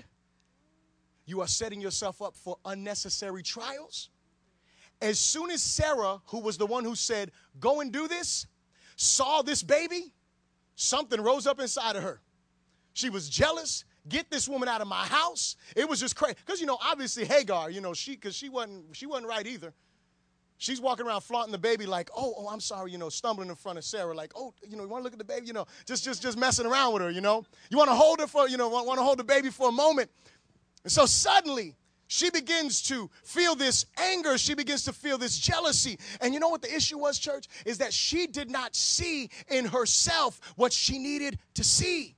you 1.25 1.41
are 1.41 1.47
setting 1.47 1.81
yourself 1.81 2.21
up 2.21 2.35
for 2.35 2.57
unnecessary 2.65 3.43
trials. 3.43 4.09
As 5.01 5.19
soon 5.19 5.51
as 5.51 5.61
Sarah, 5.61 6.21
who 6.27 6.39
was 6.39 6.57
the 6.57 6.65
one 6.65 6.83
who 6.83 6.95
said, 6.95 7.31
Go 7.59 7.81
and 7.81 7.91
do 7.91 8.07
this, 8.07 8.47
saw 8.95 9.41
this 9.41 9.61
baby, 9.61 10.13
something 10.75 11.19
rose 11.19 11.47
up 11.47 11.59
inside 11.59 11.95
of 11.95 12.03
her. 12.03 12.21
She 12.93 13.09
was 13.09 13.27
jealous. 13.27 13.83
Get 14.07 14.29
this 14.29 14.47
woman 14.47 14.69
out 14.69 14.81
of 14.81 14.87
my 14.87 15.05
house. 15.05 15.57
It 15.75 15.89
was 15.89 15.99
just 15.99 16.15
crazy. 16.15 16.35
Because, 16.45 16.61
you 16.61 16.67
know, 16.67 16.77
obviously 16.81 17.25
Hagar, 17.25 17.71
you 17.71 17.81
know, 17.81 17.93
she, 17.93 18.11
because 18.11 18.35
she 18.35 18.49
wasn't, 18.49 18.95
she 18.95 19.05
wasn't 19.05 19.27
right 19.27 19.45
either. 19.45 19.73
She's 20.65 20.81
walking 20.81 21.05
around 21.05 21.21
flaunting 21.21 21.51
the 21.51 21.59
baby 21.59 21.85
like, 21.85 22.09
oh, 22.17 22.33
oh, 22.39 22.47
I'm 22.47 22.59
sorry, 22.59 22.91
you 22.91 22.97
know, 22.97 23.07
stumbling 23.07 23.49
in 23.49 23.55
front 23.55 23.77
of 23.77 23.83
Sarah, 23.83 24.15
like, 24.15 24.31
oh, 24.35 24.51
you 24.67 24.75
know, 24.75 24.81
you 24.81 24.89
want 24.89 25.01
to 25.01 25.03
look 25.03 25.13
at 25.13 25.19
the 25.19 25.23
baby, 25.23 25.45
you 25.45 25.53
know, 25.53 25.67
just, 25.85 26.03
just, 26.03 26.23
just 26.23 26.39
messing 26.39 26.65
around 26.65 26.91
with 26.91 27.03
her, 27.03 27.11
you 27.11 27.21
know. 27.21 27.45
You 27.69 27.77
want 27.77 27.91
to 27.91 27.95
hold 27.95 28.19
her 28.19 28.25
for, 28.25 28.49
you 28.49 28.57
know, 28.57 28.67
want 28.67 28.97
to 28.97 29.03
hold 29.03 29.19
the 29.19 29.23
baby 29.23 29.51
for 29.51 29.69
a 29.69 29.71
moment. 29.71 30.09
And 30.83 30.91
so 30.91 31.05
suddenly, 31.05 31.75
she 32.07 32.31
begins 32.31 32.81
to 32.83 33.11
feel 33.23 33.53
this 33.53 33.85
anger. 33.99 34.39
She 34.39 34.55
begins 34.55 34.85
to 34.85 34.93
feel 34.93 35.19
this 35.19 35.37
jealousy. 35.37 35.99
And 36.19 36.33
you 36.33 36.39
know 36.39 36.49
what 36.49 36.63
the 36.63 36.75
issue 36.75 36.97
was, 36.97 37.19
church? 37.19 37.47
Is 37.63 37.77
that 37.77 37.93
she 37.93 38.25
did 38.25 38.49
not 38.49 38.75
see 38.75 39.29
in 39.49 39.65
herself 39.65 40.41
what 40.55 40.73
she 40.73 40.97
needed 40.97 41.37
to 41.53 41.63
see. 41.63 42.14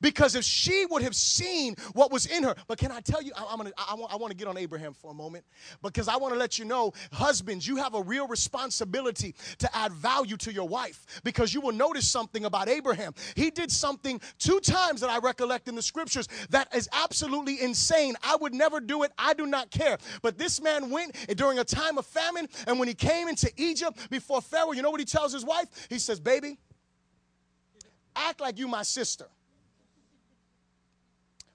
Because 0.00 0.34
if 0.34 0.44
she 0.44 0.86
would 0.86 1.02
have 1.02 1.14
seen 1.14 1.74
what 1.94 2.12
was 2.12 2.26
in 2.26 2.42
her, 2.42 2.54
but 2.68 2.78
can 2.78 2.92
I 2.92 3.00
tell 3.00 3.22
you, 3.22 3.32
I, 3.36 3.52
am 3.52 3.58
gonna, 3.58 3.72
I, 3.76 3.94
want, 3.94 4.12
I 4.12 4.16
want 4.16 4.30
to 4.30 4.36
get 4.36 4.48
on 4.48 4.56
Abraham 4.56 4.92
for 4.92 5.10
a 5.10 5.14
moment 5.14 5.44
because 5.82 6.08
I 6.08 6.16
want 6.16 6.34
to 6.34 6.38
let 6.38 6.58
you 6.58 6.64
know, 6.64 6.92
husbands, 7.12 7.66
you 7.66 7.76
have 7.76 7.94
a 7.94 8.02
real 8.02 8.26
responsibility 8.28 9.34
to 9.58 9.76
add 9.76 9.92
value 9.92 10.36
to 10.38 10.52
your 10.52 10.68
wife 10.68 11.20
because 11.24 11.52
you 11.52 11.60
will 11.60 11.72
notice 11.72 12.08
something 12.08 12.44
about 12.44 12.68
Abraham. 12.68 13.14
He 13.34 13.50
did 13.50 13.70
something 13.70 14.20
two 14.38 14.60
times 14.60 15.00
that 15.00 15.10
I 15.10 15.18
recollect 15.18 15.68
in 15.68 15.74
the 15.74 15.82
scriptures 15.82 16.28
that 16.50 16.74
is 16.74 16.88
absolutely 16.92 17.60
insane. 17.60 18.14
I 18.22 18.36
would 18.36 18.54
never 18.54 18.80
do 18.80 19.02
it. 19.02 19.12
I 19.18 19.34
do 19.34 19.46
not 19.46 19.70
care. 19.70 19.98
But 20.22 20.38
this 20.38 20.60
man 20.60 20.90
went 20.90 21.14
during 21.36 21.58
a 21.58 21.64
time 21.64 21.98
of 21.98 22.06
famine, 22.06 22.48
and 22.66 22.78
when 22.78 22.88
he 22.88 22.94
came 22.94 23.28
into 23.28 23.50
Egypt 23.56 24.10
before 24.10 24.40
Pharaoh, 24.40 24.72
you 24.72 24.82
know 24.82 24.90
what 24.90 25.00
he 25.00 25.06
tells 25.06 25.32
his 25.32 25.44
wife? 25.44 25.68
He 25.88 25.98
says, 25.98 26.20
Baby, 26.20 26.58
act 28.14 28.40
like 28.40 28.58
you 28.58 28.68
my 28.68 28.82
sister 28.82 29.26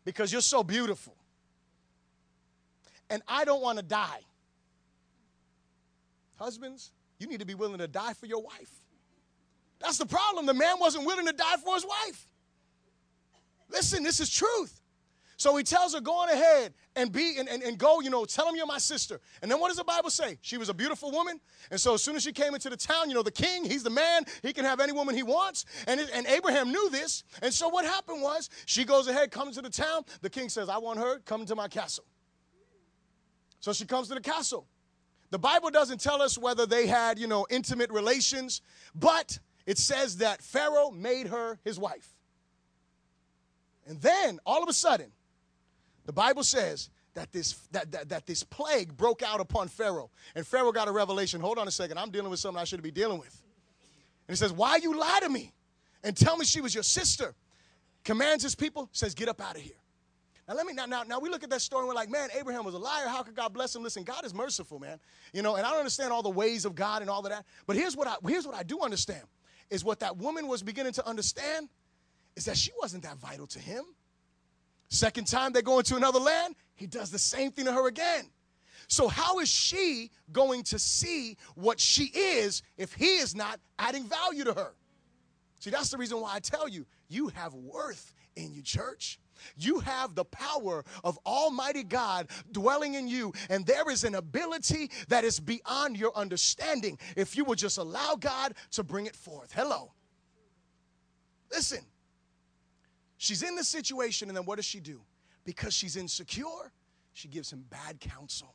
because 0.05 0.31
you're 0.31 0.41
so 0.41 0.63
beautiful. 0.63 1.15
And 3.09 3.21
I 3.27 3.43
don't 3.43 3.61
want 3.61 3.77
to 3.77 3.83
die. 3.83 4.21
Husbands, 6.37 6.91
you 7.19 7.27
need 7.27 7.39
to 7.39 7.45
be 7.45 7.55
willing 7.55 7.79
to 7.79 7.87
die 7.87 8.13
for 8.13 8.25
your 8.25 8.41
wife. 8.41 8.71
That's 9.79 9.97
the 9.97 10.05
problem. 10.05 10.45
The 10.45 10.53
man 10.53 10.75
wasn't 10.79 11.05
willing 11.05 11.25
to 11.25 11.33
die 11.33 11.57
for 11.63 11.75
his 11.75 11.85
wife. 11.85 12.27
Listen, 13.69 14.03
this 14.03 14.19
is 14.19 14.29
truth. 14.29 14.81
So 15.37 15.55
he 15.55 15.63
tells 15.63 15.93
her, 15.93 16.01
go 16.01 16.13
on 16.13 16.29
ahead 16.29 16.73
and 16.95 17.11
be 17.11 17.37
and, 17.37 17.49
and, 17.49 17.61
and 17.61 17.77
go, 17.77 17.99
you 17.99 18.09
know, 18.09 18.25
tell 18.25 18.47
him 18.47 18.55
you're 18.55 18.65
my 18.65 18.77
sister. 18.77 19.19
And 19.41 19.51
then 19.51 19.59
what 19.59 19.67
does 19.67 19.77
the 19.77 19.83
Bible 19.83 20.09
say? 20.09 20.37
She 20.41 20.57
was 20.57 20.69
a 20.69 20.73
beautiful 20.73 21.11
woman. 21.11 21.39
And 21.71 21.79
so 21.79 21.93
as 21.93 22.01
soon 22.01 22.15
as 22.15 22.23
she 22.23 22.31
came 22.31 22.53
into 22.53 22.69
the 22.69 22.77
town, 22.77 23.09
you 23.09 23.15
know, 23.15 23.23
the 23.23 23.31
king, 23.31 23.63
he's 23.65 23.83
the 23.83 23.89
man, 23.89 24.23
he 24.41 24.53
can 24.53 24.65
have 24.65 24.79
any 24.79 24.91
woman 24.91 25.15
he 25.15 25.23
wants. 25.23 25.65
And, 25.87 25.99
and 25.99 26.25
Abraham 26.27 26.71
knew 26.71 26.89
this. 26.89 27.23
And 27.41 27.53
so 27.53 27.67
what 27.67 27.85
happened 27.85 28.21
was 28.21 28.49
she 28.65 28.85
goes 28.85 29.07
ahead, 29.07 29.31
comes 29.31 29.55
to 29.55 29.61
the 29.61 29.69
town. 29.69 30.03
The 30.21 30.29
king 30.29 30.49
says, 30.49 30.69
I 30.69 30.77
want 30.77 30.99
her, 30.99 31.19
come 31.19 31.45
to 31.45 31.55
my 31.55 31.67
castle. 31.67 32.05
So 33.59 33.73
she 33.73 33.85
comes 33.85 34.07
to 34.09 34.13
the 34.13 34.21
castle. 34.21 34.67
The 35.31 35.39
Bible 35.39 35.71
doesn't 35.71 35.99
tell 35.99 36.21
us 36.21 36.37
whether 36.37 36.65
they 36.65 36.87
had, 36.87 37.17
you 37.19 37.27
know, 37.27 37.45
intimate 37.49 37.89
relations, 37.89 38.61
but 38.93 39.39
it 39.65 39.77
says 39.77 40.17
that 40.17 40.41
Pharaoh 40.41 40.91
made 40.91 41.27
her 41.27 41.59
his 41.63 41.79
wife. 41.79 42.15
And 43.87 43.99
then 44.01 44.39
all 44.45 44.63
of 44.63 44.69
a 44.69 44.73
sudden, 44.73 45.11
the 46.05 46.13
Bible 46.13 46.43
says 46.43 46.89
that 47.13 47.31
this, 47.31 47.53
that, 47.71 47.91
that, 47.91 48.09
that 48.09 48.25
this 48.25 48.43
plague 48.43 48.95
broke 48.95 49.23
out 49.23 49.39
upon 49.39 49.67
Pharaoh. 49.67 50.09
And 50.35 50.45
Pharaoh 50.45 50.71
got 50.71 50.87
a 50.87 50.91
revelation. 50.91 51.41
Hold 51.41 51.57
on 51.57 51.67
a 51.67 51.71
second, 51.71 51.97
I'm 51.97 52.11
dealing 52.11 52.29
with 52.29 52.39
something 52.39 52.61
I 52.61 52.65
shouldn't 52.65 52.83
be 52.83 52.91
dealing 52.91 53.17
with. 53.17 53.41
And 54.27 54.35
he 54.35 54.37
says, 54.37 54.51
Why 54.51 54.77
you 54.77 54.97
lie 54.97 55.19
to 55.21 55.29
me 55.29 55.53
and 56.03 56.15
tell 56.15 56.37
me 56.37 56.45
she 56.45 56.61
was 56.61 56.73
your 56.73 56.83
sister? 56.83 57.33
Commands 58.03 58.43
his 58.43 58.55
people, 58.55 58.89
says, 58.91 59.15
Get 59.15 59.29
up 59.29 59.41
out 59.41 59.55
of 59.55 59.61
here. 59.61 59.73
Now 60.47 60.53
let 60.53 60.67
me 60.67 60.73
now, 60.73 60.85
now 60.85 61.03
now 61.03 61.19
we 61.19 61.29
look 61.29 61.43
at 61.43 61.49
that 61.49 61.61
story 61.61 61.81
and 61.81 61.87
we're 61.87 61.95
like, 61.95 62.09
man, 62.09 62.29
Abraham 62.37 62.63
was 62.65 62.75
a 62.75 62.77
liar. 62.79 63.07
How 63.07 63.23
could 63.23 63.35
God 63.35 63.51
bless 63.51 63.75
him? 63.75 63.81
Listen, 63.81 64.03
God 64.03 64.23
is 64.25 64.33
merciful, 64.33 64.77
man. 64.79 64.99
You 65.33 65.41
know, 65.41 65.55
and 65.55 65.65
I 65.65 65.71
don't 65.71 65.79
understand 65.79 66.13
all 66.13 66.21
the 66.21 66.29
ways 66.29 66.65
of 66.65 66.75
God 66.75 67.01
and 67.01 67.09
all 67.09 67.25
of 67.25 67.31
that. 67.31 67.45
But 67.65 67.75
here's 67.77 67.97
what 67.97 68.07
I 68.07 68.15
here's 68.27 68.45
what 68.45 68.55
I 68.55 68.61
do 68.61 68.81
understand 68.81 69.23
is 69.71 69.83
what 69.83 69.99
that 70.01 70.17
woman 70.17 70.47
was 70.47 70.61
beginning 70.61 70.93
to 70.93 71.07
understand 71.07 71.69
is 72.35 72.45
that 72.45 72.57
she 72.57 72.71
wasn't 72.79 73.03
that 73.03 73.17
vital 73.17 73.47
to 73.47 73.59
him. 73.59 73.85
Second 74.95 75.27
time 75.27 75.51
they 75.51 75.61
go 75.61 75.77
into 75.79 75.97
another 75.97 76.19
land, 76.19 76.55
he 76.75 76.87
does 76.87 77.11
the 77.11 77.19
same 77.19 77.51
thing 77.51 77.65
to 77.65 77.73
her 77.73 77.87
again. 77.87 78.29
So, 78.87 79.09
how 79.09 79.39
is 79.39 79.49
she 79.49 80.09
going 80.31 80.63
to 80.63 80.79
see 80.79 81.35
what 81.55 81.81
she 81.81 82.05
is 82.05 82.61
if 82.77 82.93
he 82.93 83.17
is 83.17 83.35
not 83.35 83.59
adding 83.77 84.05
value 84.05 84.45
to 84.45 84.53
her? 84.53 84.73
See, 85.59 85.69
that's 85.69 85.89
the 85.89 85.97
reason 85.97 86.21
why 86.21 86.35
I 86.35 86.39
tell 86.39 86.69
you, 86.69 86.85
you 87.09 87.27
have 87.29 87.53
worth 87.55 88.13
in 88.37 88.53
you, 88.53 88.61
church. 88.61 89.19
You 89.57 89.79
have 89.79 90.15
the 90.15 90.23
power 90.23 90.85
of 91.03 91.19
Almighty 91.25 91.83
God 91.83 92.29
dwelling 92.53 92.93
in 92.93 93.07
you, 93.07 93.33
and 93.49 93.65
there 93.65 93.89
is 93.91 94.05
an 94.05 94.15
ability 94.15 94.91
that 95.09 95.25
is 95.25 95.41
beyond 95.41 95.97
your 95.97 96.15
understanding 96.15 96.97
if 97.17 97.35
you 97.35 97.43
will 97.43 97.55
just 97.55 97.77
allow 97.77 98.15
God 98.15 98.53
to 98.71 98.83
bring 98.83 99.07
it 99.07 99.15
forth. 99.15 99.51
Hello. 99.51 99.91
Listen, 101.51 101.79
she's 103.17 103.43
in 103.43 103.55
this 103.55 103.67
situation, 103.67 104.29
and 104.29 104.37
then 104.37 104.45
what 104.45 104.57
does 104.57 104.65
she 104.65 104.79
do? 104.79 105.01
Because 105.43 105.73
she's 105.73 105.95
insecure, 105.95 106.71
she 107.13 107.27
gives 107.27 107.51
him 107.51 107.65
bad 107.69 107.99
counsel. 107.99 108.53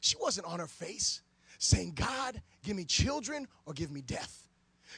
She 0.00 0.16
wasn't 0.20 0.46
on 0.46 0.58
her 0.58 0.66
face 0.66 1.22
saying, 1.58 1.92
God, 1.94 2.40
give 2.62 2.76
me 2.76 2.84
children 2.84 3.48
or 3.64 3.72
give 3.72 3.90
me 3.90 4.02
death. 4.02 4.45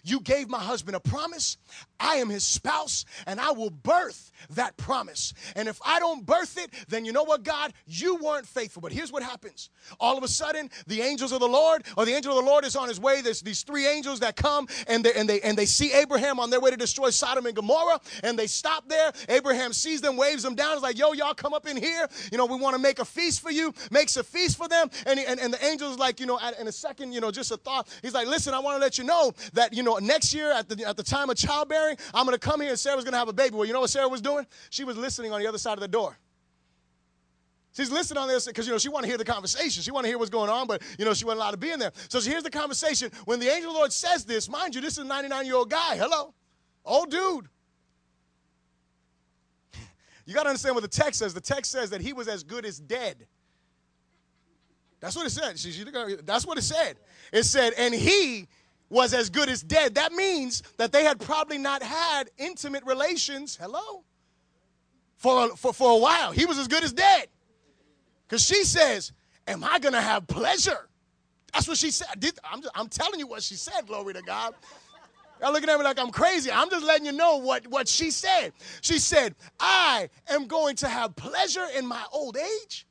You 0.05 0.21
gave 0.21 0.49
my 0.49 0.61
husband 0.61 0.97
a 0.97 1.01
promise. 1.01 1.57
I 2.01 2.17
am 2.17 2.29
his 2.29 2.45
spouse, 2.45 3.05
and 3.27 3.41
I 3.41 3.51
will 3.51 3.71
birth 3.71 4.31
that 4.51 4.77
promise. 4.77 5.35
And 5.57 5.69
if 5.69 5.81
I 5.85 5.99
don't 5.99 6.25
birth 6.25 6.59
it, 6.59 6.71
then 6.89 7.05
you 7.05 7.13
know 7.13 7.25
what, 7.25 7.43
God? 7.43 7.73
You 7.87 8.17
weren't 8.17 8.47
faithful. 8.47 8.81
But 8.81 8.93
here's 8.93 9.13
what 9.13 9.23
happens 9.23 9.71
all 10.01 10.17
of 10.17 10.25
a 10.25 10.29
sudden, 10.29 10.71
the 10.87 11.01
angels 11.01 11.33
of 11.33 11.41
the 11.41 11.49
Lord, 11.49 11.85
or 11.97 12.05
the 12.05 12.13
angel 12.13 12.37
of 12.37 12.45
the 12.45 12.51
Lord 12.51 12.65
is 12.65 12.77
on 12.77 12.89
his 12.89 13.01
way. 13.01 13.21
There's 13.21 13.41
these 13.41 13.63
three 13.63 13.87
angels 13.87 14.21
that 14.21 14.37
come 14.37 14.69
and 14.87 15.05
they, 15.05 15.13
and 15.15 15.29
they, 15.29 15.41
and 15.41 15.57
they 15.57 15.67
see 15.67 15.93
Abraham 15.93 16.39
on 16.39 16.51
their 16.51 16.61
way 16.61 16.71
to 16.71 16.77
destroy 16.77 17.11
Sodom 17.11 17.47
and 17.47 17.57
Gomorrah, 17.57 18.01
and 18.23 18.39
they 18.39 18.47
stop 18.47 18.89
there. 18.89 19.13
Abraham 19.29 19.73
sees 19.73 20.01
them, 20.01 20.17
waves 20.17 20.43
them 20.43 20.55
down. 20.55 20.75
It's 20.75 20.83
like, 20.83 20.99
yo, 20.99 21.13
y'all 21.13 21.35
come 21.35 21.55
up 21.55 21.67
in 21.67 21.77
here. 21.77 22.07
You 22.31 22.39
know, 22.39 22.47
we 22.47 22.57
want 22.57 22.77
to 22.77 22.83
make 22.83 22.99
a 22.99 23.05
feast 23.05 23.41
for 23.41 23.51
you, 23.51 23.73
makes 23.91 24.17
a 24.17 24.23
feast 24.23 24.57
for 24.57 24.69
them. 24.69 24.91
And, 25.07 25.19
and, 25.19 25.41
and 25.41 25.53
the 25.53 25.63
angel's 25.65 25.99
like, 25.99 26.21
you 26.21 26.27
know, 26.27 26.39
in 26.61 26.69
a 26.69 26.73
second, 26.73 27.13
you 27.13 27.21
know, 27.21 27.31
just 27.31 27.51
a 27.51 27.57
thought. 27.57 27.89
He's 28.03 28.15
like, 28.15 28.29
listen, 28.29 28.55
I 28.55 28.59
want 28.59 28.77
to 28.77 28.81
let 28.81 28.99
you 28.99 29.05
know 29.05 29.33
that, 29.55 29.73
you 29.73 29.83
know, 29.83 29.88
next 29.97 30.35
year 30.35 30.53
at 30.53 30.69
the, 30.69 30.87
at 30.87 30.97
the 30.97 31.03
time 31.03 31.31
of 31.31 31.37
childbearing, 31.37 31.97
I'm 32.13 32.27
going 32.27 32.39
to 32.39 32.41
come 32.41 32.61
here 32.61 32.71
and 32.71 32.79
Sarah's 32.79 33.05
going 33.05 33.13
to 33.13 33.19
have 33.19 33.29
a 33.29 33.33
baby. 33.33 33.57
Well, 33.57 33.65
you 33.65 33.73
know 33.73 33.81
what 33.81 33.91
Sarah 33.91 34.09
was 34.09 34.21
doing? 34.21 34.47
She 34.71 34.85
was 34.85 34.97
listening 34.97 35.33
on 35.33 35.41
the 35.41 35.47
other 35.47 35.59
side 35.59 35.75
of 35.75 35.81
the 35.81 35.89
door. 35.89 36.19
She's 37.73 37.93
listening 37.93 38.19
on 38.19 38.29
this 38.29 38.47
because 38.47 38.67
you 38.67 38.73
know 38.73 38.79
she 38.79 38.89
want 38.89 39.05
to 39.05 39.09
hear 39.09 39.19
the 39.19 39.25
conversation. 39.25 39.83
She 39.83 39.93
want 39.93 40.05
to 40.05 40.09
hear 40.09 40.19
what's 40.19 40.31
going 40.31 40.51
on, 40.51 40.67
but 40.67 40.83
you 40.99 41.05
know 41.05 41.15
she 41.15 41.25
wasn't 41.25 41.41
allowed 41.41 41.53
to 41.53 41.59
be 41.59 41.71
in 41.71 41.79
there. 41.79 41.93
So 42.09 42.19
she 42.19 42.31
hears 42.31 42.43
the 42.43 42.51
conversation. 42.51 43.13
When 43.25 43.39
the 43.39 43.47
angel 43.47 43.71
of 43.71 43.75
the 43.75 43.79
Lord 43.79 43.93
says 43.93 44.25
this, 44.25 44.49
mind 44.49 44.75
you, 44.75 44.81
this 44.81 44.95
is 44.95 44.99
a 44.99 45.05
99 45.05 45.47
year 45.47 45.55
old 45.55 45.71
guy. 45.71 45.97
Hello, 45.97 46.35
old 46.85 47.11
dude. 47.11 47.49
You 50.27 50.35
got 50.35 50.43
to 50.43 50.49
understand 50.51 50.75
what 50.75 50.83
the 50.83 50.89
text 50.89 51.21
says. 51.21 51.33
The 51.33 51.41
text 51.41 51.71
says 51.71 51.91
that 51.91 52.01
he 52.01 52.13
was 52.13 52.29
as 52.29 52.43
good 52.43 52.67
as 52.67 52.79
dead. 52.79 53.27
That's 55.01 55.17
what 55.17 55.27
it 55.27 55.31
said. 55.31 55.57
That's 56.27 56.47
what 56.47 56.59
it 56.59 56.63
said. 56.63 56.97
It 57.33 57.45
said, 57.45 57.73
and 57.79 57.95
he 57.95 58.49
was 58.91 59.15
as 59.15 59.31
good 59.31 59.49
as 59.49 59.63
dead. 59.63 59.95
That 59.97 60.13
means 60.13 60.63
that 60.77 60.93
they 60.93 61.05
had 61.05 61.21
probably 61.21 61.59
not 61.59 61.83
had 61.83 62.31
intimate 62.39 62.85
relations, 62.85 63.59
hello, 63.61 64.05
for, 65.17 65.57
for, 65.57 65.73
for 65.73 65.93
a 65.93 65.99
while. 65.99 66.33
He 66.33 66.47
was 66.47 66.59
as 66.59 66.69
good 66.69 66.85
as 66.85 66.93
dead. 66.93 67.29
Because 68.27 68.45
she 68.45 68.65
says, 68.65 69.13
Am 69.49 69.65
I 69.65 69.79
going 69.79 69.95
to 69.95 70.01
have 70.01 70.27
pleasure? 70.27 70.89
That's 71.55 71.67
what 71.67 71.79
she 71.79 71.91
said. 71.91 72.09
I'm, 72.45 72.61
just, 72.61 72.73
I'm 72.75 72.89
telling 72.89 73.19
you 73.19 73.27
what 73.27 73.43
she 73.43 73.55
said, 73.55 73.87
glory 73.87 74.13
to 74.13 74.23
God. 74.23 74.55
Y'all 75.41 75.53
looking 75.53 75.71
at 75.71 75.79
me 75.79 75.85
like 75.85 75.99
I'm 75.99 76.11
crazy. 76.11 76.51
I'm 76.53 76.69
just 76.69 76.85
letting 76.85 77.07
you 77.07 77.13
know 77.13 77.39
what, 77.39 77.67
what 77.69 77.89
she 77.89 78.11
said. 78.11 78.53
She 78.83 78.99
said, 78.99 79.35
I 79.59 80.11
am 80.29 80.47
going 80.47 80.77
to 80.77 80.89
have 80.89 81.17
pleasure 81.17 81.67
in 81.77 81.87
my 81.87 82.03
old 82.13 82.37
age. 82.37 82.87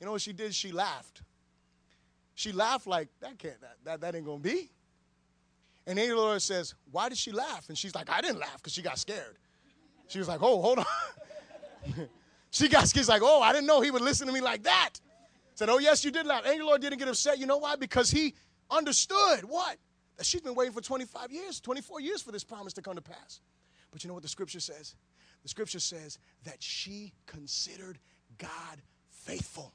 You 0.00 0.06
know 0.06 0.12
what 0.12 0.22
she 0.22 0.32
did? 0.32 0.54
She 0.54 0.72
laughed. 0.72 1.22
She 2.34 2.52
laughed 2.52 2.86
like, 2.86 3.08
that 3.20 3.38
can't, 3.38 3.60
that, 3.60 3.76
that, 3.84 4.00
that 4.00 4.14
ain't 4.14 4.24
to 4.24 4.38
be. 4.38 4.70
And 5.88 5.98
angel 5.98 6.38
says, 6.38 6.74
Why 6.92 7.08
did 7.08 7.16
she 7.16 7.32
laugh? 7.32 7.70
And 7.70 7.76
she's 7.76 7.94
like, 7.94 8.10
I 8.10 8.20
didn't 8.20 8.38
laugh 8.38 8.58
because 8.58 8.74
she 8.74 8.82
got 8.82 8.98
scared. 8.98 9.38
She 10.06 10.18
was 10.18 10.28
like, 10.28 10.42
Oh, 10.42 10.60
hold 10.60 10.80
on. 10.80 10.84
she 12.50 12.68
got 12.68 12.86
scared. 12.86 13.04
She's 13.04 13.08
like, 13.08 13.22
Oh, 13.24 13.40
I 13.40 13.54
didn't 13.54 13.66
know 13.66 13.80
he 13.80 13.90
would 13.90 14.02
listen 14.02 14.26
to 14.26 14.32
me 14.32 14.42
like 14.42 14.64
that. 14.64 15.00
Said, 15.54 15.70
Oh, 15.70 15.78
yes, 15.78 16.04
you 16.04 16.10
did 16.10 16.26
laugh. 16.26 16.46
Angel 16.46 16.66
Lord 16.66 16.82
didn't 16.82 16.98
get 16.98 17.08
upset. 17.08 17.38
You 17.38 17.46
know 17.46 17.56
why? 17.56 17.74
Because 17.76 18.10
he 18.10 18.34
understood 18.70 19.44
what? 19.44 19.78
That 20.18 20.26
she's 20.26 20.42
been 20.42 20.54
waiting 20.54 20.74
for 20.74 20.82
25 20.82 21.32
years, 21.32 21.58
24 21.58 22.02
years 22.02 22.20
for 22.20 22.32
this 22.32 22.44
promise 22.44 22.74
to 22.74 22.82
come 22.82 22.96
to 22.96 23.02
pass. 23.02 23.40
But 23.90 24.04
you 24.04 24.08
know 24.08 24.14
what 24.14 24.22
the 24.22 24.28
scripture 24.28 24.60
says? 24.60 24.94
The 25.42 25.48
scripture 25.48 25.80
says 25.80 26.18
that 26.44 26.62
she 26.62 27.14
considered 27.24 27.98
God 28.36 28.82
faithful. 29.08 29.72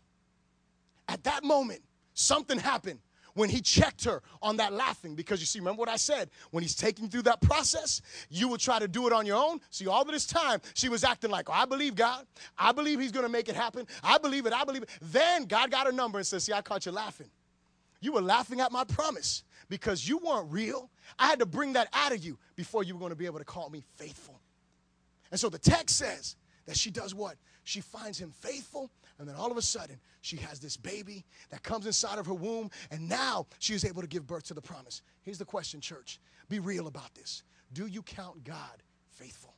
At 1.07 1.23
that 1.23 1.43
moment, 1.43 1.81
something 2.13 2.59
happened 2.59 2.99
when 3.33 3.49
he 3.49 3.61
checked 3.61 4.03
her 4.05 4.21
on 4.41 4.57
that 4.57 4.73
laughing. 4.73 5.15
Because 5.15 5.39
you 5.39 5.45
see, 5.45 5.59
remember 5.59 5.79
what 5.79 5.89
I 5.89 5.95
said? 5.95 6.29
When 6.51 6.61
he's 6.61 6.75
taking 6.75 7.09
through 7.09 7.23
that 7.23 7.41
process, 7.41 8.01
you 8.29 8.47
will 8.47 8.57
try 8.57 8.79
to 8.79 8.87
do 8.87 9.07
it 9.07 9.13
on 9.13 9.25
your 9.25 9.37
own. 9.37 9.59
See, 9.69 9.87
all 9.87 10.01
of 10.01 10.07
this 10.07 10.25
time, 10.25 10.61
she 10.73 10.89
was 10.89 11.03
acting 11.03 11.31
like, 11.31 11.49
oh, 11.49 11.53
I 11.53 11.65
believe 11.65 11.95
God. 11.95 12.25
I 12.57 12.71
believe 12.71 12.99
he's 12.99 13.11
going 13.11 13.25
to 13.25 13.31
make 13.31 13.49
it 13.49 13.55
happen. 13.55 13.87
I 14.03 14.17
believe 14.17 14.45
it. 14.45 14.53
I 14.53 14.63
believe 14.63 14.83
it. 14.83 14.89
Then 15.01 15.45
God 15.45 15.71
got 15.71 15.87
a 15.87 15.91
number 15.91 16.19
and 16.19 16.27
says, 16.27 16.43
See, 16.43 16.53
I 16.53 16.61
caught 16.61 16.85
you 16.85 16.91
laughing. 16.91 17.29
You 18.01 18.13
were 18.13 18.21
laughing 18.21 18.59
at 18.59 18.71
my 18.71 18.83
promise 18.83 19.43
because 19.69 20.07
you 20.07 20.17
weren't 20.17 20.51
real. 20.51 20.89
I 21.17 21.27
had 21.27 21.39
to 21.39 21.45
bring 21.45 21.73
that 21.73 21.87
out 21.93 22.11
of 22.11 22.23
you 22.23 22.37
before 22.55 22.83
you 22.83 22.93
were 22.93 22.99
going 22.99 23.11
to 23.11 23.15
be 23.15 23.25
able 23.25 23.39
to 23.39 23.45
call 23.45 23.69
me 23.69 23.83
faithful. 23.95 24.39
And 25.31 25.39
so 25.39 25.49
the 25.49 25.57
text 25.57 25.97
says 25.97 26.35
that 26.65 26.77
she 26.77 26.91
does 26.91 27.15
what? 27.15 27.37
She 27.63 27.79
finds 27.79 28.19
him 28.19 28.31
faithful 28.31 28.91
and 29.19 29.27
then 29.27 29.35
all 29.35 29.51
of 29.51 29.57
a 29.57 29.61
sudden, 29.61 29.99
she 30.21 30.37
has 30.37 30.59
this 30.59 30.77
baby 30.77 31.23
that 31.49 31.63
comes 31.63 31.85
inside 31.85 32.17
of 32.17 32.25
her 32.25 32.33
womb, 32.33 32.69
and 32.91 33.07
now 33.07 33.45
she 33.59 33.73
is 33.73 33.85
able 33.85 34.01
to 34.01 34.07
give 34.07 34.25
birth 34.25 34.43
to 34.45 34.53
the 34.53 34.61
promise. 34.61 35.01
Here's 35.21 35.37
the 35.37 35.45
question, 35.45 35.81
church 35.81 36.19
be 36.49 36.59
real 36.59 36.87
about 36.87 37.13
this. 37.15 37.43
Do 37.73 37.87
you 37.87 38.01
count 38.03 38.43
God 38.43 38.83
faithful? 39.09 39.53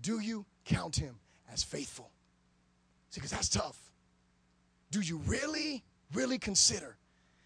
Do 0.00 0.20
you 0.20 0.46
count 0.64 0.96
him 0.96 1.16
as 1.52 1.62
faithful? 1.62 2.10
See, 3.10 3.20
because 3.20 3.30
that's 3.30 3.48
tough. 3.48 3.78
Do 4.90 5.00
you 5.00 5.18
really, 5.26 5.82
really 6.14 6.38
consider 6.38 6.96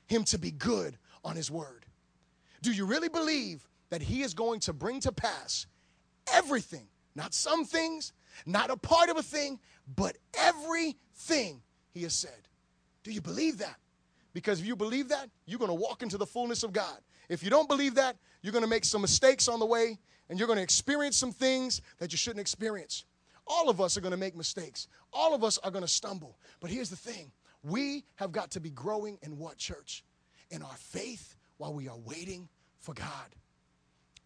him 0.06 0.24
to 0.24 0.38
be 0.38 0.50
good 0.50 0.96
on 1.24 1.36
his 1.36 1.50
word? 1.50 1.86
Do 2.62 2.72
you 2.72 2.86
really 2.86 3.08
believe 3.08 3.66
that 3.90 4.02
he 4.02 4.22
is 4.22 4.34
going 4.34 4.60
to 4.60 4.72
bring 4.72 5.00
to 5.00 5.12
pass 5.12 5.66
everything, 6.32 6.86
not 7.14 7.34
some 7.34 7.64
things, 7.64 8.12
not 8.44 8.70
a 8.70 8.76
part 8.76 9.08
of 9.08 9.16
a 9.16 9.22
thing, 9.22 9.58
but 9.94 10.16
everything 10.34 11.62
he 11.92 12.02
has 12.02 12.14
said. 12.14 12.48
Do 13.04 13.12
you 13.12 13.20
believe 13.20 13.58
that? 13.58 13.76
Because 14.32 14.60
if 14.60 14.66
you 14.66 14.76
believe 14.76 15.08
that, 15.08 15.30
you're 15.46 15.58
going 15.58 15.70
to 15.70 15.74
walk 15.74 16.02
into 16.02 16.18
the 16.18 16.26
fullness 16.26 16.62
of 16.62 16.72
God. 16.72 16.98
If 17.28 17.42
you 17.42 17.50
don't 17.50 17.68
believe 17.68 17.94
that, 17.94 18.16
you're 18.42 18.52
going 18.52 18.64
to 18.64 18.70
make 18.70 18.84
some 18.84 19.00
mistakes 19.00 19.48
on 19.48 19.60
the 19.60 19.66
way 19.66 19.98
and 20.28 20.38
you're 20.38 20.46
going 20.46 20.58
to 20.58 20.62
experience 20.62 21.16
some 21.16 21.32
things 21.32 21.80
that 21.98 22.12
you 22.12 22.18
shouldn't 22.18 22.40
experience. 22.40 23.04
All 23.46 23.70
of 23.70 23.80
us 23.80 23.96
are 23.96 24.00
going 24.00 24.12
to 24.12 24.18
make 24.18 24.36
mistakes. 24.36 24.88
All 25.12 25.34
of 25.34 25.44
us 25.44 25.58
are 25.58 25.70
going 25.70 25.84
to 25.84 25.88
stumble. 25.88 26.36
But 26.60 26.70
here's 26.70 26.90
the 26.90 26.96
thing 26.96 27.30
we 27.62 28.04
have 28.16 28.32
got 28.32 28.50
to 28.52 28.60
be 28.60 28.70
growing 28.70 29.18
in 29.22 29.38
what, 29.38 29.56
church? 29.56 30.04
In 30.50 30.62
our 30.62 30.76
faith 30.76 31.36
while 31.58 31.72
we 31.72 31.88
are 31.88 31.98
waiting 32.04 32.48
for 32.78 32.92
God. 32.94 33.34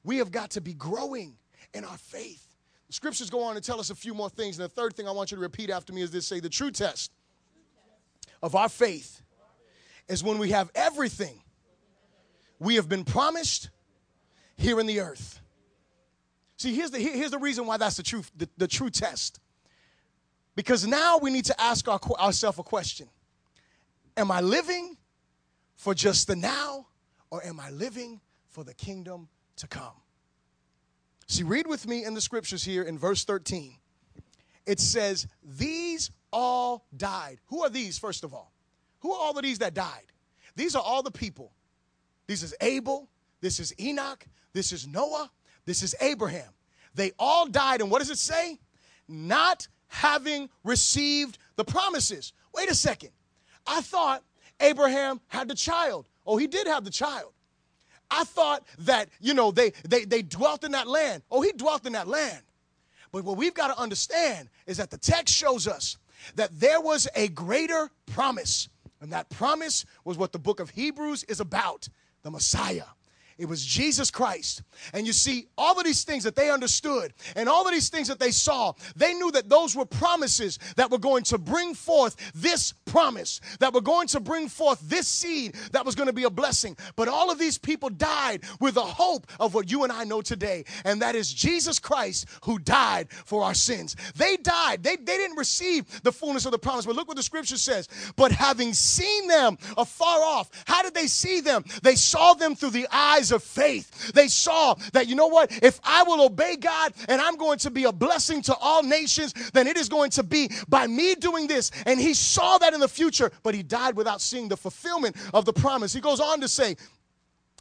We 0.04 0.18
have 0.18 0.30
got 0.30 0.50
to 0.50 0.60
be 0.60 0.74
growing 0.74 1.36
in 1.74 1.84
our 1.84 1.96
faith 1.98 2.49
scriptures 2.90 3.30
go 3.30 3.42
on 3.42 3.54
to 3.54 3.60
tell 3.60 3.80
us 3.80 3.90
a 3.90 3.94
few 3.94 4.14
more 4.14 4.28
things. 4.28 4.58
And 4.58 4.64
the 4.64 4.68
third 4.68 4.94
thing 4.94 5.08
I 5.08 5.12
want 5.12 5.30
you 5.30 5.36
to 5.36 5.40
repeat 5.40 5.70
after 5.70 5.92
me 5.92 6.02
is 6.02 6.10
this 6.10 6.26
say, 6.26 6.40
the 6.40 6.48
true 6.48 6.70
test 6.70 7.12
of 8.42 8.54
our 8.54 8.68
faith 8.68 9.22
is 10.08 10.22
when 10.22 10.38
we 10.38 10.50
have 10.50 10.70
everything 10.74 11.40
we 12.58 12.74
have 12.74 12.88
been 12.88 13.04
promised 13.04 13.70
here 14.56 14.80
in 14.80 14.86
the 14.86 15.00
earth. 15.00 15.40
See, 16.56 16.74
here's 16.74 16.90
the, 16.90 16.98
here's 16.98 17.30
the 17.30 17.38
reason 17.38 17.64
why 17.64 17.78
that's 17.78 17.96
the 17.96 18.02
truth, 18.02 18.30
the, 18.36 18.48
the 18.58 18.68
true 18.68 18.90
test. 18.90 19.40
Because 20.56 20.86
now 20.86 21.16
we 21.16 21.30
need 21.30 21.46
to 21.46 21.58
ask 21.58 21.88
our, 21.88 22.00
ourselves 22.18 22.58
a 22.58 22.62
question 22.62 23.08
Am 24.16 24.30
I 24.30 24.40
living 24.40 24.96
for 25.76 25.94
just 25.94 26.26
the 26.26 26.36
now, 26.36 26.86
or 27.30 27.42
am 27.44 27.58
I 27.58 27.70
living 27.70 28.20
for 28.50 28.64
the 28.64 28.74
kingdom 28.74 29.28
to 29.56 29.66
come? 29.66 29.94
See, 31.30 31.44
read 31.44 31.68
with 31.68 31.86
me 31.86 32.04
in 32.04 32.14
the 32.14 32.20
scriptures 32.20 32.64
here 32.64 32.82
in 32.82 32.98
verse 32.98 33.22
13. 33.22 33.76
It 34.66 34.80
says, 34.80 35.28
These 35.44 36.10
all 36.32 36.86
died. 36.96 37.38
Who 37.46 37.62
are 37.62 37.70
these, 37.70 37.96
first 37.96 38.24
of 38.24 38.34
all? 38.34 38.52
Who 38.98 39.12
are 39.12 39.20
all 39.20 39.38
of 39.38 39.44
these 39.44 39.60
that 39.60 39.72
died? 39.72 40.10
These 40.56 40.74
are 40.74 40.82
all 40.82 41.04
the 41.04 41.12
people. 41.12 41.52
This 42.26 42.42
is 42.42 42.52
Abel, 42.60 43.08
this 43.40 43.60
is 43.60 43.72
Enoch, 43.78 44.26
this 44.54 44.72
is 44.72 44.88
Noah, 44.88 45.30
this 45.66 45.84
is 45.84 45.94
Abraham. 46.00 46.50
They 46.96 47.12
all 47.16 47.46
died, 47.46 47.80
and 47.80 47.92
what 47.92 48.00
does 48.00 48.10
it 48.10 48.18
say? 48.18 48.58
Not 49.06 49.68
having 49.86 50.50
received 50.64 51.38
the 51.54 51.64
promises. 51.64 52.32
Wait 52.52 52.68
a 52.68 52.74
second. 52.74 53.10
I 53.68 53.82
thought 53.82 54.24
Abraham 54.58 55.20
had 55.28 55.46
the 55.46 55.54
child. 55.54 56.08
Oh, 56.26 56.38
he 56.38 56.48
did 56.48 56.66
have 56.66 56.82
the 56.82 56.90
child. 56.90 57.34
I 58.10 58.24
thought 58.24 58.64
that, 58.80 59.08
you 59.20 59.34
know, 59.34 59.50
they, 59.50 59.72
they, 59.88 60.04
they 60.04 60.22
dwelt 60.22 60.64
in 60.64 60.72
that 60.72 60.88
land. 60.88 61.22
Oh, 61.30 61.42
he 61.42 61.52
dwelt 61.52 61.86
in 61.86 61.92
that 61.92 62.08
land. 62.08 62.42
But 63.12 63.24
what 63.24 63.36
we've 63.36 63.54
got 63.54 63.74
to 63.74 63.80
understand 63.80 64.48
is 64.66 64.76
that 64.76 64.90
the 64.90 64.98
text 64.98 65.34
shows 65.34 65.66
us 65.66 65.96
that 66.36 66.50
there 66.58 66.80
was 66.80 67.08
a 67.14 67.28
greater 67.28 67.90
promise. 68.06 68.68
And 69.00 69.12
that 69.12 69.30
promise 69.30 69.84
was 70.04 70.18
what 70.18 70.32
the 70.32 70.38
book 70.38 70.60
of 70.60 70.70
Hebrews 70.70 71.24
is 71.24 71.40
about 71.40 71.88
the 72.22 72.30
Messiah. 72.30 72.84
It 73.38 73.48
was 73.48 73.64
Jesus 73.64 74.10
Christ. 74.10 74.62
And 74.92 75.06
you 75.06 75.14
see, 75.14 75.48
all 75.56 75.78
of 75.78 75.84
these 75.84 76.04
things 76.04 76.24
that 76.24 76.36
they 76.36 76.50
understood 76.50 77.14
and 77.34 77.48
all 77.48 77.66
of 77.66 77.72
these 77.72 77.88
things 77.88 78.06
that 78.08 78.20
they 78.20 78.32
saw, 78.32 78.74
they 78.96 79.14
knew 79.14 79.30
that 79.30 79.48
those 79.48 79.74
were 79.74 79.86
promises 79.86 80.58
that 80.76 80.90
were 80.90 80.98
going 80.98 81.22
to 81.24 81.38
bring 81.38 81.74
forth 81.74 82.16
this 82.34 82.74
promise, 82.90 83.40
that 83.60 83.72
were 83.72 83.80
going 83.80 84.08
to 84.08 84.20
bring 84.20 84.48
forth 84.48 84.80
this 84.82 85.06
seed 85.06 85.54
that 85.72 85.84
was 85.86 85.94
going 85.94 86.08
to 86.08 86.12
be 86.12 86.24
a 86.24 86.30
blessing. 86.30 86.76
But 86.96 87.08
all 87.08 87.30
of 87.30 87.38
these 87.38 87.56
people 87.56 87.88
died 87.88 88.42
with 88.60 88.74
the 88.74 88.82
hope 88.82 89.26
of 89.38 89.54
what 89.54 89.70
you 89.70 89.84
and 89.84 89.92
I 89.92 90.04
know 90.04 90.22
today, 90.22 90.64
and 90.84 91.00
that 91.02 91.14
is 91.14 91.32
Jesus 91.32 91.78
Christ 91.78 92.26
who 92.42 92.58
died 92.58 93.08
for 93.10 93.44
our 93.44 93.54
sins. 93.54 93.96
They 94.16 94.36
died, 94.36 94.82
they, 94.82 94.96
they 94.96 95.16
didn't 95.16 95.36
receive 95.36 96.02
the 96.02 96.12
fullness 96.12 96.46
of 96.46 96.52
the 96.52 96.58
promise. 96.58 96.86
But 96.86 96.96
look 96.96 97.08
what 97.08 97.16
the 97.16 97.22
scripture 97.22 97.56
says. 97.56 97.88
But 98.16 98.32
having 98.32 98.72
seen 98.72 99.28
them 99.28 99.56
afar 99.76 100.22
off, 100.22 100.50
how 100.66 100.82
did 100.82 100.94
they 100.94 101.06
see 101.06 101.40
them? 101.40 101.64
They 101.82 101.94
saw 101.94 102.34
them 102.34 102.54
through 102.54 102.70
the 102.70 102.88
eyes 102.90 103.30
of 103.30 103.42
faith. 103.42 104.12
They 104.12 104.28
saw 104.28 104.74
that, 104.92 105.06
you 105.06 105.14
know 105.14 105.28
what? 105.28 105.52
If 105.62 105.80
I 105.84 106.02
will 106.02 106.24
obey 106.24 106.56
God 106.56 106.92
and 107.08 107.20
I'm 107.20 107.36
going 107.36 107.58
to 107.60 107.70
be 107.70 107.84
a 107.84 107.92
blessing 107.92 108.42
to 108.42 108.54
all 108.56 108.82
nations, 108.82 109.32
then 109.52 109.66
it 109.66 109.76
is 109.76 109.88
going 109.88 110.10
to 110.12 110.22
be 110.22 110.50
by 110.68 110.86
me 110.86 111.14
doing 111.14 111.46
this. 111.46 111.70
And 111.86 112.00
he 112.00 112.14
saw 112.14 112.58
that 112.58 112.74
in 112.74 112.79
the 112.80 112.88
future, 112.88 113.30
but 113.42 113.54
he 113.54 113.62
died 113.62 113.96
without 113.96 114.20
seeing 114.20 114.48
the 114.48 114.56
fulfillment 114.56 115.16
of 115.32 115.44
the 115.44 115.52
promise. 115.52 115.92
He 115.92 116.00
goes 116.00 116.20
on 116.20 116.40
to 116.40 116.48
say, 116.48 116.76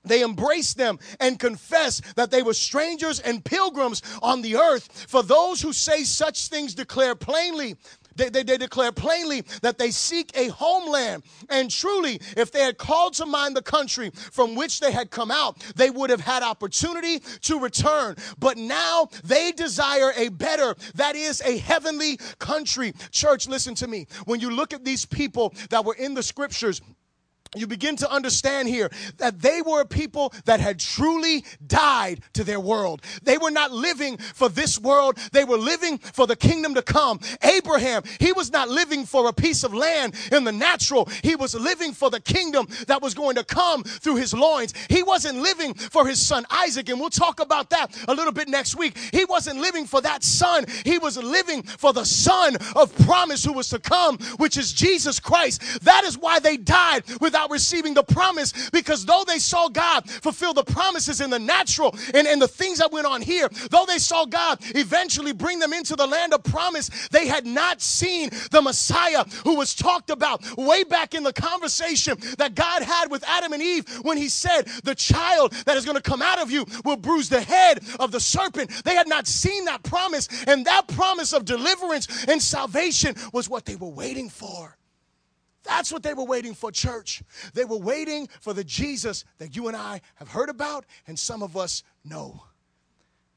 they 0.03 0.23
embraced 0.23 0.77
them 0.77 0.97
and 1.19 1.37
confessed 1.37 2.15
that 2.15 2.31
they 2.31 2.41
were 2.41 2.53
strangers 2.53 3.19
and 3.19 3.43
pilgrims 3.43 4.01
on 4.21 4.41
the 4.41 4.55
earth. 4.55 5.07
For 5.09 5.21
those 5.21 5.61
who 5.61 5.73
say 5.73 6.03
such 6.03 6.47
things 6.47 6.73
declare 6.73 7.15
plainly 7.15 7.75
they, 8.15 8.29
they, 8.29 8.43
they 8.43 8.57
declare 8.57 8.91
plainly 8.91 9.41
that 9.61 9.77
they 9.77 9.91
seek 9.91 10.31
a 10.35 10.47
homeland. 10.49 11.23
And 11.49 11.69
truly, 11.69 12.19
if 12.37 12.51
they 12.51 12.61
had 12.61 12.77
called 12.77 13.13
to 13.15 13.25
mind 13.25 13.55
the 13.55 13.61
country 13.61 14.11
from 14.13 14.55
which 14.55 14.79
they 14.79 14.91
had 14.91 15.11
come 15.11 15.31
out, 15.31 15.59
they 15.75 15.89
would 15.89 16.09
have 16.09 16.21
had 16.21 16.43
opportunity 16.43 17.19
to 17.41 17.59
return. 17.59 18.15
But 18.37 18.57
now 18.57 19.09
they 19.23 19.51
desire 19.51 20.11
a 20.15 20.29
better, 20.29 20.75
that 20.95 21.15
is 21.15 21.41
a 21.41 21.57
heavenly 21.57 22.17
country. 22.39 22.93
Church, 23.11 23.47
listen 23.47 23.75
to 23.75 23.87
me. 23.87 24.07
When 24.25 24.39
you 24.39 24.51
look 24.51 24.73
at 24.73 24.85
these 24.85 25.05
people 25.05 25.53
that 25.69 25.85
were 25.85 25.95
in 25.95 26.13
the 26.13 26.23
scriptures, 26.23 26.81
you 27.55 27.65
begin 27.65 27.95
to 27.95 28.11
understand 28.11 28.67
here 28.67 28.91
that 29.17 29.41
they 29.41 29.61
were 29.63 29.83
people 29.83 30.31
that 30.45 30.59
had 30.59 30.79
truly 30.79 31.43
died 31.65 32.21
to 32.33 32.43
their 32.43 32.59
world. 32.59 33.01
They 33.23 33.39
were 33.39 33.49
not 33.49 33.71
living 33.71 34.17
for 34.17 34.49
this 34.49 34.79
world, 34.79 35.17
they 35.31 35.45
were 35.45 35.57
living 35.57 35.97
for 35.97 36.27
the 36.27 36.35
kingdom 36.35 36.75
to 36.75 36.83
come. 36.83 37.19
Abraham, 37.41 38.03
he 38.19 38.33
was 38.33 38.51
not 38.51 38.69
living 38.69 39.03
for 39.03 39.27
a 39.27 39.33
piece 39.33 39.63
of 39.63 39.73
land 39.73 40.13
in 40.31 40.43
the 40.43 40.51
natural, 40.51 41.09
he 41.23 41.35
was 41.35 41.55
living 41.55 41.91
for 41.91 42.11
the 42.11 42.19
kingdom 42.19 42.67
that 42.85 43.01
was 43.01 43.15
going 43.15 43.35
to 43.35 43.43
come 43.43 43.83
through 43.83 44.17
his 44.17 44.33
loins. 44.33 44.73
He 44.87 45.01
wasn't 45.01 45.39
living 45.39 45.73
for 45.73 46.07
his 46.07 46.21
son 46.21 46.45
Isaac, 46.51 46.89
and 46.89 46.99
we'll 46.99 47.09
talk 47.09 47.39
about 47.39 47.71
that 47.71 47.95
a 48.07 48.13
little 48.13 48.33
bit 48.33 48.47
next 48.47 48.75
week. 48.75 48.95
He 49.11 49.25
wasn't 49.25 49.59
living 49.59 49.85
for 49.87 50.01
that 50.01 50.23
son, 50.23 50.65
he 50.85 50.99
was 50.99 51.17
living 51.17 51.63
for 51.63 51.93
the 51.93 52.05
son 52.05 52.57
of 52.75 52.95
promise 53.05 53.43
who 53.43 53.53
was 53.53 53.69
to 53.69 53.79
come, 53.79 54.19
which 54.37 54.55
is 54.55 54.71
Jesus 54.71 55.19
Christ. 55.19 55.83
That 55.83 56.03
is 56.03 56.15
why 56.15 56.39
they 56.39 56.55
died 56.55 57.03
without 57.19 57.38
without 57.39 57.51
receiving 57.51 57.93
the 57.93 58.03
promise 58.03 58.69
because 58.71 59.05
though 59.05 59.23
they 59.25 59.39
saw 59.39 59.69
God 59.69 60.09
fulfill 60.09 60.53
the 60.53 60.63
promises 60.63 61.21
in 61.21 61.29
the 61.29 61.39
natural 61.39 61.95
and, 62.13 62.27
and 62.27 62.41
the 62.41 62.47
things 62.47 62.79
that 62.79 62.91
went 62.91 63.05
on 63.05 63.21
here, 63.21 63.47
though 63.71 63.85
they 63.87 63.97
saw 63.97 64.25
God 64.25 64.59
eventually 64.75 65.31
bring 65.31 65.59
them 65.59 65.71
into 65.71 65.95
the 65.95 66.05
land 66.05 66.33
of 66.33 66.43
promise, 66.43 67.07
they 67.09 67.27
had 67.27 67.45
not 67.45 67.81
seen 67.81 68.29
the 68.51 68.61
Messiah 68.61 69.23
who 69.43 69.55
was 69.55 69.73
talked 69.73 70.09
about 70.09 70.43
way 70.57 70.83
back 70.83 71.13
in 71.13 71.23
the 71.23 71.31
conversation 71.33 72.17
that 72.37 72.55
God 72.55 72.81
had 72.81 73.09
with 73.09 73.23
Adam 73.25 73.53
and 73.53 73.63
Eve 73.63 73.87
when 74.01 74.17
he 74.17 74.27
said, 74.27 74.63
The 74.83 74.95
child 74.95 75.53
that 75.65 75.77
is 75.77 75.85
going 75.85 75.97
to 75.97 76.01
come 76.01 76.21
out 76.21 76.39
of 76.39 76.51
you 76.51 76.65
will 76.83 76.97
bruise 76.97 77.29
the 77.29 77.41
head 77.41 77.79
of 77.99 78.11
the 78.11 78.19
serpent. 78.19 78.83
They 78.83 78.95
had 78.95 79.07
not 79.07 79.27
seen 79.27 79.65
that 79.65 79.83
promise, 79.83 80.27
and 80.45 80.65
that 80.65 80.87
promise 80.89 81.33
of 81.33 81.45
deliverance 81.45 82.25
and 82.25 82.41
salvation 82.41 83.15
was 83.31 83.47
what 83.47 83.65
they 83.65 83.75
were 83.75 83.89
waiting 83.89 84.29
for. 84.29 84.78
That's 85.63 85.91
what 85.91 86.03
they 86.03 86.13
were 86.13 86.23
waiting 86.23 86.53
for, 86.53 86.71
church. 86.71 87.21
They 87.53 87.65
were 87.65 87.77
waiting 87.77 88.27
for 88.41 88.53
the 88.53 88.63
Jesus 88.63 89.25
that 89.39 89.55
you 89.55 89.67
and 89.67 89.75
I 89.75 90.01
have 90.15 90.29
heard 90.29 90.49
about 90.49 90.85
and 91.07 91.17
some 91.19 91.43
of 91.43 91.57
us 91.57 91.83
know. 92.03 92.43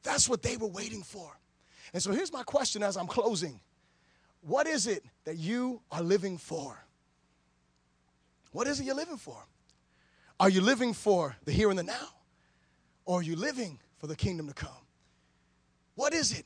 That's 0.03 0.29
what 0.29 0.41
they 0.41 0.57
were 0.57 0.67
waiting 0.67 1.03
for. 1.03 1.31
And 1.93 2.01
so 2.01 2.11
here's 2.11 2.33
my 2.33 2.43
question 2.43 2.83
as 2.83 2.97
I'm 2.97 3.07
closing 3.07 3.59
What 4.41 4.67
is 4.67 4.87
it 4.87 5.03
that 5.25 5.37
you 5.37 5.81
are 5.91 6.01
living 6.01 6.37
for? 6.37 6.77
What 8.51 8.67
is 8.67 8.79
it 8.79 8.83
you're 8.83 8.95
living 8.95 9.17
for? 9.17 9.37
Are 10.39 10.49
you 10.49 10.61
living 10.61 10.93
for 10.93 11.35
the 11.45 11.51
here 11.51 11.69
and 11.69 11.77
the 11.77 11.83
now? 11.83 12.07
Or 13.05 13.19
are 13.19 13.23
you 13.23 13.35
living 13.35 13.79
for 13.97 14.07
the 14.07 14.15
kingdom 14.15 14.47
to 14.47 14.53
come? 14.53 14.71
What 15.95 16.13
is 16.13 16.37
it 16.37 16.45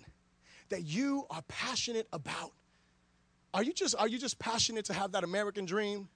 that 0.70 0.84
you 0.84 1.26
are 1.30 1.42
passionate 1.48 2.08
about? 2.12 2.52
Are 3.58 3.64
you 3.64 3.74
just 3.74 3.96
are 3.98 4.08
you 4.08 4.20
just 4.20 4.38
passionate 4.38 4.86
to 4.86 4.94
have 4.94 5.14
that 5.14 5.24
American 5.24 5.66
dream? 5.66 6.10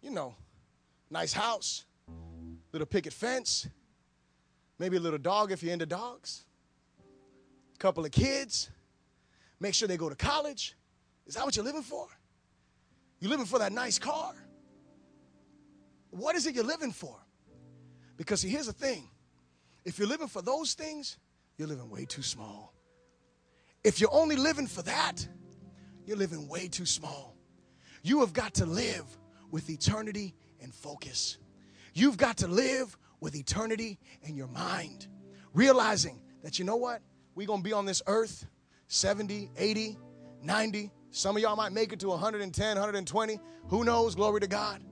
You 0.00 0.10
know, 0.10 0.34
nice 1.10 1.34
house, 1.34 1.84
little 2.72 2.86
picket 2.86 3.12
fence, 3.12 3.68
maybe 4.78 4.96
a 4.96 5.00
little 5.00 5.18
dog 5.18 5.52
if 5.52 5.62
you're 5.62 5.74
into 5.74 5.84
dogs, 5.84 6.46
couple 7.78 8.02
of 8.02 8.12
kids, 8.12 8.70
make 9.60 9.74
sure 9.74 9.88
they 9.88 9.98
go 9.98 10.08
to 10.08 10.14
college. 10.14 10.74
Is 11.26 11.34
that 11.34 11.44
what 11.44 11.54
you're 11.54 11.66
living 11.66 11.82
for? 11.82 12.06
You're 13.20 13.30
living 13.30 13.44
for 13.44 13.58
that 13.58 13.72
nice 13.72 13.98
car. 13.98 14.32
What 16.08 16.34
is 16.34 16.46
it 16.46 16.54
you're 16.54 16.64
living 16.64 16.92
for? 16.92 17.14
Because 18.16 18.40
see, 18.40 18.48
here's 18.48 18.68
the 18.68 18.72
thing. 18.72 19.10
If 19.84 19.98
you're 19.98 20.08
living 20.08 20.28
for 20.28 20.40
those 20.40 20.72
things, 20.72 21.18
you're 21.58 21.68
living 21.68 21.90
way 21.90 22.06
too 22.06 22.22
small. 22.22 22.72
If 23.84 24.00
you're 24.00 24.14
only 24.14 24.36
living 24.36 24.66
for 24.66 24.80
that, 24.80 25.28
you're 26.06 26.16
living 26.16 26.48
way 26.48 26.68
too 26.68 26.86
small. 26.86 27.36
You 28.02 28.20
have 28.20 28.32
got 28.32 28.54
to 28.54 28.66
live 28.66 29.04
with 29.50 29.68
eternity 29.68 30.34
in 30.60 30.70
focus. 30.70 31.38
You've 31.94 32.16
got 32.16 32.38
to 32.38 32.46
live 32.46 32.96
with 33.20 33.34
eternity 33.34 33.98
in 34.22 34.36
your 34.36 34.48
mind, 34.48 35.08
realizing 35.52 36.20
that 36.42 36.58
you 36.58 36.64
know 36.64 36.76
what? 36.76 37.02
We're 37.34 37.46
going 37.46 37.60
to 37.60 37.64
be 37.64 37.72
on 37.72 37.86
this 37.86 38.02
earth 38.06 38.46
70, 38.88 39.50
80, 39.56 39.98
90. 40.42 40.92
Some 41.10 41.36
of 41.36 41.42
y'all 41.42 41.56
might 41.56 41.72
make 41.72 41.92
it 41.92 42.00
to 42.00 42.08
110, 42.08 42.76
120. 42.76 43.40
Who 43.68 43.84
knows? 43.84 44.14
Glory 44.14 44.40
to 44.40 44.46
God. 44.46 44.82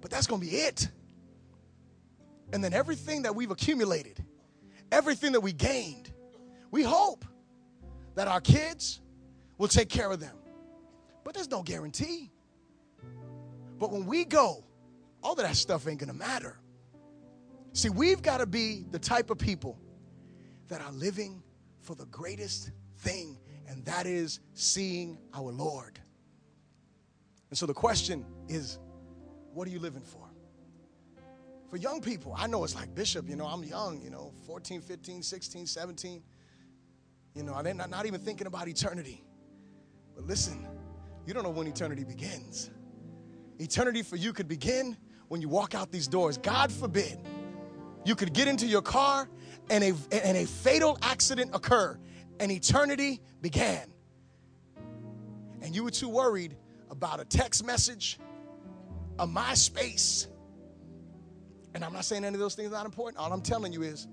But 0.00 0.10
that's 0.10 0.26
going 0.26 0.40
to 0.40 0.46
be 0.46 0.56
it. 0.56 0.88
And 2.52 2.62
then 2.62 2.72
everything 2.72 3.22
that 3.22 3.34
we've 3.34 3.50
accumulated, 3.50 4.24
everything 4.90 5.32
that 5.32 5.40
we 5.40 5.52
gained, 5.52 6.12
we 6.70 6.82
hope 6.82 7.24
that 8.16 8.28
our 8.28 8.40
kids, 8.40 9.00
will 9.60 9.68
take 9.68 9.90
care 9.90 10.10
of 10.10 10.18
them. 10.20 10.34
But 11.22 11.34
there's 11.34 11.50
no 11.50 11.62
guarantee. 11.62 12.32
But 13.78 13.92
when 13.92 14.06
we 14.06 14.24
go, 14.24 14.64
all 15.22 15.32
of 15.32 15.38
that 15.38 15.54
stuff 15.54 15.86
ain't 15.86 16.00
gonna 16.00 16.14
matter. 16.14 16.58
See, 17.74 17.90
we've 17.90 18.22
got 18.22 18.38
to 18.38 18.46
be 18.46 18.86
the 18.90 18.98
type 18.98 19.28
of 19.28 19.38
people 19.38 19.78
that 20.68 20.80
are 20.80 20.90
living 20.92 21.42
for 21.82 21.94
the 21.94 22.06
greatest 22.06 22.70
thing, 23.00 23.38
and 23.68 23.84
that 23.84 24.06
is 24.06 24.40
seeing 24.54 25.18
our 25.34 25.52
Lord. 25.52 26.00
And 27.50 27.58
so 27.58 27.66
the 27.66 27.74
question 27.74 28.24
is, 28.48 28.78
what 29.52 29.68
are 29.68 29.70
you 29.70 29.78
living 29.78 30.02
for? 30.02 30.26
For 31.68 31.76
young 31.76 32.00
people, 32.00 32.34
I 32.36 32.46
know 32.46 32.64
it's 32.64 32.74
like, 32.74 32.94
Bishop, 32.94 33.28
you 33.28 33.36
know, 33.36 33.46
I'm 33.46 33.62
young, 33.62 34.00
you 34.00 34.10
know, 34.10 34.32
14, 34.46 34.80
15, 34.80 35.22
16, 35.22 35.66
17. 35.66 36.22
You 37.34 37.42
know, 37.42 37.54
I'm 37.54 37.76
not, 37.76 37.90
not 37.90 38.06
even 38.06 38.20
thinking 38.20 38.46
about 38.48 38.66
eternity. 38.66 39.22
But 40.14 40.26
listen, 40.26 40.66
you 41.26 41.34
don't 41.34 41.42
know 41.42 41.50
when 41.50 41.66
eternity 41.66 42.04
begins. 42.04 42.70
Eternity 43.58 44.02
for 44.02 44.16
you 44.16 44.32
could 44.32 44.48
begin 44.48 44.96
when 45.28 45.40
you 45.40 45.48
walk 45.48 45.74
out 45.74 45.92
these 45.92 46.08
doors. 46.08 46.38
God 46.38 46.72
forbid 46.72 47.18
you 48.04 48.14
could 48.14 48.32
get 48.32 48.48
into 48.48 48.66
your 48.66 48.82
car 48.82 49.28
and 49.68 49.84
a, 49.84 49.94
and 50.12 50.36
a 50.36 50.46
fatal 50.46 50.98
accident 51.02 51.50
occur 51.54 51.98
and 52.40 52.50
eternity 52.50 53.20
began. 53.40 53.92
And 55.62 55.74
you 55.74 55.84
were 55.84 55.90
too 55.90 56.08
worried 56.08 56.56
about 56.90 57.20
a 57.20 57.24
text 57.24 57.64
message, 57.64 58.18
a 59.18 59.26
MySpace. 59.26 60.26
And 61.74 61.84
I'm 61.84 61.92
not 61.92 62.04
saying 62.04 62.24
any 62.24 62.34
of 62.34 62.40
those 62.40 62.54
things 62.54 62.68
are 62.68 62.76
not 62.76 62.86
important. 62.86 63.22
All 63.22 63.32
I'm 63.32 63.42
telling 63.42 63.72
you 63.72 63.82
is 63.82 64.08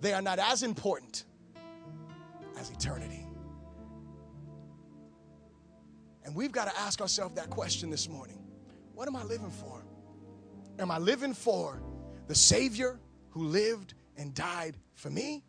they 0.00 0.12
are 0.12 0.22
not 0.22 0.38
as 0.38 0.62
important 0.62 1.24
as 2.58 2.70
eternity. 2.70 3.26
And 6.24 6.34
we've 6.34 6.52
got 6.52 6.72
to 6.72 6.80
ask 6.80 7.00
ourselves 7.00 7.34
that 7.34 7.50
question 7.50 7.90
this 7.90 8.08
morning 8.08 8.38
What 8.94 9.08
am 9.08 9.16
I 9.16 9.24
living 9.24 9.50
for? 9.50 9.82
Am 10.78 10.90
I 10.90 10.98
living 10.98 11.34
for 11.34 11.80
the 12.28 12.34
Savior 12.34 12.98
who 13.30 13.44
lived 13.44 13.94
and 14.16 14.34
died 14.34 14.76
for 14.94 15.10
me? 15.10 15.44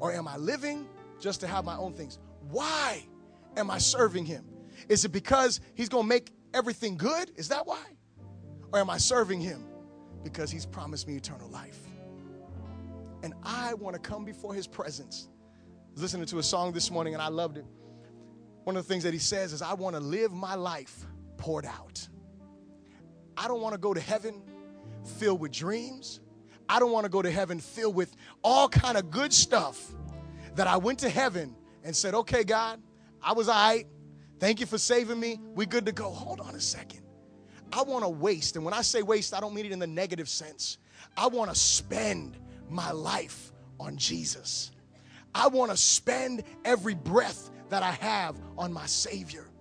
Or 0.00 0.12
am 0.12 0.26
I 0.26 0.36
living 0.36 0.88
just 1.20 1.40
to 1.40 1.46
have 1.46 1.64
my 1.64 1.76
own 1.76 1.92
things? 1.92 2.18
Why 2.50 3.04
am 3.56 3.70
I 3.70 3.78
serving 3.78 4.24
Him? 4.24 4.44
Is 4.88 5.04
it 5.04 5.12
because 5.12 5.60
He's 5.74 5.88
going 5.88 6.04
to 6.04 6.08
make 6.08 6.32
everything 6.54 6.96
good? 6.96 7.30
Is 7.36 7.48
that 7.48 7.66
why? 7.66 7.84
Or 8.72 8.80
am 8.80 8.90
I 8.90 8.98
serving 8.98 9.40
Him 9.40 9.64
because 10.24 10.50
He's 10.50 10.66
promised 10.66 11.06
me 11.06 11.16
eternal 11.16 11.48
life? 11.48 11.78
And 13.22 13.34
I 13.44 13.74
want 13.74 13.94
to 13.94 14.00
come 14.00 14.24
before 14.24 14.54
His 14.54 14.66
presence. 14.66 15.28
listening 15.94 16.26
to 16.26 16.38
a 16.38 16.42
song 16.42 16.72
this 16.72 16.90
morning 16.90 17.14
and 17.14 17.22
I 17.22 17.28
loved 17.28 17.58
it. 17.58 17.66
One 18.64 18.76
of 18.76 18.86
the 18.86 18.88
things 18.88 19.04
that 19.04 19.12
He 19.12 19.18
says 19.18 19.52
is, 19.52 19.62
I 19.62 19.74
want 19.74 19.96
to 19.96 20.00
live 20.00 20.32
my 20.32 20.54
life 20.54 21.06
poured 21.36 21.66
out. 21.66 22.08
I 23.36 23.48
don't 23.48 23.60
want 23.60 23.74
to 23.74 23.78
go 23.78 23.92
to 23.92 24.00
heaven 24.00 24.42
filled 25.18 25.40
with 25.40 25.52
dreams. 25.52 26.20
I 26.68 26.78
don't 26.78 26.92
want 26.92 27.04
to 27.04 27.10
go 27.10 27.22
to 27.22 27.30
heaven 27.30 27.58
filled 27.60 27.94
with 27.94 28.14
all 28.42 28.68
kind 28.68 28.96
of 28.96 29.10
good 29.10 29.32
stuff 29.32 29.92
that 30.54 30.66
I 30.66 30.76
went 30.76 31.00
to 31.00 31.08
heaven 31.08 31.56
and 31.82 31.94
said, 31.94 32.14
"Okay, 32.14 32.44
God, 32.44 32.80
I 33.20 33.32
was 33.32 33.48
all 33.48 33.54
right. 33.54 33.86
Thank 34.38 34.60
you 34.60 34.66
for 34.66 34.78
saving 34.78 35.18
me. 35.18 35.40
We 35.54 35.66
good 35.66 35.86
to 35.86 35.92
go." 35.92 36.10
Hold 36.10 36.40
on 36.40 36.54
a 36.54 36.60
second. 36.60 37.02
I 37.72 37.82
want 37.82 38.04
to 38.04 38.08
waste, 38.08 38.56
and 38.56 38.64
when 38.64 38.74
I 38.74 38.82
say 38.82 39.02
waste, 39.02 39.34
I 39.34 39.40
don't 39.40 39.54
mean 39.54 39.66
it 39.66 39.72
in 39.72 39.78
the 39.78 39.86
negative 39.86 40.28
sense. 40.28 40.78
I 41.16 41.26
want 41.26 41.50
to 41.50 41.56
spend 41.56 42.36
my 42.68 42.90
life 42.90 43.52
on 43.80 43.96
Jesus. 43.96 44.70
I 45.34 45.48
want 45.48 45.70
to 45.70 45.76
spend 45.76 46.44
every 46.64 46.94
breath 46.94 47.50
that 47.72 47.82
I 47.82 47.92
have 47.92 48.36
on 48.58 48.70
my 48.70 48.84
Savior. 48.84 49.51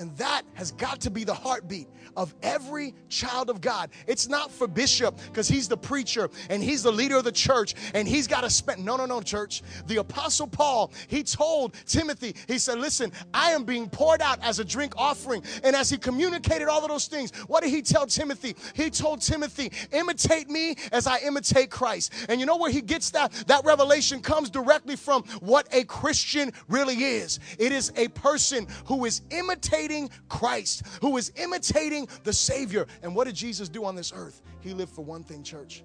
And 0.00 0.16
that 0.16 0.42
has 0.54 0.72
got 0.72 0.98
to 1.02 1.10
be 1.10 1.24
the 1.24 1.34
heartbeat 1.34 1.86
of 2.16 2.34
every 2.42 2.94
child 3.10 3.50
of 3.50 3.60
God. 3.60 3.90
It's 4.06 4.28
not 4.28 4.50
for 4.50 4.66
Bishop 4.66 5.18
because 5.26 5.46
he's 5.46 5.68
the 5.68 5.76
preacher 5.76 6.30
and 6.48 6.62
he's 6.62 6.82
the 6.82 6.90
leader 6.90 7.18
of 7.18 7.24
the 7.24 7.32
church 7.32 7.74
and 7.94 8.08
he's 8.08 8.26
got 8.26 8.40
to 8.40 8.50
spend. 8.50 8.82
No, 8.82 8.96
no, 8.96 9.04
no, 9.04 9.20
church. 9.20 9.62
The 9.86 9.98
Apostle 9.98 10.46
Paul, 10.46 10.90
he 11.08 11.22
told 11.22 11.74
Timothy, 11.86 12.34
he 12.48 12.58
said, 12.58 12.78
Listen, 12.78 13.12
I 13.34 13.50
am 13.50 13.64
being 13.64 13.90
poured 13.90 14.22
out 14.22 14.42
as 14.42 14.58
a 14.58 14.64
drink 14.64 14.94
offering. 14.96 15.42
And 15.62 15.76
as 15.76 15.90
he 15.90 15.98
communicated 15.98 16.68
all 16.68 16.82
of 16.82 16.88
those 16.88 17.06
things, 17.06 17.30
what 17.46 17.62
did 17.62 17.70
he 17.70 17.82
tell 17.82 18.06
Timothy? 18.06 18.56
He 18.74 18.88
told 18.88 19.20
Timothy, 19.20 19.70
Imitate 19.92 20.48
me 20.48 20.76
as 20.92 21.06
I 21.06 21.18
imitate 21.18 21.70
Christ. 21.70 22.14
And 22.30 22.40
you 22.40 22.46
know 22.46 22.56
where 22.56 22.70
he 22.70 22.80
gets 22.80 23.10
that? 23.10 23.32
That 23.48 23.66
revelation 23.66 24.20
comes 24.20 24.48
directly 24.48 24.96
from 24.96 25.24
what 25.40 25.68
a 25.72 25.84
Christian 25.84 26.52
really 26.68 27.04
is 27.04 27.38
it 27.58 27.72
is 27.72 27.92
a 27.96 28.08
person 28.08 28.66
who 28.86 29.04
is 29.04 29.20
imitating 29.30 29.89
imitating 29.90 30.10
Christ, 30.28 30.82
who 31.00 31.16
is 31.16 31.32
imitating 31.36 32.08
the 32.24 32.32
Savior. 32.32 32.86
And 33.02 33.14
what 33.14 33.26
did 33.26 33.34
Jesus 33.34 33.68
do 33.68 33.84
on 33.84 33.94
this 33.94 34.12
earth? 34.14 34.42
He 34.60 34.72
lived 34.72 34.92
for 34.92 35.04
one 35.04 35.24
thing, 35.24 35.42
church, 35.42 35.84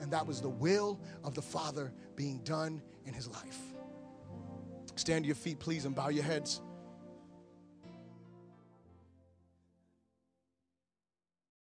and 0.00 0.12
that 0.12 0.26
was 0.26 0.40
the 0.40 0.48
will 0.48 1.00
of 1.22 1.34
the 1.34 1.42
Father 1.42 1.92
being 2.16 2.38
done 2.38 2.82
in 3.06 3.14
his 3.14 3.28
life. 3.28 3.58
Stand 4.96 5.24
to 5.24 5.26
your 5.26 5.36
feet, 5.36 5.58
please, 5.58 5.84
and 5.84 5.94
bow 5.94 6.08
your 6.08 6.24
heads. 6.24 6.60